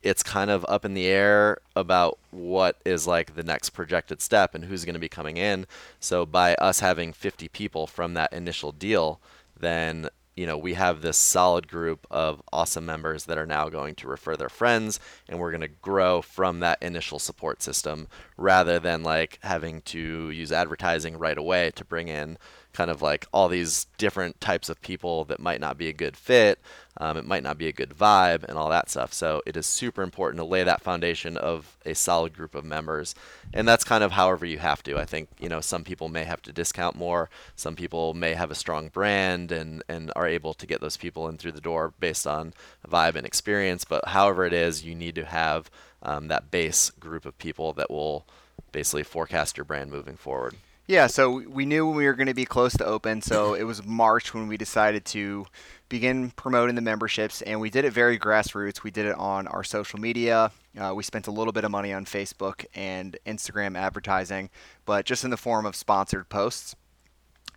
it's 0.01 0.23
kind 0.23 0.49
of 0.49 0.65
up 0.69 0.85
in 0.85 0.93
the 0.93 1.05
air 1.05 1.59
about 1.75 2.17
what 2.31 2.77
is 2.85 3.05
like 3.05 3.35
the 3.35 3.43
next 3.43 3.71
projected 3.71 4.21
step 4.21 4.55
and 4.55 4.65
who's 4.65 4.85
going 4.85 4.93
to 4.93 4.99
be 4.99 5.09
coming 5.09 5.37
in. 5.37 5.67
So 5.99 6.25
by 6.25 6.55
us 6.55 6.79
having 6.79 7.13
50 7.13 7.49
people 7.49 7.85
from 7.85 8.13
that 8.13 8.31
initial 8.33 8.71
deal, 8.71 9.19
then 9.59 10.09
you 10.39 10.45
know 10.45 10.57
we 10.57 10.73
have 10.73 11.01
this 11.01 11.17
solid 11.17 11.67
group 11.67 12.07
of 12.09 12.41
awesome 12.53 12.85
members 12.85 13.25
that 13.25 13.37
are 13.37 13.45
now 13.45 13.67
going 13.67 13.93
to 13.93 14.07
refer 14.07 14.37
their 14.37 14.47
friends 14.47 14.97
and 15.27 15.37
we're 15.37 15.51
going 15.51 15.59
to 15.59 15.67
grow 15.67 16.21
from 16.21 16.61
that 16.61 16.81
initial 16.81 17.19
support 17.19 17.61
system 17.61 18.07
rather 18.37 18.79
than 18.79 19.03
like 19.03 19.37
having 19.41 19.81
to 19.81 20.29
use 20.29 20.53
advertising 20.53 21.17
right 21.17 21.37
away 21.37 21.71
to 21.71 21.83
bring 21.83 22.07
in 22.07 22.37
kind 22.71 22.89
of 22.89 23.01
like 23.01 23.27
all 23.33 23.49
these 23.49 23.87
different 23.97 24.39
types 24.39 24.69
of 24.69 24.81
people 24.81 25.25
that 25.25 25.41
might 25.41 25.59
not 25.59 25.77
be 25.77 25.89
a 25.89 25.93
good 25.93 26.15
fit 26.15 26.57
um, 26.99 27.15
it 27.17 27.25
might 27.25 27.43
not 27.43 27.57
be 27.57 27.67
a 27.67 27.73
good 27.73 27.91
vibe 27.91 28.43
and 28.43 28.57
all 28.57 28.69
that 28.69 28.89
stuff. 28.89 29.13
So 29.13 29.41
it 29.45 29.55
is 29.55 29.65
super 29.65 30.01
important 30.01 30.39
to 30.39 30.43
lay 30.43 30.63
that 30.63 30.81
foundation 30.81 31.37
of 31.37 31.77
a 31.85 31.95
solid 31.95 32.33
group 32.33 32.55
of 32.55 32.65
members. 32.65 33.15
And 33.53 33.67
that's 33.67 33.85
kind 33.85 34.03
of 34.03 34.11
however 34.11 34.45
you 34.45 34.57
have 34.57 34.83
to. 34.83 34.97
I 34.97 35.05
think 35.05 35.29
you 35.39 35.47
know 35.47 35.61
some 35.61 35.83
people 35.83 36.09
may 36.09 36.25
have 36.25 36.41
to 36.43 36.51
discount 36.51 36.95
more. 36.95 37.29
Some 37.55 37.75
people 37.75 38.13
may 38.13 38.33
have 38.33 38.51
a 38.51 38.55
strong 38.55 38.89
brand 38.89 39.51
and 39.51 39.83
and 39.87 40.11
are 40.15 40.27
able 40.27 40.53
to 40.53 40.67
get 40.67 40.81
those 40.81 40.97
people 40.97 41.27
in 41.29 41.37
through 41.37 41.53
the 41.53 41.61
door 41.61 41.93
based 41.99 42.27
on 42.27 42.53
vibe 42.87 43.15
and 43.15 43.25
experience. 43.25 43.85
But 43.85 44.09
however 44.09 44.45
it 44.45 44.53
is 44.53 44.83
you 44.83 44.95
need 44.95 45.15
to 45.15 45.25
have 45.25 45.71
um, 46.03 46.27
that 46.27 46.51
base 46.51 46.89
group 46.91 47.25
of 47.25 47.37
people 47.37 47.73
that 47.73 47.89
will 47.89 48.25
basically 48.71 49.03
forecast 49.03 49.57
your 49.57 49.65
brand 49.65 49.89
moving 49.89 50.15
forward 50.15 50.55
Yeah, 50.89 51.05
so 51.05 51.43
we 51.47 51.67
knew 51.67 51.87
we 51.87 52.07
were 52.07 52.15
going 52.15 52.29
to 52.29 52.33
be 52.33 52.45
close 52.45 52.75
to 52.77 52.83
open, 52.83 53.21
so 53.21 53.53
it 53.53 53.61
was 53.61 53.85
March 53.85 54.33
when 54.33 54.47
we 54.47 54.57
decided 54.57 55.05
to 55.05 55.45
begin 55.87 56.31
promoting 56.31 56.73
the 56.73 56.81
memberships, 56.81 57.43
and 57.43 57.61
we 57.61 57.69
did 57.69 57.85
it 57.85 57.93
very 57.93 58.17
grassroots. 58.17 58.81
We 58.81 58.89
did 58.89 59.05
it 59.05 59.13
on 59.13 59.45
our 59.45 59.63
social 59.63 59.99
media. 59.99 60.51
Uh, 60.75 60.93
we 60.95 61.03
spent 61.03 61.27
a 61.27 61.31
little 61.31 61.53
bit 61.53 61.63
of 61.63 61.69
money 61.69 61.93
on 61.93 62.05
Facebook 62.05 62.65
and 62.73 63.15
Instagram 63.27 63.77
advertising, 63.77 64.49
but 64.87 65.05
just 65.05 65.23
in 65.23 65.29
the 65.29 65.37
form 65.37 65.67
of 65.67 65.75
sponsored 65.75 66.27
posts. 66.27 66.75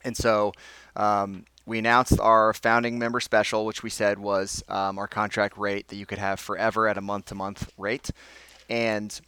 And 0.05 0.15
so 0.15 0.53
um, 0.95 1.47
we 1.65 1.79
announced 1.79 2.21
our 2.21 2.53
founding 2.53 2.99
member 2.99 3.19
special, 3.19 3.65
which 3.65 3.83
we 3.83 3.89
said 3.89 4.19
was 4.19 4.63
um, 4.69 4.99
our 4.99 5.09
contract 5.09 5.57
rate 5.57 5.89
that 5.89 5.97
you 5.97 6.05
could 6.05 6.19
have 6.19 6.39
forever 6.39 6.87
at 6.87 6.99
a 6.99 7.01
month 7.01 7.25
to 7.27 7.35
month 7.35 7.73
rate. 7.79 8.11
And 8.69 9.19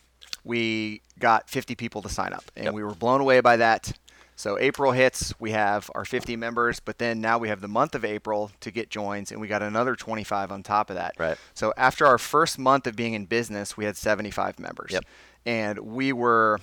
we 0.45 1.01
got 1.19 1.49
50 1.49 1.75
people 1.75 2.03
to 2.03 2.09
sign 2.09 2.33
up, 2.33 2.45
and 2.57 2.67
Yep. 2.67 2.75
we 2.75 2.83
were 2.85 2.95
blown 2.95 3.21
away 3.21 3.41
by 3.41 3.57
that. 3.57 3.93
So 4.37 4.59
April 4.59 4.91
hits, 4.93 5.33
we 5.39 5.53
have 5.53 5.89
our 5.95 6.05
50 6.05 6.35
members, 6.37 6.81
but 6.81 6.99
then 6.99 7.21
now 7.21 7.39
we 7.39 7.49
have 7.49 7.61
the 7.61 7.69
month 7.69 7.95
of 7.95 8.05
April 8.05 8.51
to 8.61 8.71
get 8.73 8.91
joins, 8.91 9.31
and 9.31 9.41
we 9.41 9.47
got 9.47 9.63
another 9.63 9.95
25 9.95 10.51
on 10.51 10.63
top 10.65 10.91
of 10.91 10.97
that. 10.97 11.15
Right. 11.19 11.39
So 11.55 11.73
after 11.77 12.05
our 12.05 12.19
first 12.19 12.59
month 12.59 12.87
of 12.87 12.97
being 12.97 13.15
in 13.15 13.27
business, 13.27 13.77
we 13.77 13.85
had 13.85 13.97
75 13.97 14.59
members, 14.59 14.91
Yep. 14.93 15.05
and 15.47 15.79
we 15.79 16.13
were 16.13 16.61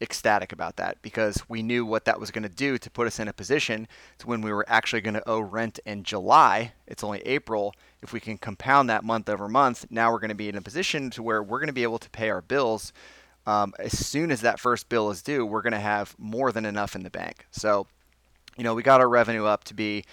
ecstatic 0.00 0.52
about 0.52 0.76
that 0.76 0.96
because 1.02 1.42
we 1.48 1.60
knew 1.60 1.84
what 1.84 2.04
that 2.04 2.20
was 2.20 2.30
going 2.30 2.44
to 2.44 2.48
do 2.48 2.78
to 2.78 2.88
put 2.88 3.08
us 3.08 3.18
in 3.18 3.26
a 3.26 3.32
position 3.32 3.88
to 4.18 4.28
when 4.28 4.40
we 4.40 4.52
were 4.52 4.64
actually 4.68 5.00
going 5.00 5.14
to 5.14 5.28
owe 5.28 5.40
rent 5.40 5.80
in 5.84 6.04
July. 6.04 6.72
It's 6.86 7.02
only 7.02 7.18
April. 7.26 7.74
If 8.00 8.12
we 8.12 8.20
can 8.20 8.38
compound 8.38 8.88
that 8.90 9.02
month 9.02 9.28
over 9.28 9.48
month, 9.48 9.86
now 9.90 10.12
we're 10.12 10.20
going 10.20 10.28
to 10.28 10.36
be 10.36 10.48
in 10.48 10.54
a 10.54 10.62
position 10.62 11.10
to 11.10 11.22
where 11.24 11.42
we're 11.42 11.58
going 11.58 11.66
to 11.66 11.72
be 11.72 11.82
able 11.82 11.98
to 11.98 12.10
pay 12.10 12.30
our 12.30 12.40
bills. 12.42 12.92
Um, 13.48 13.72
as 13.78 13.96
soon 14.06 14.30
as 14.30 14.42
that 14.42 14.60
first 14.60 14.90
bill 14.90 15.10
is 15.10 15.22
due, 15.22 15.46
we're 15.46 15.62
going 15.62 15.72
to 15.72 15.78
have 15.94 16.14
more 16.18 16.52
than 16.52 16.66
enough 16.66 16.94
in 16.94 17.02
the 17.02 17.08
bank. 17.08 17.46
So, 17.50 17.86
you 18.58 18.64
know, 18.64 18.74
we 18.74 18.82
got 18.82 19.00
our 19.00 19.08
revenue 19.08 19.46
up 19.46 19.64
to 19.64 19.74
be, 19.74 20.04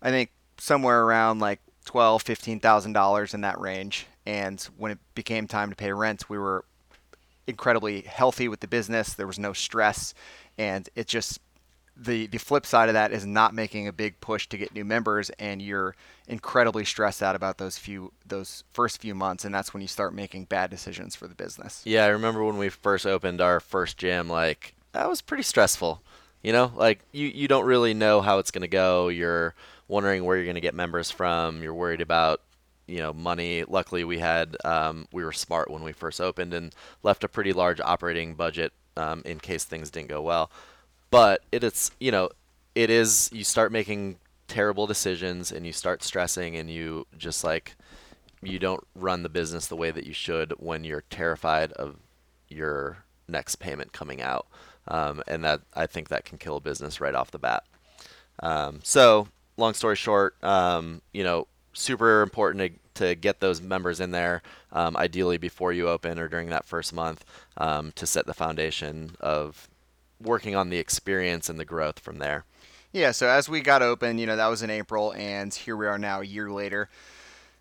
I 0.00 0.10
think, 0.10 0.30
somewhere 0.56 1.02
around 1.04 1.40
like 1.40 1.60
twelve, 1.84 2.22
fifteen 2.22 2.58
thousand 2.58 2.94
dollars 2.94 3.34
in 3.34 3.42
that 3.42 3.60
range. 3.60 4.06
And 4.24 4.66
when 4.78 4.92
it 4.92 4.98
became 5.14 5.46
time 5.46 5.68
to 5.68 5.76
pay 5.76 5.92
rent, 5.92 6.30
we 6.30 6.38
were 6.38 6.64
incredibly 7.46 8.00
healthy 8.00 8.48
with 8.48 8.60
the 8.60 8.68
business. 8.68 9.12
There 9.12 9.26
was 9.26 9.38
no 9.38 9.52
stress, 9.52 10.14
and 10.56 10.88
it 10.94 11.06
just 11.06 11.38
the 12.02 12.26
the 12.28 12.38
flip 12.38 12.64
side 12.64 12.88
of 12.88 12.94
that 12.94 13.12
is 13.12 13.26
not 13.26 13.54
making 13.54 13.86
a 13.86 13.92
big 13.92 14.20
push 14.20 14.48
to 14.48 14.56
get 14.56 14.74
new 14.74 14.84
members, 14.84 15.30
and 15.38 15.60
you're 15.60 15.94
incredibly 16.26 16.84
stressed 16.84 17.22
out 17.22 17.36
about 17.36 17.58
those 17.58 17.76
few 17.76 18.12
those 18.26 18.64
first 18.72 19.00
few 19.00 19.14
months, 19.14 19.44
and 19.44 19.54
that's 19.54 19.74
when 19.74 19.82
you 19.82 19.88
start 19.88 20.14
making 20.14 20.44
bad 20.44 20.70
decisions 20.70 21.14
for 21.14 21.28
the 21.28 21.34
business. 21.34 21.82
Yeah, 21.84 22.04
I 22.04 22.08
remember 22.08 22.44
when 22.44 22.56
we 22.56 22.70
first 22.70 23.06
opened 23.06 23.40
our 23.40 23.60
first 23.60 23.98
gym, 23.98 24.28
like 24.28 24.74
that 24.92 25.08
was 25.08 25.20
pretty 25.20 25.42
stressful. 25.42 26.02
You 26.42 26.52
know, 26.54 26.72
like 26.74 27.00
you, 27.12 27.28
you 27.28 27.48
don't 27.48 27.66
really 27.66 27.92
know 27.92 28.22
how 28.22 28.38
it's 28.38 28.50
going 28.50 28.62
to 28.62 28.68
go. 28.68 29.08
You're 29.08 29.54
wondering 29.88 30.24
where 30.24 30.36
you're 30.36 30.46
going 30.46 30.54
to 30.54 30.62
get 30.62 30.74
members 30.74 31.10
from. 31.10 31.62
You're 31.62 31.74
worried 31.74 32.00
about, 32.00 32.40
you 32.86 32.98
know, 32.98 33.12
money. 33.12 33.64
Luckily, 33.64 34.04
we 34.04 34.20
had 34.20 34.56
um, 34.64 35.06
we 35.12 35.22
were 35.22 35.32
smart 35.32 35.70
when 35.70 35.82
we 35.82 35.92
first 35.92 36.18
opened 36.18 36.54
and 36.54 36.74
left 37.02 37.24
a 37.24 37.28
pretty 37.28 37.52
large 37.52 37.78
operating 37.80 38.34
budget 38.34 38.72
um, 38.96 39.22
in 39.26 39.38
case 39.38 39.64
things 39.64 39.90
didn't 39.90 40.08
go 40.08 40.22
well. 40.22 40.50
But 41.10 41.42
it 41.50 41.64
is, 41.64 41.90
you 41.98 42.12
know, 42.12 42.30
it 42.74 42.90
is. 42.90 43.30
You 43.32 43.44
start 43.44 43.72
making 43.72 44.16
terrible 44.48 44.86
decisions 44.86 45.52
and 45.52 45.64
you 45.66 45.72
start 45.72 46.02
stressing 46.02 46.56
and 46.56 46.68
you 46.70 47.06
just 47.16 47.44
like 47.44 47.76
you 48.42 48.58
don't 48.58 48.86
run 48.94 49.22
the 49.22 49.28
business 49.28 49.66
the 49.66 49.76
way 49.76 49.90
that 49.90 50.06
you 50.06 50.12
should 50.12 50.52
when 50.58 50.82
you're 50.82 51.04
terrified 51.10 51.72
of 51.72 51.96
your 52.48 53.04
next 53.28 53.56
payment 53.56 53.92
coming 53.92 54.20
out. 54.22 54.46
Um, 54.88 55.22
and 55.26 55.44
that 55.44 55.60
I 55.74 55.86
think 55.86 56.08
that 56.08 56.24
can 56.24 56.38
kill 56.38 56.56
a 56.56 56.60
business 56.60 57.00
right 57.00 57.14
off 57.14 57.30
the 57.30 57.38
bat. 57.38 57.64
Um, 58.42 58.80
so 58.82 59.28
long 59.56 59.74
story 59.74 59.96
short, 59.96 60.42
um, 60.42 61.02
you 61.12 61.22
know, 61.22 61.46
super 61.72 62.22
important 62.22 62.80
to, 62.94 63.06
to 63.06 63.14
get 63.14 63.40
those 63.40 63.60
members 63.60 64.00
in 64.00 64.10
there, 64.10 64.42
um, 64.72 64.96
ideally 64.96 65.36
before 65.36 65.72
you 65.72 65.88
open 65.88 66.18
or 66.18 66.28
during 66.28 66.48
that 66.48 66.64
first 66.64 66.92
month, 66.92 67.24
um, 67.58 67.92
to 67.92 68.06
set 68.06 68.26
the 68.26 68.34
foundation 68.34 69.12
of 69.20 69.68
working 70.20 70.54
on 70.54 70.68
the 70.68 70.78
experience 70.78 71.48
and 71.48 71.58
the 71.58 71.64
growth 71.64 71.98
from 71.98 72.18
there. 72.18 72.44
Yeah, 72.92 73.12
so 73.12 73.28
as 73.28 73.48
we 73.48 73.60
got 73.60 73.82
open, 73.82 74.18
you 74.18 74.26
know, 74.26 74.36
that 74.36 74.48
was 74.48 74.62
in 74.62 74.70
April, 74.70 75.12
and 75.12 75.54
here 75.54 75.76
we 75.76 75.86
are 75.86 75.98
now 75.98 76.20
a 76.20 76.24
year 76.24 76.50
later. 76.50 76.88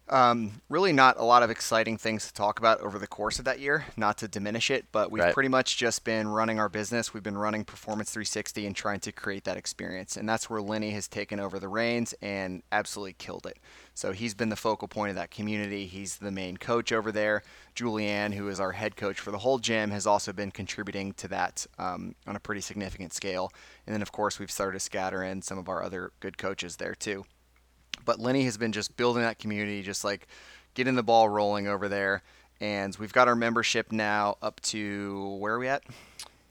Um, 0.09 0.61
really, 0.69 0.91
not 0.91 1.17
a 1.19 1.23
lot 1.23 1.43
of 1.43 1.51
exciting 1.51 1.95
things 1.95 2.25
to 2.27 2.33
talk 2.33 2.57
about 2.57 2.81
over 2.81 2.97
the 2.97 3.05
course 3.05 3.37
of 3.37 3.45
that 3.45 3.59
year, 3.59 3.85
not 3.95 4.17
to 4.17 4.27
diminish 4.27 4.71
it, 4.71 4.85
but 4.91 5.11
we've 5.11 5.23
Right. 5.23 5.33
pretty 5.35 5.49
much 5.49 5.77
just 5.77 6.03
been 6.03 6.27
running 6.27 6.59
our 6.59 6.67
business. 6.67 7.13
We've 7.13 7.21
been 7.21 7.37
running 7.37 7.63
Performance 7.63 8.09
360 8.11 8.65
and 8.65 8.75
trying 8.75 9.01
to 9.01 9.11
create 9.11 9.43
that 9.43 9.55
experience. 9.55 10.17
And 10.17 10.27
that's 10.27 10.49
where 10.49 10.61
Lenny 10.61 10.91
has 10.91 11.07
taken 11.07 11.39
over 11.39 11.59
the 11.59 11.67
reins 11.67 12.15
and 12.23 12.63
absolutely 12.71 13.13
killed 13.13 13.45
it. 13.45 13.59
So 13.93 14.11
he's 14.11 14.33
been 14.33 14.49
the 14.49 14.55
focal 14.55 14.87
point 14.87 15.11
of 15.11 15.15
that 15.15 15.29
community. 15.29 15.85
He's 15.85 16.17
the 16.17 16.31
main 16.31 16.57
coach 16.57 16.91
over 16.91 17.11
there. 17.11 17.43
Julianne, 17.75 18.33
who 18.33 18.47
is 18.49 18.59
our 18.59 18.71
head 18.71 18.95
coach 18.95 19.19
for 19.19 19.29
the 19.29 19.39
whole 19.39 19.59
gym, 19.59 19.91
has 19.91 20.07
also 20.07 20.33
been 20.33 20.49
contributing 20.49 21.13
to 21.13 21.27
that 21.27 21.67
um, 21.77 22.15
on 22.25 22.35
a 22.35 22.39
pretty 22.39 22.61
significant 22.61 23.13
scale. 23.13 23.51
And 23.85 23.93
then, 23.93 24.01
of 24.01 24.11
course, 24.11 24.39
we've 24.39 24.49
started 24.51 24.73
to 24.73 24.79
scatter 24.79 25.21
in 25.21 25.43
some 25.43 25.59
of 25.59 25.69
our 25.69 25.83
other 25.83 26.13
good 26.19 26.39
coaches 26.39 26.77
there, 26.77 26.95
too 26.95 27.25
but 28.09 28.19
Lenny 28.19 28.43
has 28.45 28.57
been 28.57 28.71
just 28.71 28.97
building 28.97 29.21
that 29.21 29.37
community, 29.37 29.83
just 29.83 30.03
like 30.03 30.27
getting 30.73 30.95
the 30.95 31.03
ball 31.03 31.29
rolling 31.29 31.67
over 31.67 31.87
there. 31.87 32.23
And 32.59 32.95
we've 32.99 33.13
got 33.13 33.27
our 33.27 33.35
membership 33.35 33.91
now 33.91 34.35
up 34.41 34.59
to 34.61 35.37
where 35.39 35.53
are 35.53 35.59
we 35.59 35.67
at? 35.67 35.83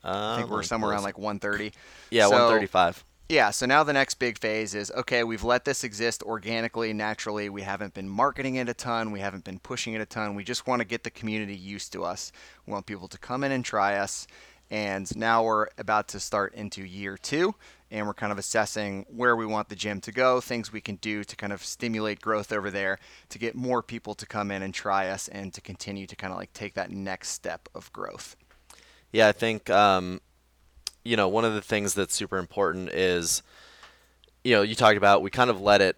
I 0.04 0.36
think 0.36 0.44
Um, 0.46 0.50
we're 0.52 0.62
somewhere 0.62 0.92
around 0.92 1.02
like 1.02 1.18
130. 1.18 1.72
yeah, 2.10 2.26
So- 2.28 2.30
135. 2.30 3.04
Yeah, 3.28 3.50
so 3.50 3.66
now 3.66 3.82
the 3.82 3.92
next 3.92 4.20
big 4.20 4.38
phase 4.38 4.72
is 4.76 4.92
okay, 4.92 5.24
we've 5.24 5.42
let 5.42 5.64
this 5.64 5.82
exist 5.82 6.22
organically, 6.22 6.92
naturally. 6.92 7.48
We 7.48 7.62
haven't 7.62 7.92
been 7.92 8.08
marketing 8.08 8.54
it 8.54 8.68
a 8.68 8.74
ton, 8.74 9.10
we 9.10 9.18
haven't 9.18 9.42
been 9.42 9.58
pushing 9.58 9.94
it 9.94 10.00
a 10.00 10.06
ton. 10.06 10.36
We 10.36 10.44
just 10.44 10.68
want 10.68 10.78
to 10.78 10.86
get 10.86 11.02
the 11.02 11.10
community 11.10 11.56
used 11.56 11.92
to 11.94 12.04
us. 12.04 12.30
We 12.66 12.72
want 12.72 12.86
people 12.86 13.08
to 13.08 13.18
come 13.18 13.42
in 13.42 13.50
and 13.50 13.64
try 13.64 13.96
us. 13.96 14.28
And 14.70 15.14
now 15.16 15.42
we're 15.42 15.66
about 15.76 16.06
to 16.08 16.20
start 16.20 16.54
into 16.54 16.84
year 16.84 17.18
two, 17.18 17.54
and 17.90 18.06
we're 18.06 18.14
kind 18.14 18.32
of 18.32 18.38
assessing 18.38 19.06
where 19.08 19.34
we 19.36 19.46
want 19.46 19.68
the 19.68 19.76
gym 19.76 20.00
to 20.02 20.12
go, 20.12 20.40
things 20.40 20.72
we 20.72 20.80
can 20.80 20.96
do 20.96 21.24
to 21.24 21.36
kind 21.36 21.52
of 21.52 21.64
stimulate 21.64 22.20
growth 22.20 22.52
over 22.52 22.70
there, 22.70 22.98
to 23.30 23.38
get 23.38 23.54
more 23.54 23.82
people 23.82 24.14
to 24.14 24.26
come 24.26 24.50
in 24.50 24.62
and 24.62 24.74
try 24.74 25.08
us, 25.08 25.28
and 25.28 25.54
to 25.54 25.60
continue 25.60 26.06
to 26.06 26.16
kind 26.16 26.32
of 26.32 26.38
like 26.38 26.52
take 26.52 26.74
that 26.74 26.90
next 26.90 27.30
step 27.30 27.68
of 27.74 27.92
growth. 27.92 28.36
Yeah, 29.12 29.28
I 29.28 29.32
think 29.32 29.70
um, 29.70 30.20
you 31.04 31.16
know 31.16 31.28
one 31.28 31.44
of 31.44 31.54
the 31.54 31.62
things 31.62 31.94
that's 31.94 32.14
super 32.14 32.38
important 32.38 32.90
is 32.90 33.42
you 34.44 34.54
know 34.54 34.62
you 34.62 34.74
talked 34.74 34.96
about 34.96 35.22
we 35.22 35.30
kind 35.30 35.50
of 35.50 35.60
let 35.60 35.80
it 35.80 35.96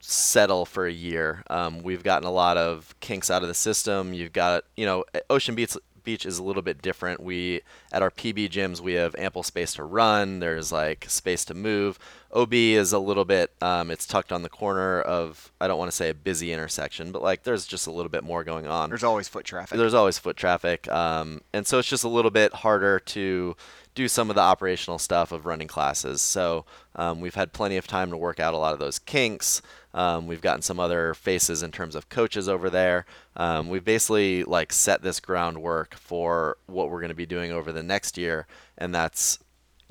settle 0.00 0.64
for 0.64 0.86
a 0.86 0.92
year. 0.92 1.42
Um, 1.50 1.82
we've 1.82 2.02
gotten 2.02 2.26
a 2.26 2.32
lot 2.32 2.56
of 2.56 2.94
kinks 3.00 3.30
out 3.30 3.42
of 3.42 3.48
the 3.48 3.54
system. 3.54 4.12
You've 4.12 4.32
got 4.32 4.64
you 4.76 4.86
know 4.86 5.04
Ocean 5.28 5.54
Beach 5.54 5.76
Beach 6.04 6.26
is 6.26 6.38
a 6.38 6.42
little 6.42 6.62
bit 6.62 6.82
different. 6.82 7.20
We 7.22 7.62
at 7.92 8.02
our 8.02 8.10
PB 8.10 8.50
gyms 8.50 8.80
we 8.80 8.94
have 8.94 9.14
ample 9.16 9.42
space 9.42 9.74
to 9.74 9.84
run. 9.84 10.40
There's 10.40 10.72
like 10.72 11.06
space 11.08 11.44
to 11.46 11.54
move. 11.54 11.98
OB 12.32 12.54
is 12.54 12.92
a 12.92 12.98
little 12.98 13.24
bit 13.24 13.52
um, 13.60 13.90
it's 13.90 14.06
tucked 14.06 14.32
on 14.32 14.42
the 14.42 14.48
corner 14.48 15.00
of 15.00 15.50
I 15.60 15.66
don't 15.68 15.78
want 15.78 15.90
to 15.90 15.96
say 15.96 16.10
a 16.10 16.14
busy 16.14 16.52
intersection, 16.52 17.12
but 17.12 17.22
like 17.22 17.42
there's 17.42 17.66
just 17.66 17.86
a 17.86 17.90
little 17.90 18.10
bit 18.10 18.24
more 18.24 18.44
going 18.44 18.66
on. 18.66 18.88
There's 18.88 19.04
always 19.04 19.28
foot 19.28 19.44
traffic. 19.44 19.76
There's 19.78 19.94
always 19.94 20.18
foot 20.18 20.36
traffic, 20.36 20.90
um, 20.90 21.40
and 21.52 21.66
so 21.66 21.78
it's 21.78 21.88
just 21.88 22.04
a 22.04 22.08
little 22.08 22.30
bit 22.30 22.52
harder 22.52 22.98
to 23.00 23.56
do 24.00 24.08
some 24.08 24.30
of 24.30 24.36
the 24.36 24.42
operational 24.42 24.98
stuff 24.98 25.30
of 25.30 25.44
running 25.44 25.68
classes. 25.68 26.22
So 26.22 26.64
um, 26.96 27.20
we've 27.20 27.34
had 27.34 27.52
plenty 27.52 27.76
of 27.76 27.86
time 27.86 28.10
to 28.10 28.16
work 28.16 28.40
out 28.40 28.54
a 28.54 28.56
lot 28.56 28.72
of 28.72 28.78
those 28.78 28.98
kinks. 28.98 29.60
Um, 29.92 30.26
we've 30.26 30.40
gotten 30.40 30.62
some 30.62 30.80
other 30.80 31.12
faces 31.12 31.62
in 31.62 31.70
terms 31.70 31.94
of 31.94 32.08
coaches 32.08 32.48
over 32.48 32.70
there. 32.70 33.04
Um, 33.36 33.68
we've 33.68 33.84
basically 33.84 34.42
like 34.44 34.72
set 34.72 35.02
this 35.02 35.20
groundwork 35.20 35.94
for 35.94 36.56
what 36.66 36.90
we're 36.90 37.00
going 37.00 37.10
to 37.10 37.14
be 37.14 37.26
doing 37.26 37.52
over 37.52 37.72
the 37.72 37.82
next 37.82 38.16
year, 38.16 38.46
and 38.78 38.94
that's 38.94 39.38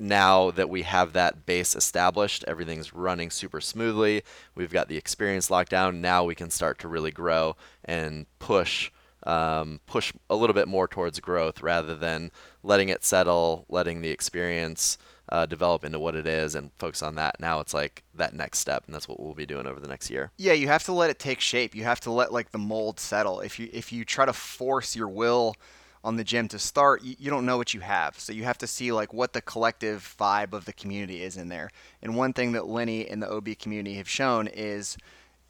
now 0.00 0.50
that 0.52 0.70
we 0.70 0.82
have 0.82 1.12
that 1.12 1.44
base 1.46 1.76
established, 1.76 2.42
everything's 2.48 2.94
running 2.94 3.30
super 3.30 3.60
smoothly. 3.60 4.22
We've 4.54 4.72
got 4.72 4.88
the 4.88 4.96
experience 4.96 5.50
locked 5.50 5.70
down. 5.70 6.00
Now 6.00 6.24
we 6.24 6.34
can 6.34 6.50
start 6.50 6.78
to 6.80 6.88
really 6.88 7.10
grow 7.10 7.54
and 7.84 8.26
push 8.38 8.90
um, 9.24 9.80
push 9.86 10.12
a 10.28 10.36
little 10.36 10.54
bit 10.54 10.68
more 10.68 10.88
towards 10.88 11.20
growth 11.20 11.62
rather 11.62 11.94
than 11.94 12.30
letting 12.62 12.88
it 12.88 13.04
settle, 13.04 13.64
letting 13.68 14.02
the 14.02 14.10
experience 14.10 14.98
uh, 15.30 15.46
develop 15.46 15.84
into 15.84 15.98
what 15.98 16.14
it 16.14 16.26
is, 16.26 16.54
and 16.54 16.70
focus 16.78 17.02
on 17.02 17.14
that. 17.14 17.38
Now 17.40 17.60
it's 17.60 17.72
like 17.72 18.02
that 18.14 18.34
next 18.34 18.58
step, 18.58 18.84
and 18.86 18.94
that's 18.94 19.08
what 19.08 19.20
we'll 19.20 19.34
be 19.34 19.46
doing 19.46 19.66
over 19.66 19.80
the 19.80 19.88
next 19.88 20.10
year. 20.10 20.32
Yeah, 20.36 20.52
you 20.52 20.68
have 20.68 20.84
to 20.84 20.92
let 20.92 21.10
it 21.10 21.18
take 21.18 21.40
shape. 21.40 21.74
You 21.74 21.84
have 21.84 22.00
to 22.00 22.10
let 22.10 22.32
like 22.32 22.50
the 22.50 22.58
mold 22.58 22.98
settle. 22.98 23.40
If 23.40 23.58
you 23.58 23.68
if 23.72 23.92
you 23.92 24.04
try 24.04 24.26
to 24.26 24.32
force 24.32 24.96
your 24.96 25.08
will 25.08 25.54
on 26.02 26.16
the 26.16 26.24
gym 26.24 26.48
to 26.48 26.58
start, 26.58 27.02
you, 27.02 27.14
you 27.18 27.30
don't 27.30 27.46
know 27.46 27.58
what 27.58 27.74
you 27.74 27.80
have. 27.80 28.18
So 28.18 28.32
you 28.32 28.44
have 28.44 28.58
to 28.58 28.66
see 28.66 28.90
like 28.90 29.12
what 29.12 29.32
the 29.32 29.42
collective 29.42 30.16
vibe 30.18 30.52
of 30.52 30.64
the 30.64 30.72
community 30.72 31.22
is 31.22 31.36
in 31.36 31.48
there. 31.48 31.70
And 32.02 32.16
one 32.16 32.32
thing 32.32 32.52
that 32.52 32.66
Lenny 32.66 33.06
and 33.08 33.22
the 33.22 33.30
OB 33.30 33.58
community 33.58 33.96
have 33.96 34.08
shown 34.08 34.46
is 34.48 34.96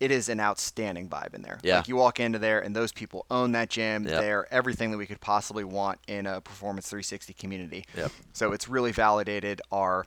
it 0.01 0.11
is 0.11 0.29
an 0.29 0.41
outstanding 0.41 1.09
vibe 1.09 1.35
in 1.35 1.43
there. 1.43 1.61
Yeah. 1.63 1.77
Like 1.77 1.89
you 1.89 1.97
walk 1.97 2.19
into 2.19 2.39
there 2.39 2.61
and 2.61 2.75
those 2.75 2.91
people 2.91 3.27
own 3.31 3.53
that 3.53 3.69
gym. 3.71 4.05
Yep. 4.05 4.21
They're 4.21 4.53
everything 4.53 4.91
that 4.91 4.97
we 4.97 5.07
could 5.07 5.21
possibly 5.21 5.63
want 5.63 6.01
in 6.09 6.27
a 6.27 6.41
Performance 6.41 6.89
360 6.89 7.35
community. 7.35 7.85
Yep. 7.97 8.11
So 8.33 8.53
it's 8.53 8.69
really 8.69 8.93
validated 8.93 9.61
our 9.71 10.07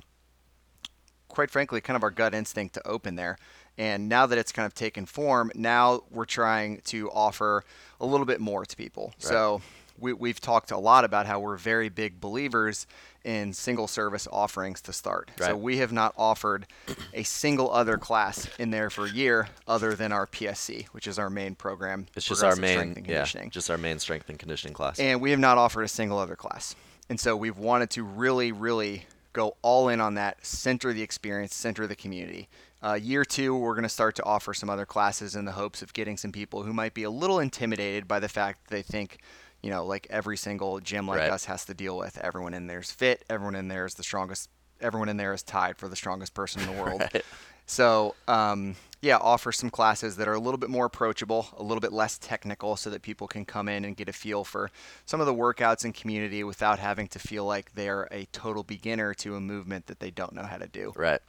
quite 1.34 1.50
frankly, 1.50 1.82
kind 1.82 1.98
of 1.98 2.04
our 2.04 2.12
gut 2.12 2.34
instinct 2.34 2.76
to 2.76 2.88
open 2.88 3.16
there. 3.16 3.38
And 3.78 4.08
now 4.08 4.28
that 4.28 4.38
it's 4.38 4.52
kind 4.52 4.68
of 4.68 4.76
taken 4.76 5.08
form, 5.08 5.52
now 5.56 6.02
we're 6.12 6.26
trying 6.26 6.82
to 6.86 7.10
offer 7.10 7.64
a 8.00 8.06
little 8.06 8.28
bit 8.28 8.40
more 8.40 8.66
to 8.66 8.76
people. 8.76 9.14
So 9.18 9.62
we, 9.98 10.14
we've 10.14 10.40
talked 10.40 10.72
a 10.72 10.78
lot 10.78 11.06
about 11.06 11.26
how 11.26 11.40
we're 11.40 11.58
very 11.58 11.90
big 11.90 12.20
believers 12.20 12.88
in 13.24 13.54
single 13.54 13.88
service 13.88 14.28
offerings 14.32 14.82
to 14.82 14.92
start. 14.92 15.32
So 15.40 15.56
we 15.56 15.78
have 15.78 15.92
not 15.94 16.14
offered 16.18 16.66
a 17.14 17.24
single 17.24 17.72
other 17.72 17.98
class 17.98 18.50
in 18.60 18.72
there 18.72 18.90
for 18.90 19.06
a 19.06 19.10
year 19.10 19.48
other 19.68 19.94
than 19.94 20.12
our 20.12 20.28
PSC, 20.28 20.88
which 20.88 21.08
is 21.08 21.18
our 21.18 21.30
main 21.30 21.56
program. 21.56 22.08
It's 22.16 22.26
just 22.26 22.44
our 22.44 22.56
main, 22.58 22.78
Strength 22.78 22.98
and 22.98 23.08
yeah, 23.08 23.14
Conditioning 23.16 23.50
just 23.50 23.70
our 23.72 23.78
main 23.78 24.00
strength 24.00 24.30
and 24.30 24.38
conditioning 24.38 24.74
class. 24.74 25.00
and 25.00 25.22
we 25.22 25.32
have 25.32 25.40
not 25.40 25.58
offered 25.58 25.84
a 25.84 25.88
single 25.88 26.18
other 26.18 26.36
class. 26.36 26.76
And 27.10 27.20
so 27.20 27.36
we've 27.38 27.58
wanted 27.58 27.90
to 27.92 28.04
really, 28.04 28.52
really 28.52 29.06
go 29.32 29.56
all 29.62 29.90
in 29.90 30.00
on 30.02 30.16
that, 30.16 30.46
center 30.46 30.94
the 30.94 31.02
experience, 31.02 31.56
center 31.56 31.88
the 31.88 31.96
community. 31.96 32.50
Uh, 32.82 32.94
year 32.96 33.24
two, 33.24 33.56
we're 33.56 33.74
going 33.74 33.84
to 33.84 33.90
start 33.90 34.16
to 34.16 34.24
offer 34.24 34.54
some 34.54 34.70
other 34.70 34.86
classes 34.86 35.36
in 35.36 35.46
the 35.46 35.54
hopes 35.54 35.82
of 35.82 35.94
getting 35.94 36.18
some 36.18 36.32
people 36.34 36.64
who 36.64 36.74
might 36.74 36.94
be 36.94 37.04
a 37.04 37.10
little 37.10 37.40
intimidated 37.40 38.08
by 38.08 38.20
the 38.20 38.28
fact 38.28 38.68
that 38.68 38.76
they 38.76 38.82
think, 38.82 39.20
you 39.64 39.70
know, 39.72 39.86
like 39.86 40.06
every 40.10 40.38
single 40.38 40.80
gym 40.80 41.08
like 41.08 41.22
Right. 41.22 41.32
us 41.32 41.46
has 41.46 41.66
to 41.66 41.74
deal 41.74 41.98
with 41.98 42.18
everyone 42.20 42.54
in 42.54 42.68
there 42.68 42.80
is 42.82 42.92
fit, 42.92 43.24
everyone 43.30 43.56
in 43.56 43.70
there 43.70 43.86
is 43.86 43.96
the 43.96 44.04
strongest, 44.04 44.50
everyone 44.82 45.10
in 45.10 45.18
there 45.18 45.34
is 45.34 45.42
tied 45.42 45.78
for 45.78 45.88
the 45.88 45.96
strongest 45.96 46.34
person 46.34 46.62
in 46.62 46.76
the 46.76 46.82
world. 46.84 47.02
Right. 47.14 47.26
So, 47.66 48.16
um, 48.28 48.76
yeah, 49.02 49.16
offer 49.18 49.54
some 49.54 49.70
classes 49.70 50.18
that 50.18 50.28
are 50.28 50.34
a 50.34 50.40
little 50.40 50.58
bit 50.58 50.70
more 50.70 50.86
approachable, 50.86 51.48
a 51.58 51.64
little 51.64 51.80
bit 51.80 51.94
less 51.94 52.18
technical, 52.18 52.76
so 52.76 52.90
that 52.90 53.02
people 53.02 53.26
can 53.26 53.46
come 53.46 53.70
in 53.70 53.86
and 53.86 53.96
get 53.96 54.10
a 54.10 54.14
feel 54.14 54.44
for 54.44 54.70
some 55.06 55.22
of 55.22 55.28
the 55.28 55.34
workouts 55.34 55.86
and 55.86 55.94
community 55.94 56.44
without 56.44 56.78
having 56.78 57.08
to 57.08 57.20
feel 57.20 57.46
like 57.46 57.74
they're 57.74 58.10
a 58.12 58.26
total 58.34 58.64
beginner 58.64 59.14
to 59.14 59.38
a 59.38 59.40
movement 59.40 59.88
that 59.88 60.02
they 60.02 60.12
don't 60.12 60.34
know 60.34 60.44
how 60.44 60.58
to 60.58 60.68
do. 60.68 60.92
right. 60.98 61.22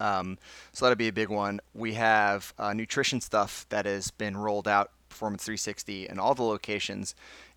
Um, 0.00 0.38
so 0.72 0.84
that'll 0.84 0.96
be 0.96 1.08
a 1.08 1.12
big 1.12 1.28
one. 1.28 1.60
We 1.72 1.94
have 1.94 2.52
uh, 2.58 2.72
nutrition 2.72 3.20
stuff 3.20 3.66
that 3.68 3.86
has 3.86 4.10
been 4.10 4.36
rolled 4.36 4.68
out 4.68 4.90
Performance 5.08 5.44
360 5.44 6.08
in 6.08 6.18
all 6.18 6.34
the 6.34 6.42
locations, 6.42 7.14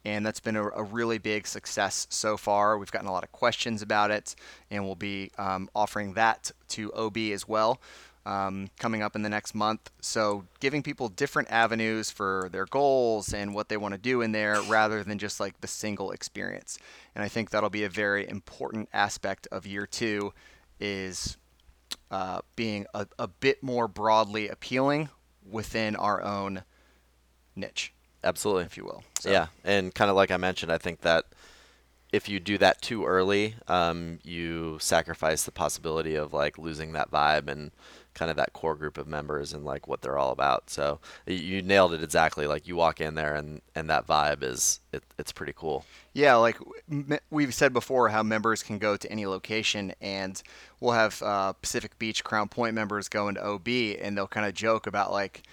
and 0.07 0.25
that's 0.25 0.39
been 0.39 0.55
a, 0.55 0.63
a 0.69 0.83
really 0.83 1.17
big 1.17 1.45
success 1.45 2.07
so 2.09 2.37
far. 2.37 2.77
We've 2.77 2.91
gotten 2.91 3.09
a 3.09 3.11
lot 3.11 3.25
of 3.25 3.31
questions 3.33 3.81
about 3.81 4.09
it, 4.09 4.35
and 4.71 4.85
we'll 4.85 4.95
be 4.95 5.31
um, 5.37 5.69
offering 5.75 6.13
that 6.13 6.49
to 6.69 6.93
OB 6.93 7.17
as 7.17 7.45
well. 7.45 7.81
Um, 8.25 8.69
coming 8.77 9.01
up 9.01 9.15
in 9.15 9.21
the 9.21 9.29
next 9.29 9.55
month. 9.55 9.89
So, 10.01 10.45
giving 10.59 10.83
people 10.83 11.07
different 11.07 11.49
avenues 11.49 12.11
for 12.11 12.49
their 12.51 12.65
goals 12.65 13.33
and 13.33 13.55
what 13.55 13.69
they 13.69 13.77
want 13.77 13.93
to 13.93 13.97
do 13.97 14.21
in 14.21 14.33
there 14.33 14.61
rather 14.63 15.01
than 15.01 15.17
just 15.17 15.39
like 15.39 15.61
the 15.61 15.67
single 15.67 16.11
experience. 16.11 16.77
And 17.15 17.23
I 17.23 17.29
think 17.29 17.51
that'll 17.51 17.69
be 17.69 17.85
a 17.85 17.89
very 17.89 18.27
important 18.27 18.89
aspect 18.91 19.47
of 19.49 19.65
year 19.65 19.85
two 19.85 20.33
is 20.77 21.37
uh, 22.11 22.39
being 22.57 22.85
a, 22.93 23.07
a 23.17 23.29
bit 23.29 23.63
more 23.63 23.87
broadly 23.87 24.49
appealing 24.49 25.07
within 25.49 25.95
our 25.95 26.21
own 26.21 26.63
niche, 27.55 27.93
Absolutely. 28.27 28.63
if 28.65 28.77
you 28.77 28.85
will. 28.85 29.03
So, 29.19 29.31
Yeah, 29.31 29.47
and 29.63 29.93
kind 29.93 30.09
of 30.09 30.15
like 30.15 30.31
I 30.31 30.37
mentioned, 30.37 30.71
I 30.71 30.77
think 30.77 31.01
that 31.01 31.25
if 32.11 32.29
you 32.29 32.39
do 32.39 32.57
that 32.57 32.81
too 32.81 33.05
early, 33.05 33.55
um, 33.67 34.19
you 34.23 34.77
sacrifice 34.79 35.43
the 35.43 35.51
possibility 35.51 36.15
of 36.15 36.33
like 36.33 36.57
losing 36.57 36.93
that 36.93 37.11
vibe 37.11 37.47
and 37.47 37.71
kind 38.13 38.31
of 38.31 38.37
that 38.37 38.53
core 38.53 38.75
group 38.75 38.97
of 38.97 39.07
members 39.07 39.53
and 39.53 39.63
like 39.63 39.87
what 39.87 40.01
they're 40.01 40.17
all 40.17 40.31
about. 40.31 40.69
So 40.69 40.99
you 41.27 41.61
nailed 41.61 41.93
it 41.93 42.03
exactly. 42.03 42.47
Like 42.47 42.67
you 42.67 42.75
walk 42.75 42.99
in 43.01 43.15
there 43.15 43.35
and 43.35 43.61
and 43.75 43.89
that 43.89 44.07
vibe 44.07 44.41
is 44.41 44.79
it, 44.93 45.03
it's 45.19 45.31
pretty 45.31 45.53
cool. 45.55 45.85
Yeah, 46.13 46.35
like 46.35 46.57
we've 47.29 47.53
said 47.53 47.73
before, 47.73 48.09
how 48.09 48.23
members 48.23 48.63
can 48.63 48.79
go 48.79 48.97
to 48.97 49.11
any 49.11 49.27
location, 49.27 49.93
and 50.01 50.41
we'll 50.79 50.93
have 50.93 51.21
uh, 51.21 51.53
Pacific 51.53 51.99
Beach 51.99 52.23
Crown 52.23 52.47
Point 52.47 52.73
members 52.73 53.07
go 53.07 53.27
into 53.27 53.45
OB, 53.45 53.67
and 53.67 54.17
they'll 54.17 54.27
kind 54.27 54.47
of 54.47 54.55
joke 54.55 54.87
about 54.87 55.11
like 55.11 55.43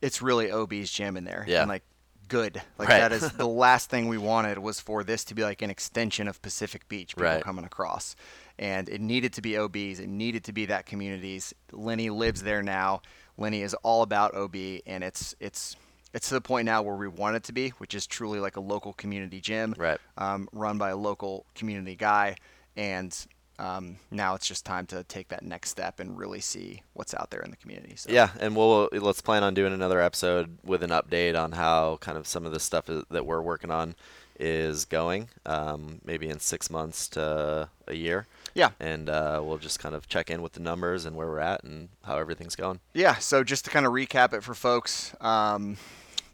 it's 0.00 0.22
really 0.22 0.50
OB's 0.50 0.90
gym 0.90 1.16
in 1.16 1.24
there. 1.24 1.44
Yeah. 1.48 1.62
And 1.62 1.68
like 1.68 1.82
good. 2.30 2.62
Like 2.78 2.88
Right. 2.88 3.00
that 3.00 3.12
is 3.12 3.30
the 3.44 3.46
last 3.46 3.90
thing 3.90 4.08
we 4.08 4.16
wanted 4.16 4.56
was 4.58 4.80
for 4.80 5.04
this 5.04 5.24
to 5.24 5.34
be 5.34 5.42
like 5.42 5.60
an 5.60 5.68
extension 5.68 6.26
of 6.28 6.40
Pacific 6.40 6.88
Beach, 6.88 7.14
people 7.14 7.24
Right. 7.24 7.42
coming 7.44 7.66
across. 7.66 8.16
And 8.58 8.88
it 8.88 9.00
needed 9.02 9.34
to 9.34 9.42
be 9.42 9.58
OB's. 9.58 10.00
It 10.00 10.08
needed 10.08 10.44
to 10.44 10.52
be 10.52 10.64
that 10.66 10.86
community's. 10.86 11.52
Lenny 11.72 12.08
lives 12.08 12.42
there 12.42 12.62
now. 12.62 13.02
Lenny 13.36 13.60
is 13.62 13.74
all 13.82 14.02
about 14.02 14.34
OB, 14.34 14.80
and 14.86 15.02
it's 15.04 15.34
it's 15.40 15.76
it's 16.12 16.28
to 16.28 16.34
the 16.34 16.40
point 16.40 16.66
now 16.66 16.82
where 16.82 16.96
we 16.96 17.08
want 17.08 17.36
it 17.36 17.44
to 17.44 17.52
be, 17.52 17.70
which 17.78 17.94
is 17.94 18.06
truly 18.06 18.40
like 18.40 18.56
a 18.56 18.60
local 18.60 18.92
community 18.94 19.40
gym, 19.40 19.74
Right. 19.78 19.98
um, 20.18 20.48
run 20.52 20.76
by 20.78 20.90
a 20.90 20.96
local 20.96 21.46
community 21.54 21.94
guy. 21.96 22.36
And 22.76 23.16
um, 23.60 23.96
now 24.10 24.34
it's 24.34 24.48
just 24.48 24.64
time 24.64 24.86
to 24.86 25.04
take 25.04 25.28
that 25.28 25.44
next 25.44 25.70
step 25.70 26.00
and 26.00 26.18
really 26.18 26.40
see 26.40 26.82
what's 26.94 27.14
out 27.14 27.30
there 27.30 27.40
in 27.42 27.50
the 27.50 27.56
community. 27.56 27.94
So. 27.96 28.10
Yeah, 28.10 28.30
and 28.40 28.56
we'll 28.56 28.88
let's 28.92 29.20
plan 29.20 29.44
on 29.44 29.54
doing 29.54 29.72
another 29.72 30.00
episode 30.00 30.58
with 30.64 30.82
an 30.82 30.90
update 30.90 31.40
on 31.40 31.52
how 31.52 31.98
kind 32.00 32.16
of 32.16 32.26
some 32.26 32.46
of 32.46 32.52
the 32.52 32.60
stuff 32.60 32.86
that 32.86 33.26
we're 33.26 33.42
working 33.42 33.70
on 33.70 33.94
is 34.38 34.86
going. 34.86 35.28
Um, 35.44 36.00
maybe 36.04 36.28
in 36.28 36.40
six 36.40 36.70
months 36.70 37.06
to 37.08 37.68
a 37.86 37.94
year. 37.94 38.26
Yeah. 38.54 38.70
And 38.80 39.08
uh, 39.08 39.42
we'll 39.44 39.58
just 39.58 39.78
kind 39.78 39.94
of 39.94 40.08
check 40.08 40.30
in 40.30 40.42
with 40.42 40.54
the 40.54 40.60
numbers 40.60 41.04
and 41.04 41.14
where 41.14 41.26
we're 41.26 41.40
at 41.40 41.62
and 41.62 41.90
how 42.04 42.18
everything's 42.18 42.56
going. 42.56 42.80
Yeah, 42.94 43.16
so 43.16 43.44
just 43.44 43.66
to 43.66 43.70
kind 43.70 43.86
of 43.86 43.92
recap 43.92 44.32
it 44.32 44.42
for 44.42 44.54
folks, 44.54 45.14
um, 45.20 45.76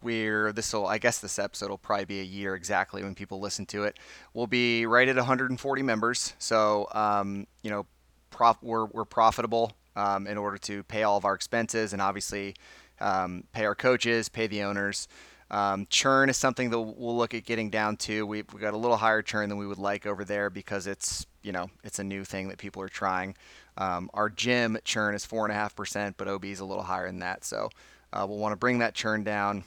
we're 0.06 0.52
this 0.52 0.72
will 0.72 0.86
I 0.86 0.98
guess 0.98 1.18
this 1.18 1.38
episode 1.38 1.68
will 1.68 1.78
probably 1.78 2.04
be 2.04 2.20
a 2.20 2.24
year 2.24 2.54
exactly 2.54 3.02
when 3.02 3.14
people 3.14 3.40
listen 3.40 3.66
to 3.66 3.82
it. 3.84 3.98
We'll 4.34 4.46
be 4.46 4.86
right 4.86 5.08
at 5.08 5.16
140 5.16 5.82
members, 5.82 6.34
so 6.38 6.88
um, 6.92 7.48
you 7.62 7.70
know, 7.70 7.86
prof- 8.30 8.62
we're 8.62 8.86
we're 8.86 9.04
profitable 9.04 9.72
um, 9.96 10.28
in 10.28 10.38
order 10.38 10.58
to 10.58 10.84
pay 10.84 11.02
all 11.02 11.16
of 11.16 11.24
our 11.24 11.34
expenses 11.34 11.92
and 11.92 12.00
obviously 12.00 12.54
um, 13.00 13.44
pay 13.52 13.64
our 13.64 13.74
coaches, 13.74 14.28
pay 14.28 14.46
the 14.46 14.62
owners. 14.62 15.08
Um, 15.50 15.86
churn 15.90 16.28
is 16.28 16.36
something 16.36 16.70
that 16.70 16.80
we'll 16.80 17.16
look 17.16 17.34
at 17.34 17.44
getting 17.44 17.70
down 17.70 17.96
to. 17.98 18.26
We've, 18.26 18.46
we 18.52 18.60
got 18.60 18.74
a 18.74 18.76
little 18.76 18.96
higher 18.96 19.22
churn 19.22 19.48
than 19.48 19.58
we 19.58 19.66
would 19.66 19.78
like 19.78 20.06
over 20.06 20.24
there 20.24 20.50
because 20.50 20.86
it's 20.86 21.26
you 21.42 21.50
know 21.50 21.68
it's 21.82 21.98
a 21.98 22.04
new 22.04 22.24
thing 22.24 22.48
that 22.48 22.58
people 22.58 22.80
are 22.80 22.88
trying. 22.88 23.36
Um, 23.76 24.08
our 24.14 24.30
gym 24.30 24.78
churn 24.84 25.14
is 25.16 25.26
four 25.26 25.44
and 25.44 25.52
a 25.52 25.56
half 25.56 25.74
percent, 25.74 26.16
but 26.16 26.28
OB 26.28 26.44
is 26.44 26.60
a 26.60 26.64
little 26.64 26.84
higher 26.84 27.06
than 27.06 27.18
that. 27.18 27.44
So 27.44 27.70
uh, 28.12 28.24
we'll 28.28 28.38
want 28.38 28.52
to 28.52 28.56
bring 28.56 28.78
that 28.78 28.94
churn 28.94 29.24
down 29.24 29.64